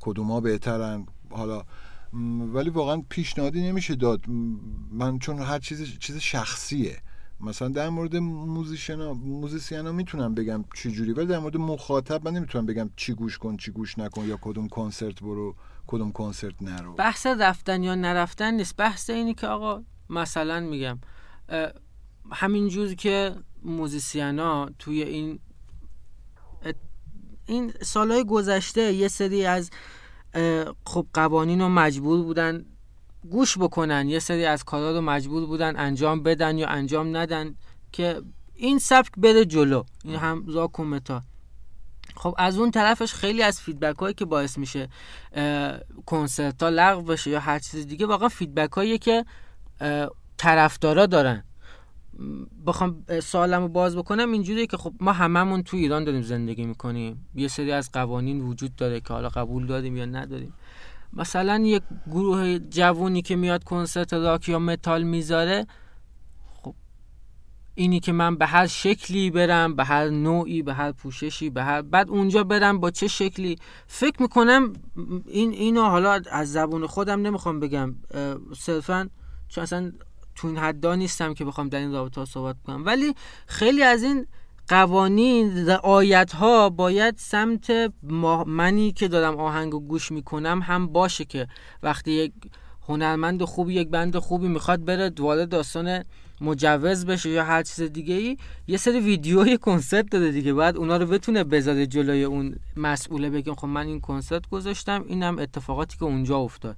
کدوما 0.00 0.40
بهترن. 0.40 1.06
حالا 1.30 1.62
ولی 2.54 2.70
واقعا 2.70 3.02
پیشنهادی 3.08 3.62
نمیشه 3.62 3.94
داد. 3.94 4.28
من 4.92 5.18
چون 5.18 5.38
هر 5.38 5.58
چیز 5.58 5.98
چیز 5.98 6.16
شخصیه. 6.16 6.98
مثلا 7.40 7.68
در 7.68 7.88
مورد 7.88 8.16
موزیشنا 8.16 9.14
موزیسینا 9.14 9.92
می‌تونم 9.92 10.34
بگم 10.34 10.64
چی 10.74 10.90
جوری 10.90 11.12
ولی 11.12 11.26
در 11.26 11.38
مورد 11.38 11.56
مخاطب 11.56 12.28
من 12.28 12.34
نمی‌تونم 12.34 12.66
بگم 12.66 12.90
چی 12.96 13.12
گوش 13.12 13.38
کن 13.38 13.56
چی 13.56 13.70
گوش 13.70 13.98
نکن 13.98 14.24
یا 14.24 14.38
کدوم 14.42 14.68
کنسرت 14.68 15.20
برو 15.20 15.56
کدوم 15.86 16.12
کنسرت 16.12 16.62
نرو. 16.62 16.94
بحث 16.94 17.26
رفتن 17.26 17.82
یا 17.82 17.94
نرفتن 17.94 18.54
نیست. 18.54 18.76
بحث 18.76 19.10
اینی 19.10 19.34
که 19.34 19.46
آقا 19.46 19.82
مثلا 20.10 20.60
میگم 20.60 20.98
اه، 21.48 21.72
همینجور 22.32 22.94
که 22.94 23.34
musician 23.64 24.56
ا 24.56 24.68
توی 24.78 25.02
این 25.02 25.38
این 27.46 27.72
سالهای 27.82 28.24
گذشته 28.24 28.92
یه 28.92 29.08
سری 29.08 29.46
از 29.46 29.70
خب 30.86 31.06
قوانین 31.14 31.60
رو 31.60 31.68
مجبور 31.68 32.22
بودن 32.22 32.64
گوش 33.30 33.58
بکنن 33.58 34.08
یه 34.08 34.18
سری 34.18 34.44
از 34.44 34.64
کارا 34.64 34.92
رو 34.92 35.00
مجبور 35.00 35.46
بودن 35.46 35.76
انجام 35.76 36.22
بدن 36.22 36.58
یا 36.58 36.68
انجام 36.68 37.16
ندن 37.16 37.54
که 37.92 38.22
این 38.54 38.78
سبک 38.78 39.12
بره 39.16 39.44
جلو. 39.44 39.82
این 40.04 40.16
هم 40.16 40.44
متال 40.78 41.20
خب 42.16 42.34
از 42.38 42.58
اون 42.58 42.70
طرفش 42.70 43.14
خیلی 43.14 43.42
از 43.42 43.60
feedback 43.60 43.98
هایی 43.98 44.14
که 44.14 44.24
باعث 44.24 44.58
میشه 44.58 44.88
کنسرت 46.06 46.62
ها 46.62 46.68
لغو 46.68 47.02
بشه 47.02 47.30
یا 47.30 47.40
هر 47.40 47.58
چیز 47.58 47.86
دیگه 47.86 48.06
واقعا 48.06 48.28
feedback 48.28 48.72
هایی 48.72 48.98
که 48.98 49.24
طرفدارا 50.36 51.06
دارن. 51.06 51.44
بخوام 52.66 53.04
اه، 53.08 53.20
سوالمو 53.20 53.68
باز 53.68 53.96
بکنم. 53.96 54.32
اینجوریه 54.32 54.66
که 54.66 54.76
خب 54.76 54.92
ما 55.00 55.12
هممون 55.12 55.62
تو 55.62 55.76
ایران 55.76 56.04
داریم 56.04 56.22
زندگی 56.22 56.66
می‌کنیم. 56.66 57.28
یه 57.34 57.48
سری 57.48 57.72
از 57.72 57.92
قوانین 57.92 58.40
وجود 58.40 58.76
داره 58.76 59.00
که 59.00 59.12
حالا 59.14 59.28
قبول 59.28 59.66
داریم 59.66 59.96
یا 59.96 60.04
نداریم. 60.04 60.54
مثلا 61.12 61.58
یک 61.58 61.82
گروه 62.06 62.58
جوونی 62.58 63.22
که 63.22 63.36
میاد 63.36 63.64
کنسرت 63.64 64.12
راک 64.12 64.48
یا 64.48 64.58
متال 64.58 65.02
می‌ذاره 65.02 65.66
خب 66.54 66.74
اینی 67.74 68.00
که 68.00 68.12
من 68.12 68.36
به 68.36 68.46
هر 68.46 68.66
شکلی 68.66 69.30
برم 69.30 69.76
به 69.76 69.84
هر 69.84 70.08
نوعی 70.08 70.62
به 70.62 70.74
هر 70.74 70.92
پوششی 70.92 71.50
به 71.50 71.62
هر 71.62 71.82
بعد 71.82 72.10
اونجا 72.10 72.44
برم 72.44 72.80
با 72.80 72.90
چه 72.90 73.08
شکلی. 73.08 73.56
فکر 73.86 74.22
می‌کنم 74.22 74.72
این 75.26 75.50
اینو 75.50 75.82
حالا 75.82 76.20
از 76.30 76.52
زبون 76.52 76.86
خودم 76.86 77.20
نمی‌خوام 77.20 77.60
بگم. 77.60 77.94
صرفا 78.56 79.08
چون 79.48 79.62
اصلا 79.62 79.92
تو 80.34 80.48
این 80.48 80.58
حدا 80.58 80.94
نیستم 80.94 81.34
که 81.34 81.44
بخوام 81.44 81.68
در 81.68 81.78
این 81.78 81.92
رابطه 81.92 82.24
صحبت 82.24 82.56
کنم. 82.66 82.84
ولی 82.86 83.14
خیلی 83.46 83.82
از 83.82 84.02
این 84.02 84.26
قوانین 84.68 85.70
آیت 85.70 86.32
ها 86.32 86.70
باید 86.70 87.14
سمت 87.18 87.92
منی 88.46 88.92
که 88.92 89.08
دارم 89.08 89.36
آهنگ 89.36 89.74
و 89.74 89.80
گوش 89.80 90.12
می‌کنم 90.12 90.62
هم 90.62 90.86
باشه 90.86 91.24
که 91.24 91.46
وقتی 91.82 92.10
یک 92.10 92.32
هنرمند 92.88 93.44
خوبی 93.44 93.74
یک 93.74 93.88
بند 93.88 94.18
خوبی 94.18 94.48
می‌خواد 94.48 94.84
بره 94.84 95.10
دواره 95.10 95.46
داستان 95.46 96.04
مجوز 96.40 97.06
بشه 97.06 97.30
یا 97.30 97.44
هر 97.44 97.62
چیز 97.62 97.80
دیگه 97.80 98.14
ای 98.14 98.36
یه 98.66 98.76
سری 98.76 99.00
ویدیوی 99.00 99.58
کنسرت 99.58 100.10
داده 100.10 100.30
دیگه. 100.30 100.54
بعد 100.54 100.76
اونا 100.76 100.96
رو 100.96 101.06
بتونه 101.06 101.44
بذاره 101.44 101.86
جلوی 101.86 102.24
اون 102.24 102.56
مسئوله 102.76 103.30
بگم 103.30 103.54
خب 103.54 103.66
من 103.66 103.86
این 103.86 104.00
کنسرت 104.00 104.48
گذاشتم 104.50 105.04
اینم 105.08 105.38
اتفاقاتی 105.38 105.96
که 105.98 106.04
اونجا 106.04 106.36
افتاد. 106.36 106.76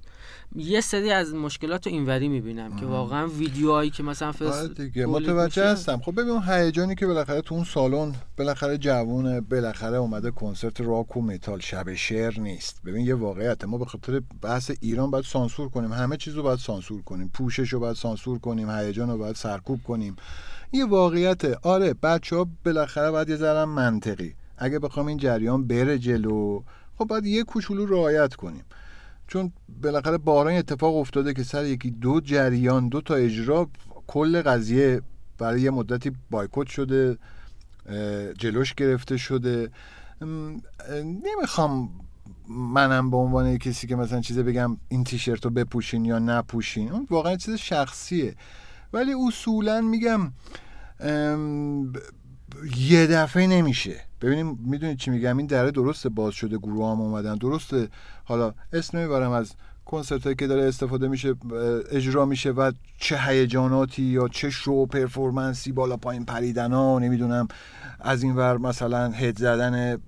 یه 0.56 0.80
سری 0.80 1.10
از 1.10 1.34
مشکلات 1.34 1.86
رو 1.86 1.92
اینوری 1.92 2.28
می‌بینم 2.28 2.76
که 2.76 2.86
واقعا 2.86 3.26
ویدیوهایی 3.26 3.90
که 3.90 4.02
مثلا 4.02 4.32
فرست 4.32 4.80
دیگه 4.80 5.06
متوجه 5.06 5.68
هستم. 5.68 6.00
خب 6.04 6.20
ببین 6.20 6.42
هیجانی 6.48 6.94
که 6.94 7.06
بالاخره 7.06 7.40
تو 7.40 7.54
اون 7.54 7.64
سالن 7.64 8.14
بالاخره 8.36 8.78
جوونه 8.78 9.40
بالاخره 9.40 9.96
اومده 9.96 10.30
کنسرت 10.30 10.80
راک 10.80 11.16
و 11.16 11.22
متال 11.22 11.60
شب 11.60 11.94
شعر 11.94 12.40
نیست. 12.40 12.80
ببین 12.84 13.06
یه 13.06 13.14
واقعیت 13.14 13.64
ما 13.64 13.78
به 13.78 13.84
خاطر 13.84 14.22
بحث 14.42 14.70
ایران 14.80 15.10
باید 15.10 15.24
سانسور 15.24 15.68
کنیم. 15.68 15.92
همه 15.92 16.16
چیزو 16.16 16.42
باید 16.42 16.58
سانسور 16.58 17.02
کنیم. 17.02 17.30
پوشش 17.34 17.72
رو 17.72 17.80
باید 17.80 17.96
سانسور 17.96 18.38
کنیم. 18.38 18.70
هیجان 18.70 19.10
رو 19.10 19.18
باید 19.18 19.36
سرکوب 19.46 19.82
کنیم. 19.82 20.16
یه 20.72 20.84
واقعیت 20.86 21.44
آره 21.66 21.94
بچه 21.94 22.36
ها 22.36 22.48
بالاخره 22.64 23.10
باید 23.10 23.28
یه 23.28 23.36
ذره 23.36 23.64
منطقی. 23.64 24.34
اگه 24.58 24.78
بخوام 24.78 25.06
این 25.06 25.18
جریان 25.18 25.66
بره 25.66 25.98
جلو 25.98 26.62
خب 26.98 27.04
باید 27.04 27.26
یه 27.26 27.42
کوچولو 27.44 27.86
رعایت 27.86 28.34
کنیم. 28.34 28.64
چون 29.28 29.52
بالاخره 29.82 30.18
باران 30.18 30.52
اتفاق 30.52 30.96
افتاده 30.96 31.34
که 31.34 31.42
سر 31.42 31.64
یکی 31.64 31.90
دو 31.90 32.20
جریان 32.20 32.88
دو 32.88 33.00
تا 33.00 33.14
اجرا 33.14 33.68
کل 34.06 34.42
قضیه 34.42 35.02
برای 35.38 35.60
یه 35.60 35.70
مدتی 35.70 36.12
بایکوت 36.30 36.66
شده 36.66 37.18
جلوش 38.38 38.74
گرفته 38.74 39.16
شده. 39.16 39.70
نمی‌خوام 41.04 41.90
منم 42.48 43.10
به 43.10 43.16
عنوان 43.16 43.58
کسی 43.58 43.86
که 43.86 43.96
مثلا 43.96 44.20
چیزی 44.20 44.42
بگم 44.42 44.76
این 44.88 45.04
تیشرت 45.04 45.44
رو 45.44 45.50
بپوشین 45.50 46.04
یا 46.04 46.18
نپوشین. 46.18 46.92
اون 46.92 47.06
واقعا 47.10 47.36
چیز 47.36 47.54
شخصیه. 47.54 48.34
ولی 48.92 49.14
اصولا 49.28 49.80
میگم 49.80 50.32
یه 52.76 53.06
دفعه 53.06 53.46
نمیشه. 53.46 54.00
ببینیم 54.20 54.58
می‌دونید 54.64 54.98
چی 54.98 55.10
میگم؟ 55.10 55.36
این 55.36 55.46
دره 55.46 55.70
درسته 55.70 56.08
باز 56.08 56.34
شده 56.34 56.58
گروه 56.58 56.90
هم 56.90 57.00
اومدن. 57.00 57.34
درسته. 57.34 57.88
حالا 58.24 58.54
اسم 58.72 58.98
نمی‌برم 58.98 59.30
از 59.30 59.52
کنسرت 59.86 60.24
هایی 60.24 60.36
که 60.36 60.46
داره 60.46 60.62
استفاده 60.62 61.08
میشه 61.08 61.34
اجرا 61.90 62.24
میشه 62.24 62.50
و 62.50 62.72
چه 62.98 63.18
هیجاناتی 63.18 64.02
یا 64.02 64.28
چه 64.28 64.50
شو 64.50 64.86
پرفورمنسی 64.86 65.72
بالا 65.72 65.96
پایین 65.96 66.24
پریدن 66.24 66.72
ها 66.72 66.98
نمی‌دونم. 66.98 67.48
از 68.00 68.22
این 68.22 68.36
ور 68.36 68.58
مثلا 68.58 69.10
هد 69.10 69.38
زدن 69.38 70.00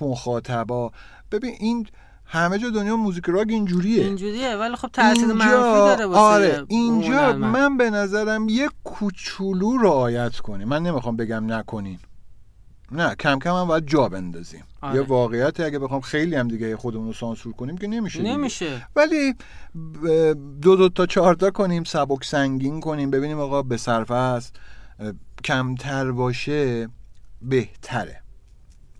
مخاطبا 0.00 0.92
ببین 1.32 1.54
این 1.60 1.86
همه 2.30 2.58
جا 2.58 2.70
دنیا 2.70 2.96
موزیک 2.96 3.24
راگ 3.26 3.50
اینجوریه. 3.50 4.04
اینجوریه 4.04 4.56
ولی 4.56 4.76
خب 4.76 4.88
تاثیر 4.88 5.26
منفی 5.26 5.78
داره 5.78 6.06
واسه 6.06 6.20
آره 6.20 6.64
اینجا 6.68 7.32
من 7.32 7.76
به 7.76 7.90
نظرم 7.90 8.48
یه 8.48 8.68
کوچولو 8.84 9.78
رعایت 9.78 10.36
کنیم. 10.36 10.68
من 10.68 10.82
نمی‌خوام 10.82 11.16
بگم 11.16 11.52
نکنین. 11.52 11.98
نه 12.92 13.14
کم 13.14 13.38
کم 13.38 13.54
هم 13.54 13.64
باید 13.64 13.86
جا 13.86 14.08
بندازیم. 14.08 14.64
آره. 14.80 14.94
یه 14.94 15.00
واقعیت 15.00 15.60
اگه 15.60 15.78
بخوام 15.78 16.00
خیلی 16.00 16.36
هم 16.36 16.48
دیگه 16.48 16.76
خودمون 16.76 17.06
رو 17.06 17.12
سانسور 17.12 17.52
کنیم 17.52 17.78
که 17.78 17.86
نمیشه 17.86 18.22
نمیشه. 18.22 18.86
ولی 18.96 19.34
دو 20.62 20.76
دو 20.76 20.88
تا 20.88 21.06
چهار 21.06 21.34
تا 21.34 21.50
کنیم 21.50 21.84
سبک 21.84 22.24
سنگین 22.24 22.80
کنیم 22.80 23.10
ببینیم 23.10 23.40
آقا 23.40 23.62
به 23.62 23.76
صرفه 23.76 24.14
است 24.14 24.56
کمتر 25.44 26.12
باشه 26.12 26.88
بهتره. 27.42 28.22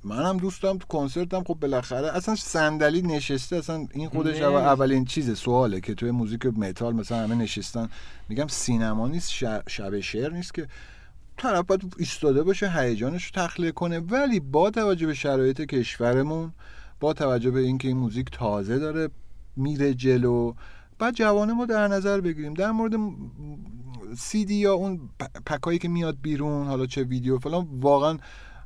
منم 0.08 0.36
دوستم 0.36 0.78
تو 0.78 0.86
کنسرتم. 0.86 1.44
خب 1.44 1.54
بالاخره 1.54 2.16
اصلا 2.16 2.34
صندلی 2.34 3.02
نشسته. 3.02 3.56
اصلا 3.56 3.86
این 3.92 4.08
خودش 4.08 4.40
اولین 4.42 5.04
چیز 5.04 5.38
سواله 5.38 5.80
که 5.80 5.94
توی 5.94 6.10
موزیک 6.10 6.46
متال 6.46 6.94
مثلا 6.94 7.18
همه 7.18 7.34
نشستن. 7.34 7.88
میگم 8.28 8.46
سینما 8.48 9.08
نیست 9.08 9.30
شب 9.68 9.98
شعر 10.00 10.32
نیست 10.32 10.54
که 10.54 10.68
طرف 11.36 11.66
باید 11.66 11.94
ایستاده 11.98 12.42
باشه 12.42 12.70
هیجانش 12.70 13.24
رو 13.24 13.30
تخلیه 13.34 13.72
کنه. 13.72 13.98
ولی 13.98 14.40
با 14.40 14.70
توجه 14.70 15.06
به 15.06 15.14
شرایط 15.14 15.60
کشورمون 15.60 16.52
با 17.00 17.12
توجه 17.12 17.50
به 17.50 17.60
اینکه 17.60 17.88
این 17.88 17.96
موزیک 17.96 18.26
تازه 18.32 18.78
داره 18.78 19.08
میره 19.56 19.94
جلو. 19.94 20.54
بعد 20.98 21.14
جوانه 21.14 21.52
ما 21.52 21.66
در 21.66 21.88
نظر 21.88 22.20
بگیریم. 22.20 22.54
در 22.54 22.70
مورد 22.70 22.92
سی 24.16 24.44
دی 24.44 24.54
یا 24.54 24.74
اون 24.74 25.00
پکایی 25.46 25.78
که 25.78 25.88
میاد 25.88 26.16
بیرون 26.22 26.66
حالا 26.66 26.86
چه 26.86 27.02
ویدیو 27.02 27.38
فلان 27.38 27.68
واقعا 27.80 28.18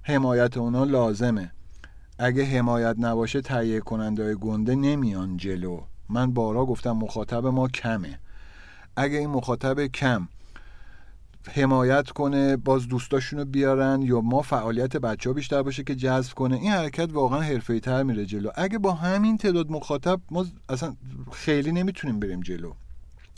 حمایت 0.03 0.57
اونا 0.57 0.84
لازمه. 0.84 1.53
اگه 2.18 2.44
حمایت 2.44 2.96
نباشه 2.98 3.40
تهیه 3.40 3.80
کننده 3.80 4.34
گنده 4.34 4.74
نمیان 4.74 5.36
جلو. 5.36 5.80
من 6.09 6.32
بارا 6.32 6.66
گفتم 6.66 6.92
مخاطب 6.92 7.46
ما 7.46 7.68
کمه. 7.68 8.18
اگه 8.96 9.18
این 9.18 9.30
مخاطب 9.30 9.86
کم 9.86 10.28
حمایت 11.55 12.11
کنه 12.11 12.57
باز 12.57 12.88
دوستاشونو 12.88 13.44
بیارن 13.44 14.03
یا 14.03 14.20
ما 14.20 14.42
فعالیت 14.42 14.96
بچه 14.96 15.30
ها 15.30 15.34
بیشتر 15.34 15.62
باشه 15.62 15.84
که 15.84 15.94
جذب 15.94 16.34
کنه 16.34 16.57
این 16.57 16.72
حرکت 16.72 17.09
واقعا 17.12 17.40
حرفه 17.40 17.80
تر 17.80 18.03
میره 18.03 18.26
جلو. 18.26 18.50
اگه 18.55 18.78
با 18.78 18.92
همین 18.92 19.36
تعداد 19.36 19.70
مخاطب 19.70 20.20
ما 20.30 20.46
اصلا 20.68 20.96
خیلی 21.32 21.72
نمی‌تونیم 21.72 22.20
بریم 22.20 22.40
جلو. 22.40 22.72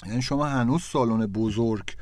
یعنی 0.07 0.23
شما 0.23 0.47
هنوز 0.47 0.83
سالن 0.83 1.27
بزرگ 1.27 1.97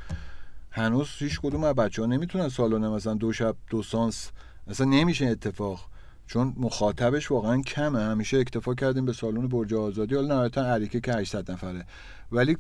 هنوز 0.71 1.09
هیچ 1.19 1.41
کدوم 1.41 1.65
از 1.65 1.75
بچه 1.75 2.03
ها 2.03 2.09
نمی‌تونن 2.09 2.49
سالن 2.49 2.89
مثلا 2.89 3.15
دو 3.15 3.33
شب 3.33 3.57
دو 3.71 3.83
سانس 3.83 4.31
اصلا 4.69 4.87
نمیشه 4.87 5.27
اتفاق. 5.27 5.81
چون 6.27 6.55
مخاطبش 6.57 7.31
واقعا 7.31 7.61
کمه. 7.61 8.01
همیشه 8.01 8.39
اکتفا 8.39 8.75
کردیم 8.75 9.05
به 9.05 9.13
سالن 9.13 9.49
برج 9.49 9.75
آزادی. 9.75 10.15
حالا 10.15 10.35
نهایتا 10.35 10.67
عریکه 10.67 11.01
که 11.01 11.13
800 11.13 11.51
نفره. 11.51 11.87
ولی 12.33 12.57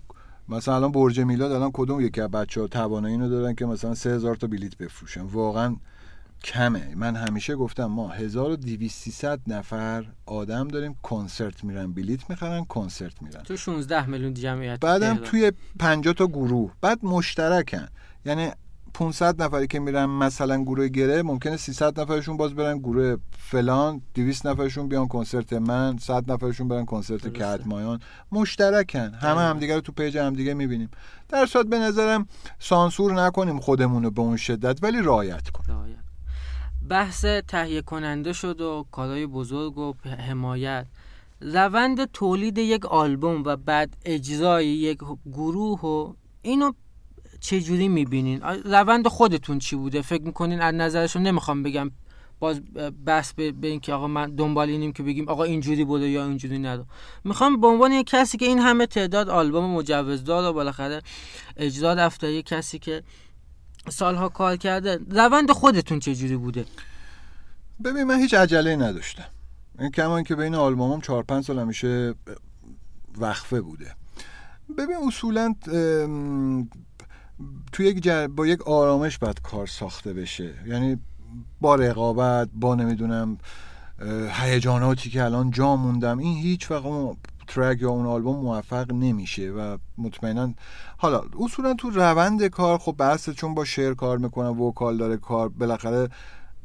مثلا 0.48 0.76
الان 0.76 0.92
برج 0.92 1.20
میلاد 1.20 1.52
الان 1.52 1.70
کدوم 1.74 2.00
یکی 2.00 2.20
از 2.20 2.30
بچه‌ها 2.30 2.66
توانایی 2.66 3.14
اینو 3.14 3.28
دارن 3.28 3.54
که 3.54 3.66
مثلا 3.66 3.94
3000 3.94 4.36
تا 4.36 4.46
بلیت 4.46 4.76
بفروشن؟ 4.76 5.20
واقعا 5.20 5.76
کمه. 6.44 6.94
من 6.94 7.16
همیشه 7.16 7.56
گفتم 7.56 7.84
ما 7.84 8.08
1200 8.08 9.48
نفر 9.48 10.04
آدم 10.26 10.68
داریم. 10.68 10.94
کنسرت 11.02 11.64
میرن 11.64 11.92
بلیت 11.92 12.30
می‌خرن 12.30 12.64
کنسرت 12.64 13.22
میرن. 13.22 13.42
تو 13.42 13.56
16 13.56 14.06
میلیون 14.06 14.34
جمعیت 14.34 14.80
بعدم 14.80 15.16
توی 15.16 15.52
50 15.78 16.14
تا 16.14 16.26
گروه. 16.26 16.72
بعد 16.80 17.04
مشترکن. 17.04 17.88
یعنی 18.24 18.50
500 18.94 19.42
نفری 19.42 19.66
که 19.66 19.80
میرن 19.80 20.04
مثلا 20.04 20.62
گروه 20.62 20.88
گره 20.88 21.22
ممکنه 21.22 21.56
300 21.56 22.00
نفرشون 22.00 22.36
باز 22.36 22.54
برن 22.54 22.78
گروه 22.78 23.16
فلان 23.38 24.02
200 24.14 24.46
نفرشون 24.46 24.88
بیان 24.88 25.08
کنسرت 25.08 25.52
من 25.52 25.98
100 25.98 26.32
نفرشون 26.32 26.68
برن 26.68 26.84
کنسرت 26.84 27.28
کدمایان. 27.28 28.00
مشترکن. 28.32 29.14
همه 29.14 29.40
همدیگه 29.40 29.74
رو 29.74 29.80
تو 29.80 29.92
پیج 29.92 30.18
همدیگه 30.18 30.54
می‌بینیم. 30.54 30.90
در 31.28 31.46
صورت 31.46 31.66
به 31.66 31.78
نظرم 31.78 32.26
سانسور 32.58 33.12
نکنیم 33.12 33.60
خودمون 33.60 34.02
رو 34.02 34.10
به 34.10 34.20
اون 34.20 34.36
شدت 34.36 34.78
ولی 34.82 35.02
رعایت 35.02 35.50
کنیم. 35.50 35.96
بحث 36.88 37.24
تهیه 37.24 37.82
کننده 37.82 38.32
شد 38.32 38.60
و 38.60 38.86
کارهای 38.90 39.26
بزرگ 39.26 39.78
و 39.78 39.94
حمایت. 40.28 40.86
روند 41.40 42.04
تولید 42.04 42.58
یک 42.58 42.86
آلبوم 42.86 43.42
و 43.46 43.56
بعد 43.56 43.96
اجرای 44.04 44.66
یک 44.66 44.98
گروه 45.32 45.80
و 45.80 46.12
اینو 46.42 46.72
چه 47.42 47.60
جوری 47.60 47.88
می‌بینین 47.88 48.40
روند 48.64 49.08
خودتون 49.08 49.58
چی 49.58 49.76
بوده؟ 49.76 50.02
فکر 50.02 50.22
می‌کنین 50.22 50.60
از 50.60 50.74
نظرشون 50.74 51.22
نمی‌خوام 51.22 51.62
بگم 51.62 51.90
باز 52.40 52.60
بس 53.06 53.32
به, 53.32 53.52
به 53.52 53.68
اینکه 53.68 53.92
آقا 53.92 54.06
من 54.06 54.34
دنبال 54.34 54.68
اینیم 54.68 54.92
که 54.92 55.02
بگیم 55.02 55.28
آقا 55.28 55.44
اینجوری 55.44 55.84
بوده 55.84 56.08
یا 56.08 56.24
اینجوری 56.24 56.58
ندو 56.58 56.84
می‌خوام 57.24 57.60
به 57.60 57.66
عنوان 57.66 57.92
یک 57.92 58.06
کسی 58.06 58.38
که 58.38 58.46
این 58.46 58.58
همه 58.58 58.86
تعداد 58.86 59.28
آلبوم 59.28 59.70
مجوزدار 59.70 60.50
و 60.50 60.52
بالاخره 60.52 61.02
اجرا 61.56 61.94
دفتری 61.94 62.32
یک 62.32 62.46
کسی 62.46 62.78
که 62.78 63.02
سالها 63.88 64.28
کار 64.28 64.56
کرده 64.56 65.00
روند 65.10 65.50
خودتون 65.50 65.98
جوری 65.98 66.36
بوده؟ 66.36 66.64
ببین 67.84 68.04
من 68.04 68.18
هیچ 68.18 68.34
عجله 68.34 68.76
نداشتم. 68.76 69.28
این 69.78 69.90
کمان 69.90 70.22
که 70.22 70.36
بین 70.36 70.54
آلبومم 70.54 71.00
4 71.00 71.22
5 71.22 71.44
سال 71.44 71.58
همیشه 71.58 72.14
وقفه 73.18 73.60
بوده. 73.60 73.94
ببین 74.78 74.96
اصولا 74.96 75.54
تو 77.72 77.82
یک 77.82 78.08
با 78.08 78.46
یک 78.46 78.62
آرامش 78.68 79.18
باید 79.18 79.40
کار 79.42 79.66
ساخته 79.66 80.12
بشه. 80.12 80.54
یعنی 80.66 80.98
با 81.60 81.74
رقابت 81.74 82.48
با 82.54 82.74
نمی‌دونم 82.74 83.38
هیجاناتی 84.30 85.10
که 85.10 85.24
الان 85.24 85.50
جا 85.50 85.76
موندم 85.76 86.18
این 86.18 86.36
هیچ 86.36 86.70
وقت 86.70 86.84
ترک 87.46 87.82
یا 87.82 87.90
اون 87.90 88.06
آلبوم 88.06 88.36
موفق 88.36 88.92
نمیشه 88.92 89.50
و 89.50 89.76
مطمئنا 89.98 90.54
حالا 90.96 91.22
اصولا 91.40 91.74
تو 91.74 91.90
روند 91.90 92.46
کار 92.46 92.78
خب 92.78 92.94
بحث 92.98 93.30
چون 93.30 93.54
با 93.54 93.64
شعر 93.64 93.94
کار 93.94 94.18
می‌کنم 94.18 94.60
وکال 94.60 94.96
داره 94.96 95.16
کار 95.16 95.48
بالاخره 95.48 96.08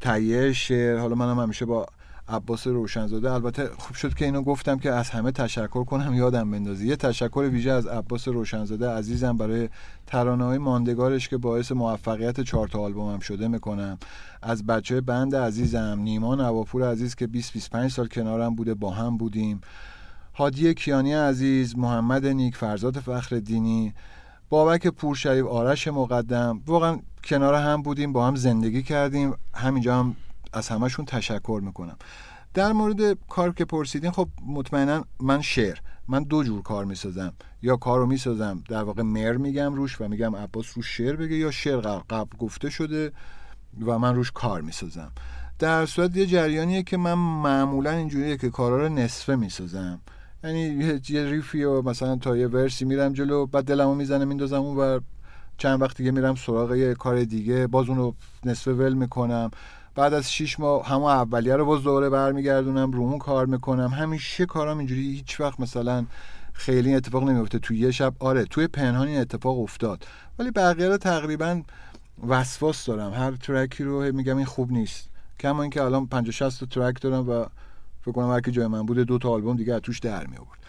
تهیه 0.01 0.53
شعر 0.53 0.97
حالا 0.97 1.15
منم 1.15 1.39
همیشه 1.39 1.65
با 1.65 1.85
عباس 2.29 2.67
روشنزاده. 2.67 3.31
البته 3.31 3.69
خوب 3.77 3.95
شد 3.95 4.13
که 4.13 4.25
اینو 4.25 4.41
گفتم 4.41 4.77
که 4.77 4.91
از 4.91 5.09
همه 5.09 5.31
تشکر 5.31 5.83
کنم 5.83 6.13
یادم 6.13 6.51
بندازی. 6.51 6.87
یه 6.87 6.95
تشکر 6.95 7.49
ویژه 7.51 7.71
از 7.71 7.87
عباس 7.87 8.27
روشنزاده 8.27 8.89
عزیزم 8.89 9.37
برای 9.37 9.69
ترانه 10.07 10.43
های 10.43 10.57
ماندگارش 10.57 11.29
که 11.29 11.37
باعث 11.37 11.71
موفقیت 11.71 12.41
چهار 12.41 12.67
تا 12.67 12.79
آلبومم 12.79 13.19
شده 13.19 13.47
می‌کنم. 13.47 13.97
از 14.41 14.65
بچه 14.65 15.01
بند 15.01 15.35
عزیزم 15.35 15.99
نیما 15.99 16.35
نواپور 16.35 16.91
عزیز 16.91 17.15
که 17.15 17.27
20 17.27 17.53
25 17.53 17.91
سال 17.91 18.07
کنارم 18.07 18.55
بوده 18.55 18.73
با 18.73 18.91
هم 18.91 19.17
بودیم. 19.17 19.61
هادی 20.35 20.73
کیانی 20.73 21.13
عزیز 21.13 21.77
محمد 21.77 22.25
نیک 22.25 22.55
فرزاد 22.55 22.99
فخر 22.99 23.39
دینی 23.39 23.93
بابک 24.49 24.87
پورشریف 24.87 25.45
آرش 25.45 25.87
مقدم. 25.87 26.61
واقعا 26.67 26.99
کنار 27.23 27.53
هم 27.53 27.81
بودیم 27.81 28.13
با 28.13 28.27
هم 28.27 28.35
زندگی 28.35 28.83
کردیم. 28.83 29.33
همینجا 29.53 29.99
هم 29.99 30.15
از 30.57 30.67
همشون 30.67 31.05
تشکر 31.05 31.61
می‌کنم. 31.63 31.97
در 32.53 32.71
مورد 32.71 33.17
کار 33.27 33.53
که 33.53 33.65
پرسیدین 33.65 34.11
خب 34.11 34.27
مطمئنا 34.47 35.05
من 35.19 35.41
شعر 35.41 35.77
من 36.07 36.23
دو 36.23 36.43
جور 36.43 36.61
کار 36.61 36.85
می‌سازم. 36.85 37.33
یا 37.61 37.75
کار 37.75 37.99
رو 37.99 38.05
می‌سازم 38.05 38.63
در 38.69 38.83
واقع 38.83 39.01
مر 39.01 39.37
میگم 39.37 39.73
روش 39.73 40.01
و 40.01 40.07
میگم 40.07 40.35
عباس 40.35 40.65
روش 40.75 40.97
شعر 40.97 41.15
بگه 41.15 41.35
یا 41.35 41.51
شعر 41.51 41.81
قبل 42.09 42.37
گفته 42.37 42.69
شده 42.69 43.11
و 43.85 43.99
من 43.99 44.15
روش 44.15 44.31
کار 44.31 44.61
می‌سازم. 44.61 45.11
در 45.59 45.85
صورت 45.85 46.17
یه 46.17 46.25
جریانیه 46.25 46.83
که 46.83 46.97
من 46.97 47.13
معمولا 47.13 47.91
اینجوریه 47.91 48.37
که 48.37 48.49
کارا 48.49 48.87
رو 48.87 48.93
نصفه 48.93 49.35
می‌سازم. 49.35 50.01
یعنی 50.43 50.59
یه 51.09 51.25
ریفی 51.25 51.63
و 51.63 51.81
مثلا 51.81 52.15
تا 52.15 52.37
یه 52.37 52.47
ورسی 52.47 52.85
میرم 52.85 53.13
جلو 53.13 53.45
بعد 53.45 53.63
دلمو 53.63 53.95
می‌زنه 53.95 54.25
میندازم 54.25 54.61
اون 54.61 54.77
و 54.77 54.99
چند 55.57 55.81
وقت 55.81 55.97
دیگه 55.97 56.11
میرم 56.11 56.35
سراغ 56.35 56.75
یه 56.75 56.93
کار 56.93 57.23
دیگه 57.23 57.67
باز 57.67 57.89
اون 57.89 57.97
رو 57.97 58.15
نصفه 58.45 58.73
ول 58.73 58.93
می‌کنم. 58.93 59.51
بعد 59.97 60.13
از 60.13 60.31
شیش 60.31 60.59
ماه 60.59 60.87
همون 60.87 61.11
اولیه 61.11 61.55
رو 61.55 61.65
باز 61.65 61.83
دوره 61.83 62.09
برمیگردونم 62.09 62.91
رومون 62.91 63.19
کار 63.19 63.45
می‌کنم. 63.45 63.87
همیشه 63.87 64.45
کارم 64.45 64.77
اینجوری 64.77 65.01
هیچ 65.01 65.39
وقت 65.39 65.59
مثلا 65.59 66.05
خیلی 66.53 66.95
اتفاق 66.95 67.23
نمیفته 67.23 67.59
توی 67.59 67.77
یه 67.77 67.91
شب 67.91 68.13
آره 68.19 68.45
توی 68.45 68.67
پنهان 68.67 69.07
این 69.07 69.19
اتفاق 69.19 69.59
افتاد. 69.59 70.07
ولی 70.39 70.51
بقیه 70.51 70.87
رو 70.87 70.97
تقریبا 70.97 71.61
وسواس 72.27 72.85
دارم. 72.85 73.13
هر 73.13 73.31
ترکی 73.31 73.83
رو 73.83 74.11
میگم 74.13 74.37
این 74.37 74.45
خوب 74.45 74.71
نیست. 74.71 75.09
کما 75.39 75.61
اینکه 75.61 75.83
الان 75.83 76.07
50 76.07 76.31
60 76.31 76.59
تا 76.59 76.65
ترک 76.65 77.01
دارم 77.01 77.29
و 77.29 77.45
فکر 78.01 78.11
کنم 78.11 78.31
هر 78.31 78.39
جای 78.39 78.67
من 78.67 78.85
بوده 78.85 79.03
دو 79.03 79.17
تا 79.17 79.29
آلبوم 79.29 79.57
دیگه 79.57 79.73
از 79.73 79.81
توش 79.81 79.99
در 79.99 80.27
می 80.27 80.37
آورد 80.37 80.59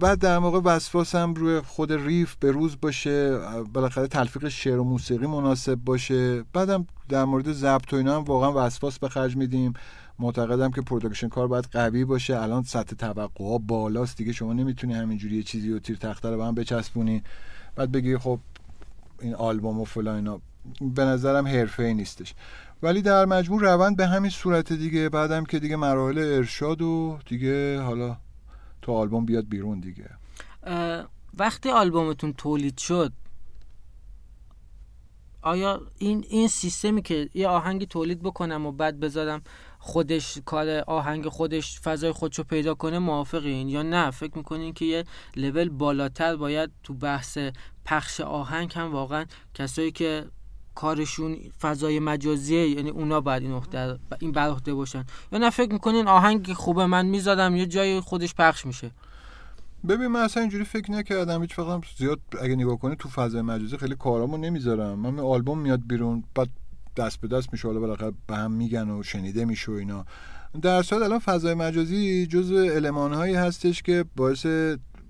بعد 0.00 0.18
در 0.18 0.38
موقع 0.38 0.60
وسواسم 0.64 1.34
روی 1.34 1.60
خود 1.60 1.92
ریف 1.92 2.36
به 2.40 2.50
روز 2.50 2.76
باشه 2.80 3.38
بالاخره 3.74 4.06
تلفیق 4.06 4.48
شعر 4.48 4.78
و 4.78 4.84
موسیقی 4.84 5.26
مناسب 5.26 5.74
باشه. 5.74 6.42
بعدم 6.42 6.86
در 7.08 7.24
مورد 7.24 7.52
ضبط 7.52 7.92
و 7.92 7.96
اینا 7.96 8.16
هم 8.16 8.24
واقعا 8.24 8.66
وسواس 8.66 8.98
به 8.98 9.08
خرج 9.08 9.36
میدیم. 9.36 9.72
معتقدم 10.18 10.70
که 10.70 10.80
production 10.80 11.28
کار 11.28 11.48
باید 11.48 11.68
قوی 11.72 12.04
باشه. 12.04 12.42
الان 12.42 12.62
سطح 12.62 12.96
توقع 12.96 13.44
ها 13.44 13.58
بالاست 13.58 14.16
دیگه. 14.16 14.32
شما 14.32 14.52
نمی‌تونی 14.52 14.94
همینجوری 14.94 15.36
یه 15.36 15.42
چیزی 15.42 15.72
رو 15.72 15.78
تیر 15.78 15.96
تخته 15.96 16.30
رو 16.30 16.36
به 16.36 16.44
هم 16.44 16.54
بچسبونی. 16.54 17.22
بعد 17.76 17.92
بگی 17.92 18.18
خب 18.18 18.38
این 19.20 19.34
آلبوم 19.34 19.80
و 19.80 19.84
فلان 19.84 20.14
اینا. 20.14 20.40
به 20.80 21.04
نظرم 21.04 21.46
حرفه 21.46 21.82
ای 21.82 21.94
نیستش. 21.94 22.34
ولی 22.82 23.02
در 23.02 23.24
مجموع 23.24 23.62
روند 23.62 23.96
به 23.96 24.06
همین 24.06 24.30
صورت 24.30 24.72
دیگه. 24.72 25.08
بعدم 25.08 25.44
که 25.44 25.58
دیگه 25.58 25.76
مراحل 25.76 26.18
ارشاد 26.18 26.82
و 26.82 27.18
دیگه 27.26 27.80
حالا 27.80 28.16
تو 28.88 28.94
آلبوم 28.94 29.24
بیاد 29.24 29.48
بیرون 29.48 29.80
دیگه. 29.80 30.10
وقتی 31.34 31.70
آلبومتون 31.70 32.32
تولید 32.32 32.78
شد 32.78 33.12
آیا 35.42 35.80
این 35.98 36.24
این 36.28 36.48
سیستمی 36.48 37.02
که 37.02 37.28
یه 37.34 37.48
آهنگی 37.48 37.86
تولید 37.86 38.22
بکنم 38.22 38.66
و 38.66 38.72
بعد 38.72 39.00
بذارم 39.00 39.42
خودش 39.78 40.38
کار 40.44 40.68
آهنگ 40.86 41.28
خودش 41.28 41.80
فضای 41.80 42.12
خودشو 42.12 42.42
پیدا 42.42 42.74
کنه 42.74 42.98
موافقین 42.98 43.68
یا 43.68 43.82
نه؟ 43.82 44.10
فکر 44.10 44.38
می‌کنین 44.38 44.74
که 44.74 44.84
یه 44.84 45.04
لول 45.36 45.68
بالاتر 45.68 46.36
باید 46.36 46.70
تو 46.82 46.94
بحث 46.94 47.38
پخش 47.84 48.20
آهنگ 48.20 48.72
هم 48.74 48.92
واقعا 48.92 49.24
کسایی 49.54 49.92
که 49.92 50.24
کارشون 50.78 51.36
فضای 51.60 52.00
مجازیه 52.00 52.68
یعنی 52.68 52.90
اونا 52.90 53.20
باید 53.20 53.42
این 53.42 53.52
عهده 53.52 53.98
این 54.18 54.32
بر 54.32 54.50
باشن. 54.50 55.04
یا 55.32 55.38
نه 55.38 55.50
فکر 55.50 55.72
می‌کنین 55.72 56.08
آهنگ 56.08 56.52
خوبه 56.52 56.86
من 56.86 57.06
میزادم 57.06 57.56
یه 57.56 57.66
جای 57.66 58.00
خودش 58.00 58.34
پخش 58.34 58.66
میشه. 58.66 58.90
ببین 59.88 60.06
من 60.06 60.20
اصلا 60.20 60.40
اینجوری 60.40 60.64
فکر 60.64 60.90
نکردم. 60.90 61.40
هیچ 61.40 61.54
فقط 61.54 61.80
زیاد 61.98 62.20
اگه 62.42 62.56
نگاه 62.56 62.78
کنی 62.78 62.96
تو 62.96 63.08
فضای 63.08 63.42
مجازی 63.42 63.76
خیلی 63.76 63.94
کارامو 63.94 64.36
نمی‌ذارم. 64.36 64.98
من 64.98 65.18
آلبوم 65.20 65.58
میاد 65.58 65.80
بیرون 65.86 66.24
بعد 66.34 66.48
دست 66.96 67.20
به 67.20 67.28
دست 67.28 67.52
میشه 67.52 67.68
حالا 67.68 67.80
بالاخره 67.80 68.12
به 68.26 68.36
هم 68.36 68.52
میگن 68.52 68.90
و 68.90 69.02
شنیده 69.02 69.44
میشه 69.44 69.72
و 69.72 69.74
اینا. 69.74 70.04
در 70.62 70.82
صورت 70.82 71.02
الان 71.02 71.18
فضای 71.18 71.54
مجازی 71.54 72.26
جزء 72.26 72.74
المان 72.74 73.12
هایی 73.14 73.34
هستش 73.34 73.82
که 73.82 74.04
باعث 74.16 74.46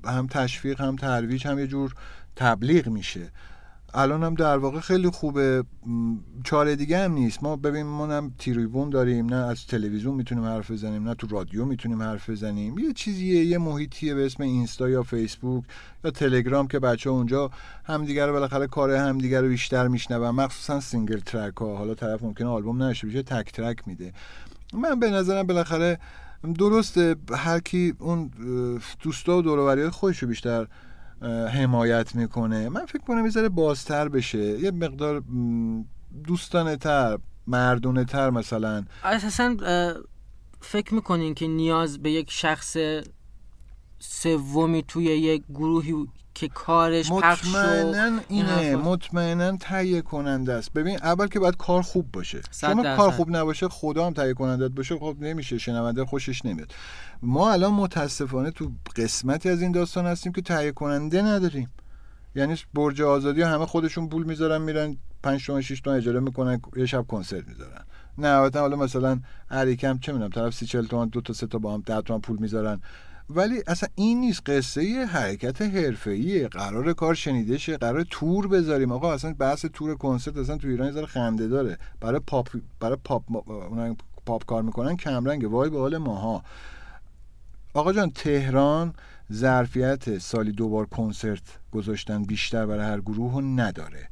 هم 0.04 0.26
تشویق 0.30 0.80
هم 0.80 0.96
ترویج 0.96 1.46
هم 1.46 1.58
یه 1.58 1.66
جور 1.66 1.94
تبلیغ 2.36 2.88
میشه. 2.88 3.30
الان 3.94 4.22
هم 4.22 4.34
در 4.34 4.56
واقع 4.58 4.80
خیلی 4.80 5.10
خوبه. 5.10 5.64
چاره 6.44 6.76
دیگه 6.76 6.98
هم 6.98 7.12
نیست. 7.12 7.42
ما 7.42 7.56
ببین 7.56 7.86
ما 7.86 8.06
نه 8.06 8.32
تریبون 8.38 8.90
داریم 8.90 9.26
نه 9.26 9.36
از 9.36 9.66
تلویزیون 9.66 10.14
می‌تونیم 10.14 10.44
حرف 10.44 10.70
بزنیم 10.70 11.08
نه 11.08 11.14
تو 11.14 11.26
رادیو 11.26 11.64
می‌تونیم 11.64 12.02
حرف 12.02 12.30
بزنیم. 12.30 12.78
یه 12.78 12.92
چیزیه 12.92 13.44
یه 13.44 13.58
محیطیه 13.58 14.14
به 14.14 14.26
اسم 14.26 14.42
اینستا 14.42 14.88
یا 14.88 15.02
فیسبوک 15.02 15.64
یا 16.04 16.10
تلگرام 16.10 16.68
که 16.68 16.78
بچه 16.78 17.10
اونجا 17.10 17.50
همدیگه 17.84 18.26
رو 18.26 18.32
بالاخره 18.32 18.66
کار 18.66 18.90
همدیگه 18.90 19.40
رو 19.40 19.48
بیشتر 19.48 19.88
میشنون. 19.88 20.30
مخصوصا 20.30 20.80
single 20.80 21.20
track 21.20 21.56
ها 21.56 21.76
حالا 21.76 21.94
طرف 21.94 22.22
ممکنه 22.22 22.48
آلبوم 22.48 22.82
نشه 22.82 23.06
بشه 23.06 23.22
تک 23.22 23.52
track 23.52 23.88
میده. 23.88 24.12
من 24.72 25.00
به 25.00 25.10
نظرم 25.10 25.46
بالاخره 25.46 25.98
درسته 26.58 27.16
هر 27.34 27.60
کی 27.60 27.94
اون 27.98 28.30
دوستا 29.02 29.38
و 29.38 29.42
دوروبری 29.42 29.88
خودشو 29.88 30.26
بیشتر 30.26 30.66
حمایت 31.52 32.14
می‌کنه. 32.14 32.68
من 32.68 32.86
فکر 32.86 33.02
کنم 33.02 33.26
یه 33.26 33.48
بازتر 33.48 34.08
بشه. 34.08 34.38
یه 34.38 34.70
مقدار 34.70 35.22
دوستانه 36.24 36.76
تر 36.76 37.18
مردونه 37.46 38.04
تر 38.04 38.30
مثلا. 38.30 38.84
اساسا 39.04 39.56
فکر 40.60 40.94
می‌کنین 40.94 41.34
که 41.34 41.46
نیاز 41.46 41.98
به 41.98 42.10
یک 42.10 42.30
شخص 42.30 42.76
سومی 43.98 44.82
توی 44.82 45.04
یک 45.04 45.44
گروهی 45.48 46.06
که 46.38 46.48
کارش 46.48 47.10
مطمئنا 47.10 48.20
اینه 48.28 48.76
مطمئنا 48.76 49.56
تهیه 49.56 50.02
کننده 50.02 50.52
است. 50.52 50.72
ببین 50.72 50.98
اول 51.02 51.26
که 51.26 51.40
باید 51.40 51.56
کار 51.56 51.82
خوب 51.82 52.12
باشه. 52.12 52.40
شما 52.60 52.96
کار 52.96 53.10
خوب 53.10 53.36
نباشه 53.36 53.68
خدا 53.68 54.06
هم 54.06 54.12
تهیه 54.12 54.34
کننده 54.34 54.68
باشه. 54.68 54.98
خب 54.98 55.16
نمیشه. 55.20 55.58
شنونده 55.58 56.04
خوشش 56.04 56.44
نمیاد. 56.44 56.74
ما 57.22 57.52
الان 57.52 57.74
متاسفانه 57.74 58.50
تو 58.50 58.70
قسمتی 58.96 59.48
از 59.48 59.62
این 59.62 59.72
داستان 59.72 60.06
هستیم 60.06 60.32
که 60.32 60.42
تهیه 60.42 60.72
کننده 60.72 61.22
نداریم. 61.22 61.70
یعنی 62.34 62.56
برج 62.74 63.02
آزادی 63.02 63.42
همه 63.42 63.66
خودشون 63.66 64.08
پول 64.08 64.24
می‌ذارن 64.24 64.62
میرن 64.62 64.96
5 65.22 65.46
تومن 65.46 65.60
6 65.60 65.80
تومن 65.80 65.96
اجاره 65.96 66.20
می‌کنن 66.20 66.60
یه 66.76 66.86
شب 66.86 67.06
کنسرت 67.06 67.48
می‌ذارن. 67.48 67.84
نه 68.18 68.50
حالا 68.54 68.76
مثلا 68.76 69.20
هر 69.50 69.68
یکم 69.68 69.98
چه 69.98 70.12
می‌دونم 70.12 70.30
طرف 70.30 70.54
30 70.54 70.66
40 70.66 70.86
تومن 70.86 71.08
دو 71.08 71.20
تا 71.20 71.32
سه 71.32 71.46
تا 71.46 71.58
با 71.58 71.74
هم 71.74 71.82
10 71.86 72.00
تومن 72.00 72.20
پول 72.20 72.36
می‌ذارن. 72.40 72.80
ولی 73.30 73.62
اصلا 73.66 73.88
این 73.94 74.20
نیست 74.20 74.50
قصه 74.50 75.04
حرکت 75.04 75.62
حرفه‌ایه. 75.62 76.48
قرار 76.48 76.92
کار 76.92 77.14
شنیده 77.14 77.58
شه 77.58 77.76
قرار 77.76 78.04
تور 78.10 78.48
بذاریم. 78.48 78.92
آقا 78.92 79.12
اصلا 79.12 79.34
بحث 79.38 79.66
تور 79.72 79.94
کنسرت 79.94 80.36
اصلا 80.36 80.56
تو 80.56 80.68
ایران 80.68 80.96
یه 80.96 81.06
خنده 81.06 81.48
داره. 81.48 81.78
برای 82.00 82.20
پاپ 82.26 82.48
برای 82.80 82.96
پاپ 83.04 83.22
پاپ 84.26 84.44
کار 84.44 84.62
می‌کنن 84.62 84.96
کمرنگ. 84.96 85.44
وای 85.44 85.70
به 85.70 85.78
حال 85.78 85.96
ماها. 85.96 86.42
آقا 87.74 87.92
جان 87.92 88.10
تهران 88.10 88.94
ظرفیت 89.32 90.18
سالی 90.18 90.52
دوبار 90.52 90.86
کنسرت 90.86 91.42
گذاشتن 91.72 92.22
بیشتر 92.22 92.66
برای 92.66 92.86
هر 92.86 93.00
گروه 93.00 93.42
نداره. 93.42 94.08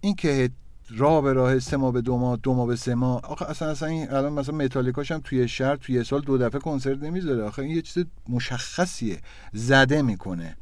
این 0.00 0.14
که 0.14 0.50
راه 0.90 1.22
به 1.22 1.32
راه 1.32 1.58
سه 1.58 1.76
ماه 1.76 1.92
به 1.92 2.00
دو 2.00 2.18
ماه 2.18 2.36
دو 2.42 2.54
ماه 2.54 2.66
به 2.66 2.76
سه 2.76 2.94
ماه. 2.94 3.20
آخه 3.24 3.50
اصلا 3.50 3.68
اصلا 3.68 3.88
این 3.88 4.10
الان 4.10 4.32
مثلا 4.32 4.54
متالیکاش 4.54 5.12
هم 5.12 5.20
توی 5.24 5.48
شهر 5.48 5.76
توی 5.76 6.04
سال 6.04 6.20
دو 6.20 6.38
دفعه 6.38 6.60
کنسرت 6.60 7.02
نمی‌ذاره. 7.02 7.42
آخه 7.42 7.62
این 7.62 7.76
یه 7.76 7.82
چیز 7.82 8.04
مشخصیه. 8.28 9.20
زده 9.52 10.02
می‌کنه. 10.02 10.56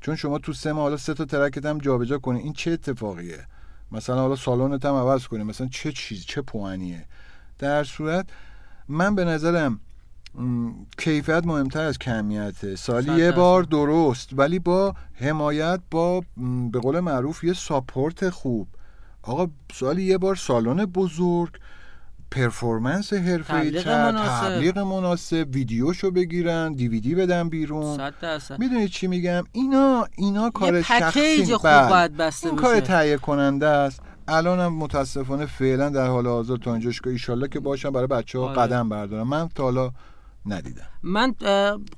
چون 0.00 0.16
شما 0.16 0.38
تو 0.38 0.52
سه 0.52 0.72
ماه 0.72 0.82
حالا 0.82 0.96
سه 0.96 1.14
تا 1.14 1.24
ترکت 1.24 1.66
هم 1.66 1.78
جابجا 1.78 2.18
کنی 2.18 2.38
این 2.38 2.52
چه 2.52 2.70
اتفاقیه؟ 2.70 3.46
مثلا 3.92 4.20
حالا 4.20 4.36
سالونت 4.36 4.84
هم 4.84 4.94
عوض 4.94 5.26
کنی 5.26 5.42
مثلا 5.42 5.68
چه 5.68 5.92
چیز 5.92 6.24
چه 6.24 6.42
پوانیه 6.42 7.04
در 7.58 7.84
صورت 7.84 8.26
من 8.88 9.14
به 9.14 9.24
نظرم 9.24 9.80
کیفیت 10.98 11.46
مهمتر 11.46 11.82
از 11.84 11.98
کمیته 11.98 12.76
سالی 12.76 13.12
یه 13.12 13.32
بار 13.32 13.62
درست 13.62 14.28
ولی 14.32 14.58
با 14.58 14.94
حمایت 15.14 15.80
با 15.90 16.20
به 16.72 16.78
قول 16.80 17.00
معروف 17.00 17.44
یه 17.44 17.52
ساپورت 17.52 18.30
خوب. 18.30 18.68
آقا 19.28 19.48
سالی 19.72 20.02
یه 20.02 20.18
بار 20.18 20.36
سالن 20.36 20.84
بزرگ 20.84 21.50
پرفورمنس 22.30 23.08
تر 23.08 23.42
مناسب. 23.86 24.48
تبلیغ 24.48 24.78
مناسب 24.78 25.48
ویدیوشو 25.52 26.10
بگیرن 26.10 26.72
دیویدی 26.72 27.14
بدن 27.14 27.48
بیرون. 27.48 28.12
می‌دونید 28.58 28.90
چی 28.90 29.06
میگم؟ 29.06 29.44
اینا 29.52 30.06
اینا 30.16 30.50
کار 30.50 30.82
شخصی. 30.82 31.54
خوب 31.54 31.70
بله. 31.70 31.88
باید 31.88 32.16
بسته 32.16 32.46
این 32.46 32.56
کار 32.56 32.80
تهیه 32.80 33.16
کننده 33.16 33.66
است. 33.66 34.00
الان 34.28 34.60
هم 34.60 34.74
متاسفانه 34.74 35.46
فعلا 35.46 35.88
در 35.88 36.06
حال 36.06 36.26
حاضر 36.26 36.56
تا 36.56 36.72
اینجاش 36.72 37.00
که 37.00 37.10
ایشالله 37.10 37.48
که 37.48 37.60
باشم 37.60 37.90
برای 37.90 38.06
بچه 38.06 38.38
ها 38.38 38.44
آره. 38.44 38.58
قدم 38.58 38.88
بردارم. 38.88 39.28
من 39.28 39.48
تا 39.48 39.62
حالا 39.62 39.90
ندیدم. 40.48 40.86
من 41.02 41.34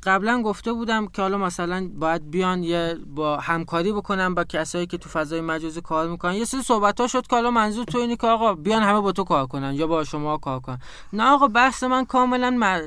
قبلا 0.03 0.43
گفته 0.43 0.73
بودم 0.73 1.07
که 1.07 1.23
حالا 1.23 1.39
مثلا 1.39 1.91
باید 1.95 2.31
بیان 2.31 2.63
یه 2.63 2.97
با 3.07 3.37
همکاری 3.37 3.93
بکنم 3.93 4.35
با 4.35 4.45
کسایی 4.45 4.87
که 4.87 4.99
تو 4.99 5.09
فضای 5.09 5.41
مجازی 5.41 5.81
کار 5.81 6.09
می‌کنن. 6.09 6.35
یه 6.35 6.45
سری 6.45 6.63
صحبت 6.63 7.01
ها 7.01 7.07
شد 7.07 7.27
که 7.27 7.37
حالا 7.37 7.51
منظور 7.51 7.85
تو 7.85 7.99
اینه 7.99 8.17
که 8.17 8.27
آقا 8.27 8.55
بیان 8.55 8.83
همه 8.83 9.01
با 9.01 9.13
تو 9.13 9.25
کار 9.25 9.47
کنن 9.47 9.75
یا 9.75 9.87
با 9.87 10.05
شما 10.05 10.39
کار 10.39 10.61
کنن. 10.61 10.79
نه 11.13 11.25
آقا 11.25 11.49
بحث 11.49 11.83
من 11.83 12.05
کاملا 12.05 12.81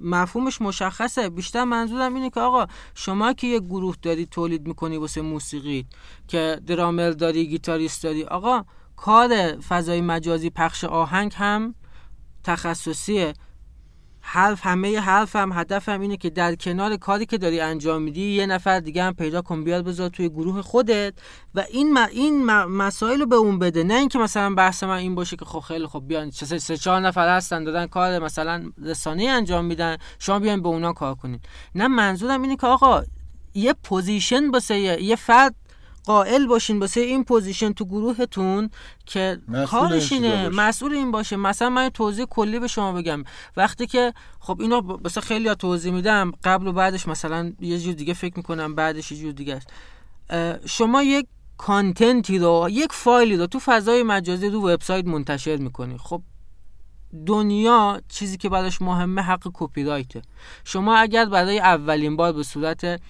مفهومش 0.00 0.60
مشخصه. 0.60 1.28
بیشتر 1.28 1.64
منظورم 1.64 2.14
اینه 2.14 2.30
که 2.30 2.40
آقا 2.40 2.66
شما 2.94 3.32
که 3.32 3.46
یه 3.46 3.60
گروه 3.60 3.96
داری 4.02 4.26
تولید 4.26 4.66
می‌کنی 4.66 4.96
واسه 4.96 5.20
موسیقی 5.20 5.86
که 6.28 6.60
درامر 6.66 7.10
داری 7.10 7.46
گیتاریست 7.46 8.02
داری 8.02 8.24
آقا 8.24 8.64
کار 8.96 9.56
فضای 9.68 10.00
مجازی 10.00 10.50
پخش 10.50 10.84
آهنگ 10.84 11.32
هم 11.36 11.74
تخصصیه. 12.44 13.34
حرف 14.26 14.66
همه 14.66 15.00
حرفم 15.00 15.52
هدفم 15.52 16.00
اینه 16.00 16.16
که 16.16 16.30
در 16.30 16.54
کنار 16.54 16.96
کاری 16.96 17.26
که 17.26 17.38
داری 17.38 17.60
انجام 17.60 18.02
میدی 18.02 18.20
یه 18.20 18.46
نفر 18.46 18.80
دیگه 18.80 19.02
هم 19.02 19.14
پیدا 19.14 19.42
کن 19.42 19.64
بیاد 19.64 19.84
بذار 19.84 20.08
توی 20.08 20.28
گروه 20.28 20.62
خودت 20.62 21.14
و 21.54 21.64
این 21.70 21.92
م... 21.92 22.06
این 22.12 22.44
م... 22.44 22.64
مسائل 22.64 23.20
رو 23.20 23.26
به 23.26 23.36
اون 23.36 23.58
بده. 23.58 23.84
نه 23.84 23.94
اینکه 23.94 24.18
مثلا 24.18 24.54
بحث 24.54 24.82
من 24.82 24.96
این 24.96 25.14
باشه 25.14 25.36
که 25.36 25.44
خب 25.44 25.60
خیلی 25.60 25.86
خب 25.86 26.02
بیان 26.06 26.30
سه, 26.30 26.58
سه 26.58 26.76
چهار 26.76 27.00
نفر 27.00 27.36
هستن 27.36 27.64
دادن 27.64 27.86
کار 27.86 28.18
مثلا 28.18 28.72
رسانه 28.82 29.24
انجام 29.24 29.64
میدن 29.64 29.96
شما 30.18 30.38
بیان 30.38 30.62
به 30.62 30.68
اونا 30.68 30.92
کار 30.92 31.14
کنین. 31.14 31.40
نه 31.74 31.88
منظورم 31.88 32.42
اینه 32.42 32.56
که 32.56 32.66
آقا 32.66 33.02
یه 33.54 33.74
position 33.82 34.50
یه, 34.70 35.02
یه 35.02 35.16
فرد 35.16 35.54
قائل 36.04 36.46
باشین 36.46 36.78
واسه 36.78 37.00
این 37.00 37.24
position 37.24 37.72
تو 37.72 37.84
گروهتون 37.84 38.70
که 39.06 39.38
کارش 39.66 40.12
اینه. 40.12 40.48
مسئول 40.48 40.92
این 40.92 41.10
باشه. 41.10 41.36
مثلا 41.36 41.70
من 41.70 41.88
توضیح 41.88 42.24
کلی 42.24 42.58
به 42.58 42.66
شما 42.66 42.92
بگم. 42.92 43.24
وقتی 43.56 43.86
که 43.86 44.12
خب 44.40 44.60
اینو 44.60 44.98
مثلا 45.04 45.22
خیلی 45.22 45.54
توضیح 45.54 45.92
میدم. 45.92 46.32
قبل 46.44 46.66
و 46.66 46.72
بعدش 46.72 47.08
مثلا 47.08 47.52
یه 47.60 47.78
جور 47.78 47.94
دیگه 47.94 48.14
فکر 48.14 48.34
می‌کنم. 48.36 48.74
بعدش 48.74 49.12
یه 49.12 49.18
جور 49.18 49.32
دیگه 49.32 49.60
شما 50.66 51.02
یک 51.02 51.26
content 51.58 52.28
ی 52.28 52.38
رو 52.38 52.68
یک 52.70 52.92
فایلی 52.92 53.36
رو 53.36 53.46
تو 53.46 53.58
فضای 53.58 54.02
مجازی 54.02 54.48
رو 54.48 54.68
وبسایت 54.70 55.04
منتشر 55.06 55.56
می‌کنی. 55.56 55.98
خب 55.98 56.22
دنیا 57.26 58.00
چیزی 58.08 58.36
که 58.36 58.48
براش 58.48 58.82
مهمه 58.82 59.22
حق 59.22 59.50
کپی 59.54 59.84
رایته 59.84 60.22
شما 60.64 60.96
اگر 60.96 61.24
برای 61.24 61.58
اولین 61.58 62.16
بار 62.16 62.32
به 62.32 62.42
صورت 62.42 63.00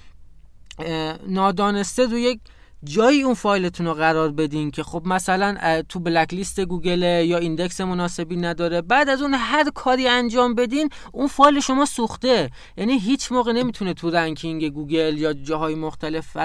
نادانسته 1.28 2.07
رو 2.07 2.18
یک 2.18 2.40
جایی 2.85 3.22
اون 3.22 3.35
فایلتون 3.35 3.87
رو 3.87 3.95
قرار 3.95 4.30
بدین 4.30 4.70
که 4.70 4.82
خب 4.82 5.03
مثلا 5.07 5.82
تو 5.89 6.01
black 6.01 6.35
list 6.35 6.61
گوگل 6.61 7.03
یا 7.03 7.39
index 7.39 7.81
مناسبی 7.80 8.37
نداره. 8.37 8.82
بعد 8.82 9.09
از 9.09 9.22
اون 9.22 9.35
هر 9.35 9.70
کاری 9.74 10.09
انجام 10.09 10.55
بدین 10.55 10.91
اون 11.12 11.26
فایل 11.26 11.61
شما 11.61 11.85
سوخته. 11.85 12.51
یعنی 12.76 12.99
هیچ 12.99 13.32
موقع 13.32 13.53
نمی‌تونه 13.53 13.95
تو 13.95 14.11
ranking 14.11 14.68
گوگل 14.68 15.18
یا 15.18 15.32
جاهای 15.32 15.74
مختلف 15.74 16.37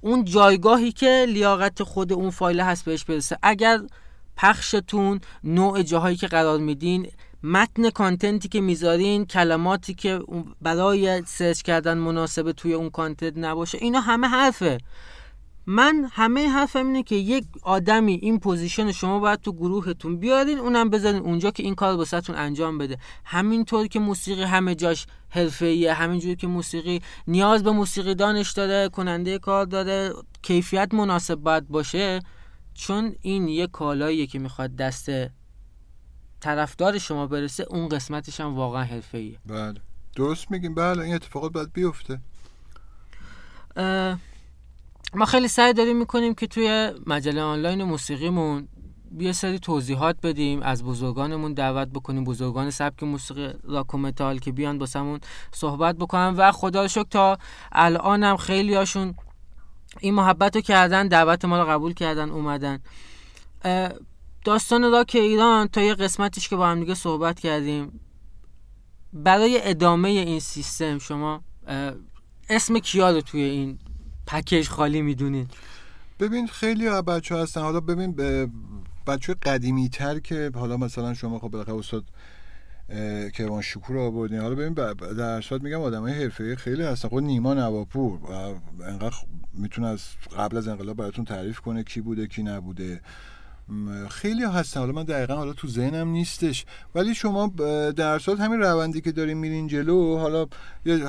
اون 0.00 0.24
جایگاهی 0.24 0.92
که 0.92 1.26
لیاقت 1.28 1.82
خود 1.82 2.12
اون 2.12 2.30
فایل 2.30 2.60
هست 2.60 2.84
بهش 2.84 3.04
برسه. 3.04 3.38
اگر 3.42 3.78
پخشتون 4.36 5.20
نوع 5.44 5.82
جاهایی 5.82 6.16
که 6.16 6.26
قرار 6.26 6.58
میدین 6.58 7.06
متن 7.42 7.90
content 7.90 8.41
ی 8.41 8.48
که 8.48 8.60
می‌ذارین 8.60 9.26
کلماتی 9.26 9.94
که 9.94 10.20
برای 10.62 11.22
سرچ 11.26 11.62
کردن 11.62 11.98
مناسب 11.98 12.52
توی 12.52 12.72
اون 12.74 12.90
content 12.90 13.32
نباشه 13.36 13.78
اینا 13.80 14.00
همه 14.00 14.26
حرفه. 14.28 14.78
من 15.66 16.08
همه 16.12 16.48
حرفم 16.48 16.86
اینه 16.86 17.02
که 17.02 17.14
یک 17.14 17.44
آدمی 17.62 18.12
این 18.12 18.40
position 18.40 18.92
شما 18.92 19.18
باید 19.18 19.40
تو 19.40 19.52
گروهتون 19.52 20.16
بیارین 20.16 20.58
اونم 20.58 20.90
بذارین 20.90 21.22
اونجا 21.22 21.50
که 21.50 21.62
این 21.62 21.74
کار 21.74 21.96
واسهتون 21.96 22.36
انجام 22.36 22.78
بده. 22.78 22.98
همینطور 23.24 23.86
که 23.86 23.98
موسیقی 23.98 24.42
همه 24.42 24.74
جاش 24.74 25.06
حرفه‌ایه 25.28 25.94
همینجور 25.94 26.34
که 26.34 26.46
موسیقی 26.46 27.02
نیاز 27.26 27.62
به 27.62 27.70
موسیقی 27.70 28.14
دانش 28.14 28.52
داره 28.52 28.88
کننده 28.88 29.38
کار 29.38 29.66
داره 29.66 30.12
کیفیت 30.42 30.94
مناسب 30.94 31.34
باید 31.34 31.68
باشه 31.68 32.20
چون 32.74 33.14
این 33.22 33.48
یه 33.48 33.66
کالاییه 33.66 34.26
که 34.26 34.38
می‌خواد 34.38 34.76
دست 34.76 35.10
طرفدار 36.40 36.98
شما 36.98 37.26
برسه 37.26 37.66
اون 37.70 37.88
قسمتش 37.88 38.40
هم 38.40 38.54
واقعا 38.54 38.84
حرفه‌ایه. 38.84 39.38
بله. 39.46 39.80
درست 40.16 40.50
میگیم. 40.50 40.74
بله 40.74 41.02
این 41.02 41.14
اتفاقات 41.14 41.52
باید 41.52 41.72
بیفته. 41.72 42.20
اه، 43.76 44.18
ما 45.16 45.24
خیلی 45.24 45.48
سعی 45.48 45.72
داریم 45.72 45.96
می‌کنیم 45.96 46.34
که 46.34 46.46
توی 46.46 46.92
مجله 47.06 47.42
آنلاین 47.42 47.82
موسیقیمون 47.82 48.68
یه 49.18 49.32
سری 49.32 49.58
توضیحات 49.58 50.16
بدیم 50.22 50.62
از 50.62 50.84
بزرگانمون 50.84 51.54
دعوت 51.54 51.88
بکنیم 51.88 52.24
بزرگان 52.24 52.70
سبک 52.70 53.02
موسیقی 53.02 53.48
راک 53.64 53.94
و 53.94 53.98
متال 53.98 54.38
که 54.38 54.52
بیان 54.52 54.78
باسمون 54.78 55.20
صحبت 55.52 55.96
بکنن. 55.96 56.34
و 56.36 56.52
خدا 56.52 56.88
شکر 56.88 57.02
تا 57.02 57.38
الان 57.72 58.22
هم 58.22 58.36
خیلی 58.36 58.74
هاشون 58.74 59.14
این 60.00 60.14
محبت 60.14 60.56
رو 60.56 60.62
کردن 60.62 61.08
دعوت 61.08 61.44
ما 61.44 61.62
رو 61.62 61.70
قبول 61.70 61.94
کردن 61.94 62.30
اومدن. 62.30 62.82
داستان 64.44 64.92
راک 64.92 65.12
ایران 65.14 65.68
تا 65.68 65.80
یه 65.80 65.94
قسمتش 65.94 66.48
که 66.48 66.56
با 66.56 66.66
هم 66.66 66.80
دیگه 66.80 66.94
صحبت 66.94 67.40
کردیم. 67.40 68.00
برای 69.12 69.60
ادامه 69.62 70.08
این 70.08 70.40
سیستم 70.40 70.98
شما 70.98 71.44
اسم 72.50 72.78
کیا 72.78 73.10
رو 73.10 73.20
توی 73.20 73.40
این 73.40 73.78
پکیج 74.26 74.68
خالی 74.68 75.02
می‌دونین. 75.02 75.48
ببین 76.20 76.46
خیلی 76.46 76.88
از 76.88 77.04
بچه 77.04 77.34
ها 77.34 77.42
هستن. 77.42 77.60
حالا 77.60 77.80
ببین 77.80 78.14
بچه 79.06 79.34
قدیمی 79.34 79.88
تر 79.88 80.18
که 80.18 80.50
حالا 80.54 80.76
مثلا 80.76 81.14
شما 81.14 81.38
خب 81.38 81.48
بالاخره 81.48 81.74
استاد 81.74 82.04
کیوان 83.36 83.62
شکور 83.62 83.98
آوردین. 83.98 84.40
حالا 84.40 84.54
ببین 84.54 84.72
در 85.16 85.40
صورت 85.40 85.62
میگم 85.62 85.80
آدمای 85.80 86.12
حرفه‌ای 86.12 86.56
خیلی 86.56 86.82
هستن. 86.82 87.08
خود 87.08 87.22
نیما 87.22 87.54
نواپور. 87.54 88.18
انقدر 88.86 89.14
می‌تونه 89.52 89.86
از 89.88 90.00
قبل 90.38 90.56
از 90.56 90.68
انقلاب 90.68 90.96
براتون 90.96 91.24
تعریف 91.24 91.60
کنه 91.60 91.82
کی 91.82 92.00
بوده 92.00 92.26
کی 92.26 92.42
نبوده. 92.42 93.00
خیلی 94.10 94.44
هستن. 94.44 94.80
حالا 94.80 94.92
من 94.92 95.04
دقیقا 95.04 95.34
حالا 95.34 95.52
تو 95.52 95.68
ذهنم 95.68 96.08
نیستش. 96.08 96.64
ولی 96.94 97.14
شما 97.14 97.46
در 97.96 98.18
صورت 98.18 98.40
همین 98.40 98.60
روندی 98.60 99.00
که 99.00 99.12
دارین 99.12 99.38
میرین 99.38 99.66
جلو 99.66 100.18
حالا 100.18 100.46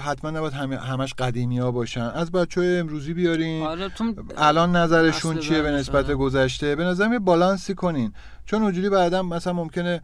حتما 0.04 0.32
نباید 0.32 0.54
همش 0.54 1.14
قدیمی 1.14 1.60
ها 1.60 1.72
باشن. 1.72 2.02
از 2.02 2.32
بچه 2.32 2.62
های 2.62 2.80
امروزی 2.80 3.14
بیارین. 3.14 3.64
آره 3.64 3.92
الان 4.38 4.76
نظرشون 4.76 5.40
چیه 5.40 5.62
به 5.62 5.72
نسبت 5.72 6.06
آره. 6.06 6.16
گذشته؟ 6.16 6.76
به 6.76 6.84
نظرم 6.84 7.14
یه 7.14 7.20
بالانسی 7.20 7.74
کنین. 7.74 8.14
چون 8.46 8.62
اونجوری 8.62 8.90
بعدا 8.90 9.24
مثلا 9.24 9.54
ممکنه 9.54 10.02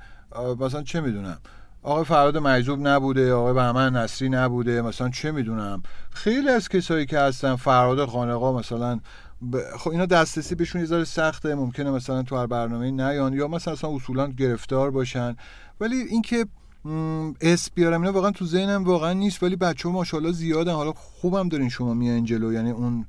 مثلا 0.60 0.84
چه 0.84 1.02
می‌دونم. 1.02 1.38
آقای 1.84 2.06
فراد 2.06 2.38
مجذوب 2.38 2.88
نبوده 2.88 3.34
آقای 3.34 3.54
بهمن 3.54 3.96
نصری 3.96 4.30
نبوده 4.30 4.82
مثلا 4.82 5.10
چه 5.10 5.32
می‌دونم. 5.32 5.84
خیلی 6.12 6.50
از 6.50 6.70
کسایی 6.70 7.06
که 7.06 7.20
هستن 7.20 7.56
فراد 7.56 8.06
خانقا 8.06 8.60
مثلا 8.60 9.00
ب... 9.52 9.78
خب 9.78 9.92
اینا 9.92 10.06
دسترسی 10.06 10.56
بهشون 10.56 10.82
یه 10.82 10.88
ذره 10.88 11.04
سخته 11.04 11.56
ممکنه 11.56 11.92
مثلا 11.92 12.24
تو 12.24 12.38
هر 12.38 12.46
برنامه 12.46 12.92
نیان 12.92 13.34
یا 13.34 13.48
مثلا 13.48 13.74
اصلا 13.74 13.96
اصولا 13.96 14.28
گرفتار 14.28 14.92
باشن. 14.92 15.36
ولی 15.80 15.96
اینکه 15.96 16.46
م، 16.86 17.32
اسم 17.42 17.72
بیارم 17.76 18.02
اینا 18.02 18.14
واقعا 18.14 18.32
تو 18.32 18.46
ذهنم 18.46 18.84
واقعا 18.84 19.14
نیست. 19.14 19.44
ولی 19.44 19.56
بچه 19.56 19.90
ها 19.90 19.96
ماشاءالله 19.96 20.32
زیادن. 20.32 20.74
حالا 20.74 20.92
خوبم 20.92 21.50
دارین 21.50 21.70
شما 21.70 21.94
میان 21.94 22.24
جلو. 22.24 22.54
یعنی 22.54 22.72
اون 22.72 23.06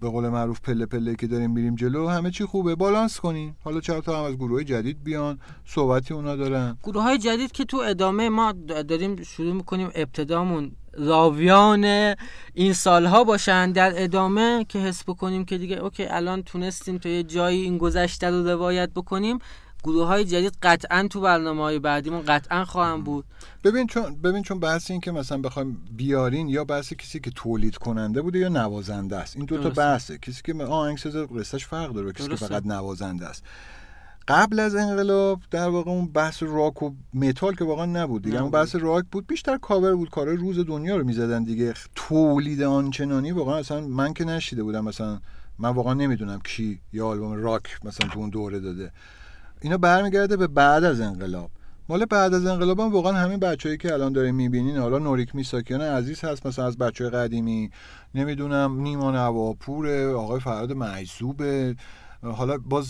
به 0.00 0.08
قول 0.08 0.28
معروف 0.28 0.60
پله 0.60 0.86
پله 0.86 1.14
که 1.14 1.26
داریم 1.26 1.50
میریم 1.50 1.74
جلو 1.74 2.08
همه 2.08 2.30
چی 2.30 2.44
خوبه. 2.44 2.74
بالانس 2.74 3.20
کنین. 3.20 3.54
حالا 3.64 3.80
چرا 3.80 4.00
تا 4.00 4.18
هم 4.18 4.24
از 4.24 4.34
گروه 4.34 4.64
جدید 4.64 5.04
بیان. 5.04 5.38
صحبتی 5.66 6.14
اونا 6.14 6.36
دارن. 6.36 6.78
گروه 6.82 7.02
های 7.02 7.18
جدید 7.18 7.52
که 7.52 7.64
تو 7.64 7.76
ادامه 7.76 8.28
ما 8.28 8.52
داریم 8.88 9.22
شروع 9.22 9.52
می‌کنیم 9.52 9.90
ابتدامون. 9.94 10.72
راویان 10.98 12.14
این 12.54 12.72
سالها 12.72 13.24
باشن 13.24 13.72
در 13.72 13.92
ادامه 13.96 14.66
که 14.68 14.78
حس 14.78 15.02
بکنیم 15.02 15.44
که 15.44 15.58
دیگه 15.58 15.76
اوکی 15.76 16.04
الان 16.04 16.42
تونستیم 16.42 16.98
تا 16.98 17.08
یه 17.08 17.22
جایی 17.22 17.62
این 17.62 17.78
گذشته 17.78 18.30
رو 18.30 18.48
روایت 18.48 18.90
بکنیم. 18.90 19.38
گروه 19.84 20.06
های 20.06 20.24
جدید 20.24 20.52
قطعا 20.62 21.08
تو 21.10 21.20
برنامه 21.20 21.62
های 21.62 21.78
بعدیمون 21.78 22.22
قطعا 22.26 22.64
خواهم 22.64 23.02
بود. 23.02 23.24
ببین 23.64 23.86
چون 23.86 24.14
ببین 24.14 24.42
چون 24.42 24.60
بحث 24.60 24.90
این 24.90 25.00
که 25.00 25.12
مثلا 25.12 25.38
بخوایم 25.38 25.84
بیارین 25.96 26.48
یا 26.48 26.64
بحث 26.64 26.92
کسی 26.92 27.20
که 27.20 27.30
تولید 27.30 27.76
کننده 27.76 28.22
بوده 28.22 28.38
یا 28.38 28.48
نوازنده 28.48 29.16
است. 29.16 29.36
این 29.36 29.44
دو 29.44 29.62
تا. 29.62 29.70
بحثه. 29.70 30.18
کسی 30.18 30.42
که 30.44 30.64
آهنگساز 30.64 31.14
قصهش 31.14 31.66
فرق 31.66 31.92
داره 31.92 32.12
کسی 32.12 32.28
که. 32.28 32.36
فقط 32.36 32.66
نوازنده 32.66 33.26
است. 33.26 33.44
قبل 34.28 34.60
از 34.60 34.74
انقلاب 34.74 35.40
در 35.50 35.68
واقع 35.68 35.90
اون 35.90 36.06
بحث 36.06 36.42
راک 36.42 36.82
و 36.82 36.90
متال 37.14 37.54
که 37.54 37.64
واقعا 37.64 37.86
نبود 37.86 38.22
دیگه. 38.22 38.42
اون. 38.42 38.50
بحث 38.50 38.76
راک 38.76 39.04
بود 39.12 39.26
بیشتر 39.26 39.58
کاور 39.58 39.94
بود. 39.94 40.10
کارهای 40.10 40.36
روز 40.36 40.58
دنیا 40.58 40.96
رو 40.96 41.04
می‌زدن 41.04 41.44
دیگه. 41.44 41.74
تولید 41.94 42.62
آنچنانی 42.62 43.32
واقعا 43.32 43.56
اصلا 43.56 43.80
من 43.80 44.12
که 44.12 44.24
نشنیده 44.24 44.62
بودم. 44.62 44.84
مثلا 44.84 45.20
من 45.58 45.70
واقعا 45.70 45.94
نمی‌دونم 45.94 46.40
کی 46.40 46.80
یا 46.92 47.06
آلبوم 47.06 47.32
راک 47.32 47.78
مثلا 47.84 48.08
تو 48.08 48.18
اون 48.18 48.30
دوره 48.30 48.60
داده. 48.60 48.92
اینا 49.60 49.78
برمیگرده 49.78 50.36
به 50.36 50.46
بعد 50.46 50.84
از 50.84 51.00
انقلاب. 51.00 51.50
مال 51.88 52.04
بعد 52.04 52.34
از 52.34 52.46
انقلاب 52.46 52.80
هم 52.80 52.92
واقعا 52.92 53.12
همین 53.12 53.38
بچه‌ای 53.38 53.76
که 53.76 53.92
الان 53.92 54.12
داریم 54.12 54.34
می‌بینین 54.34 54.76
حالا 54.76 54.98
نوریک 54.98 55.34
میساکیان 55.34 55.80
عزیز 55.80 56.24
هست 56.24 56.46
مثلا 56.46 56.66
از 56.66 56.78
بچه 56.78 57.10
قدیمی. 57.10 57.70
نمی‌دونم 58.14 58.80
نیما 58.80 59.10
نواپور 59.10 60.10
آقای 60.10 60.40
فراد 60.40 60.72
معیزوبه. 60.72 61.76
حالا 62.22 62.58
باز 62.58 62.86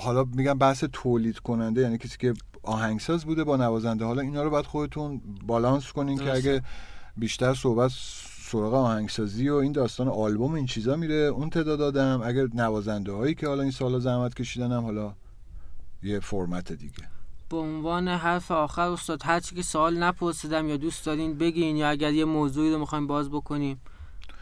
حالا 0.00 0.24
میگم 0.24 0.58
بحث 0.58 0.84
تولید 0.92 1.38
کننده 1.38 1.80
یعنی 1.80 1.98
کسی 1.98 2.16
که 2.18 2.34
آهنگساز 2.62 3.24
بوده 3.24 3.44
با 3.44 3.56
نوازنده 3.56 4.04
حالا 4.04 4.22
اینا 4.22 4.42
رو 4.42 4.50
باید 4.50 4.66
خودتون 4.66 5.20
بالانس 5.46 5.92
کنین 5.92 6.18
که 6.18 6.34
اگه 6.34 6.62
بیشتر 7.16 7.54
صحبت 7.54 7.90
سراغ 8.42 8.74
آهنگسازی 8.74 9.48
و 9.48 9.54
این 9.54 9.72
داستان 9.72 10.08
آلبوم 10.08 10.54
این 10.54 10.66
چیزا 10.66 10.96
میره 10.96 11.14
اون 11.14 11.50
تعداد 11.50 11.78
دادم 11.78 12.20
اگر 12.24 12.46
نوازنده 12.54 13.12
هایی 13.12 13.34
که 13.34 13.48
حالا 13.48 13.62
این 13.62 13.70
سالا 13.70 13.98
زحمت 13.98 14.34
کشیدن 14.34 14.72
هم 14.72 14.82
حالا 14.82 15.14
یه 16.02 16.20
فرمت 16.20 16.72
دیگه. 16.72 17.08
به 17.48 17.56
عنوان 17.56 18.08
حرف 18.08 18.50
آخر 18.50 18.88
استاد 18.88 19.22
هر 19.24 19.40
چی 19.40 19.54
که 19.54 19.62
سوال 19.62 19.98
نپرسیدم 20.02 20.68
یا 20.68 20.76
دوست 20.76 21.06
دارین 21.06 21.38
بگین 21.38 21.76
یا 21.76 21.88
اگر 21.88 22.12
یه 22.12 22.24
موضوعی 22.24 22.72
رو 22.72 22.78
می‌خوایم 22.78 23.06
باز 23.06 23.30
بکنیم 23.30 23.80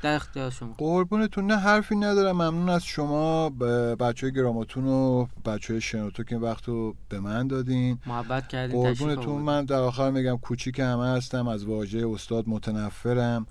در 0.02 0.14
اختیار 0.14 0.50
شما. 0.50 0.74
قربونتون 0.78 1.46
نه 1.46 1.56
حرفی 1.56 1.96
ندارم. 1.96 2.36
ممنون 2.36 2.68
از 2.68 2.84
شما. 2.84 3.50
بچه 4.00 4.26
های 4.26 4.34
گراماتون 4.34 4.86
و 4.86 5.26
بچه 5.44 5.72
های 5.72 5.80
شنوتو 5.80 6.24
که 6.24 6.34
این 6.34 6.44
وقت 6.44 6.68
رو 6.68 6.94
به 7.08 7.20
من 7.20 7.46
دادین. 7.46 7.98
محبت 8.06 8.48
کردین 8.48 8.82
قربونتون. 8.82 9.42
من 9.42 9.64
در 9.64 9.80
آخر 9.80 10.10
میگم 10.10 10.36
کوچیک 10.36 10.78
همه 10.78 11.06
هستم 11.06 11.48
از 11.48 11.64
واژه 11.64 12.08
استاد 12.08 12.44
متنفرم. 12.48 13.46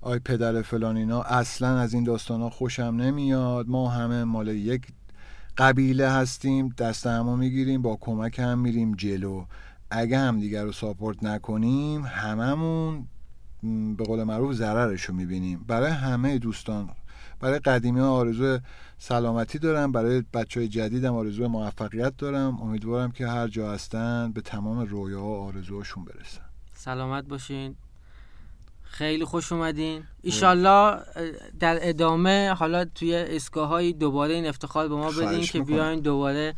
آی 0.00 0.18
پدر 0.18 0.62
فلان 0.62 0.96
اینا 0.96 1.22
اصلا 1.22 1.78
از 1.78 1.94
این 1.94 2.04
داستان 2.04 2.40
ها 2.40 2.50
خوشم 2.50 2.82
نمیاد. 2.82 3.68
ما 3.68 3.88
همه 3.88 4.24
مال 4.24 4.48
یک 4.48 4.86
قبیله 5.58 6.10
هستیم 6.10 6.68
دست 6.68 7.06
همو 7.06 7.36
می‌گیریم 7.36 7.82
با 7.82 7.98
کمک 8.00 8.38
هم 8.38 8.58
میریم 8.58 8.94
جلو. 8.94 9.44
اگه 9.90 10.18
هم 10.18 10.40
دیگر 10.40 10.64
رو 10.64 10.72
ساپورت 10.72 11.22
نکنیم 11.22 12.04
هممون 12.04 13.06
به 13.96 14.04
قول 14.04 14.22
معروف 14.22 14.52
ضررش 14.52 15.02
رو 15.04 15.14
می‌بینیم. 15.14 15.64
برای 15.68 15.90
همه 15.90 16.38
دوستان 16.38 16.90
برای 17.40 17.58
قدیمی 17.58 18.00
ها 18.00 18.10
آرزو 18.10 18.58
سلامتی 18.98 19.58
دارم 19.58 19.92
برای 19.92 20.24
بچه 20.34 20.60
های 20.60 20.68
جدیدم 20.68 21.14
آرزو 21.14 21.48
موفقیت 21.48 22.16
دارم. 22.16 22.62
امیدوارم 22.62 23.10
که 23.10 23.26
هر 23.26 23.48
جا 23.48 23.72
هستن 23.72 24.32
به 24.32 24.40
تمام 24.40 24.80
رویا 24.80 25.22
و 25.22 25.40
آرزوهاشون 25.40 26.04
برسن. 26.04 26.40
سلامت 26.74 27.24
باشین. 27.24 27.76
خیلی 28.82 29.24
خوش 29.24 29.52
اومدین. 29.52 30.02
ایشالله 30.22 30.98
در 31.60 31.78
ادامه 31.80 32.54
حالا 32.58 32.84
توی 32.84 33.14
اسکاه 33.14 33.68
های 33.68 33.92
دوباره 33.92 34.34
این 34.34 34.46
افتخار 34.46 34.88
به 34.88 34.94
ما 34.94 35.10
بدین 35.10 35.40
که 35.40 35.60
بیاین 35.60 36.00
دوباره 36.00 36.54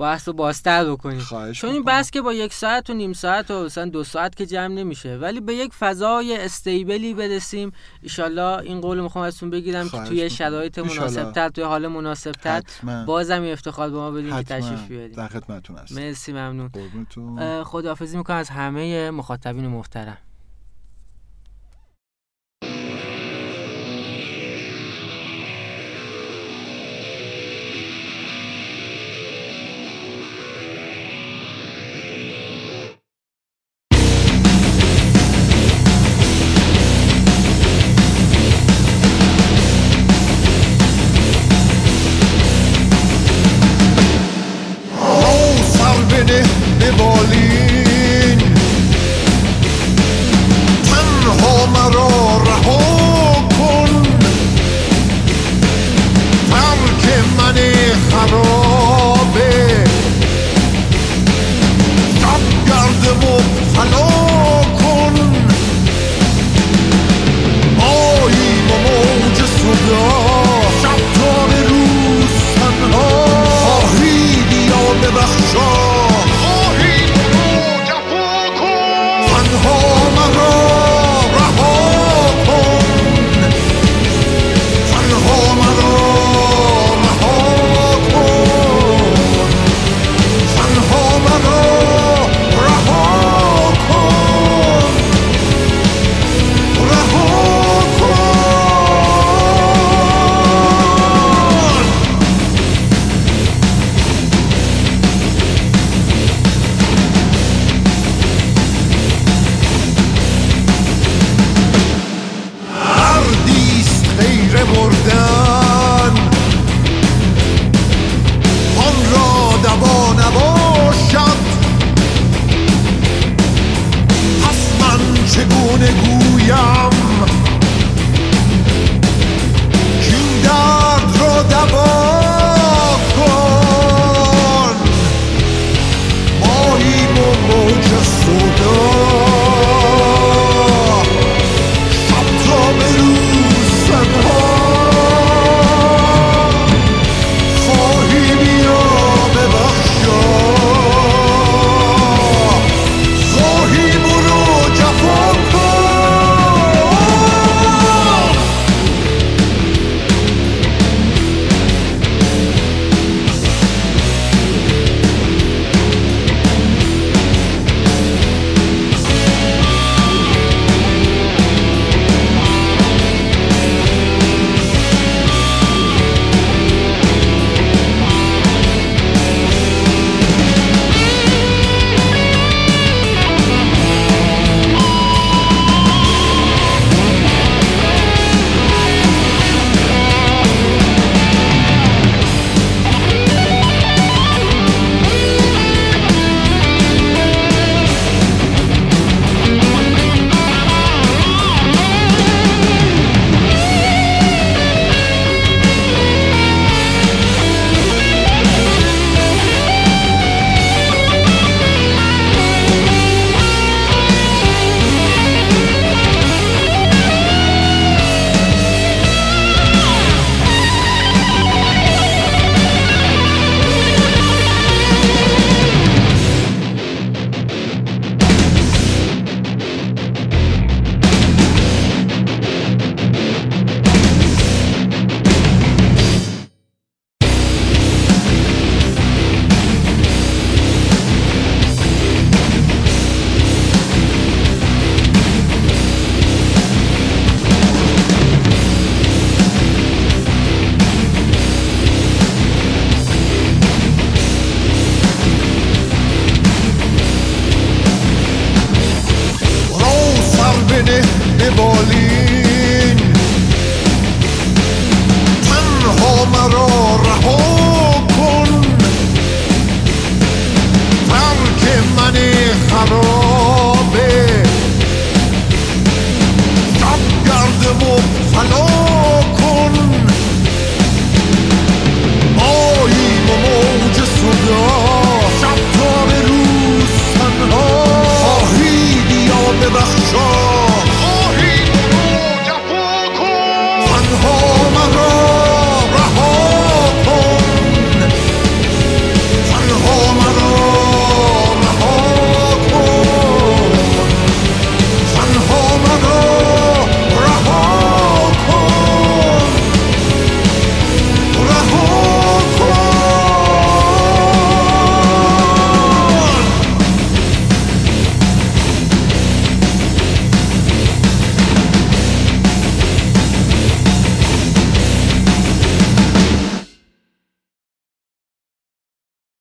بحث 0.00 0.28
رو 0.28 0.34
بازتر 0.34 0.84
بکنیم. 0.84 1.22
چون 1.52 1.70
این 1.70 1.82
بحث 1.82 2.10
که 2.10 2.22
با 2.22 2.32
یک 2.32 2.52
ساعت 2.52 2.90
و 2.90 2.94
نیم 2.94 3.12
ساعت 3.12 3.50
و 3.50 3.64
مثلا 3.64 3.84
دو 3.84 4.04
ساعت 4.04 4.36
که 4.36 4.46
جمع 4.46 4.74
نمیشه. 4.74 5.16
ولی 5.16 5.40
به 5.40 5.54
یک 5.54 5.72
فضای 5.74 6.36
استیبلی 6.36 7.14
برسیم. 7.14 7.72
ایشالله 8.02 8.58
این 8.58 8.80
قول 8.80 9.00
می‌خوام 9.00 9.24
ازتون 9.24 9.50
بگیرم 9.50 9.88
که 9.88 9.98
توی 9.98 10.30
شرایط 10.30 10.78
مناسب 10.78 11.32
تر 11.32 11.48
توی 11.48 11.64
حال 11.64 11.86
مناسب 11.86 12.32
تر 12.32 12.62
بازم 13.06 13.42
این 13.42 13.52
افتخار 13.52 13.90
به 13.90 13.96
ما 13.96 14.10
بدین 14.10 14.36
که 14.36 14.42
تشریف 14.42 14.88
بیاریم 14.88 15.12
در 15.12 15.28
خدمتتون 15.28 15.76
هستم. 15.76 15.94
مرسی 15.94 16.32
ممنون. 16.32 16.70
خداحافظی 17.64 18.16
می‌کنم 18.16 18.36
از 18.36 18.48
همه 18.48 19.10
مخاطبین 19.10 19.66
محترم. 19.66 20.18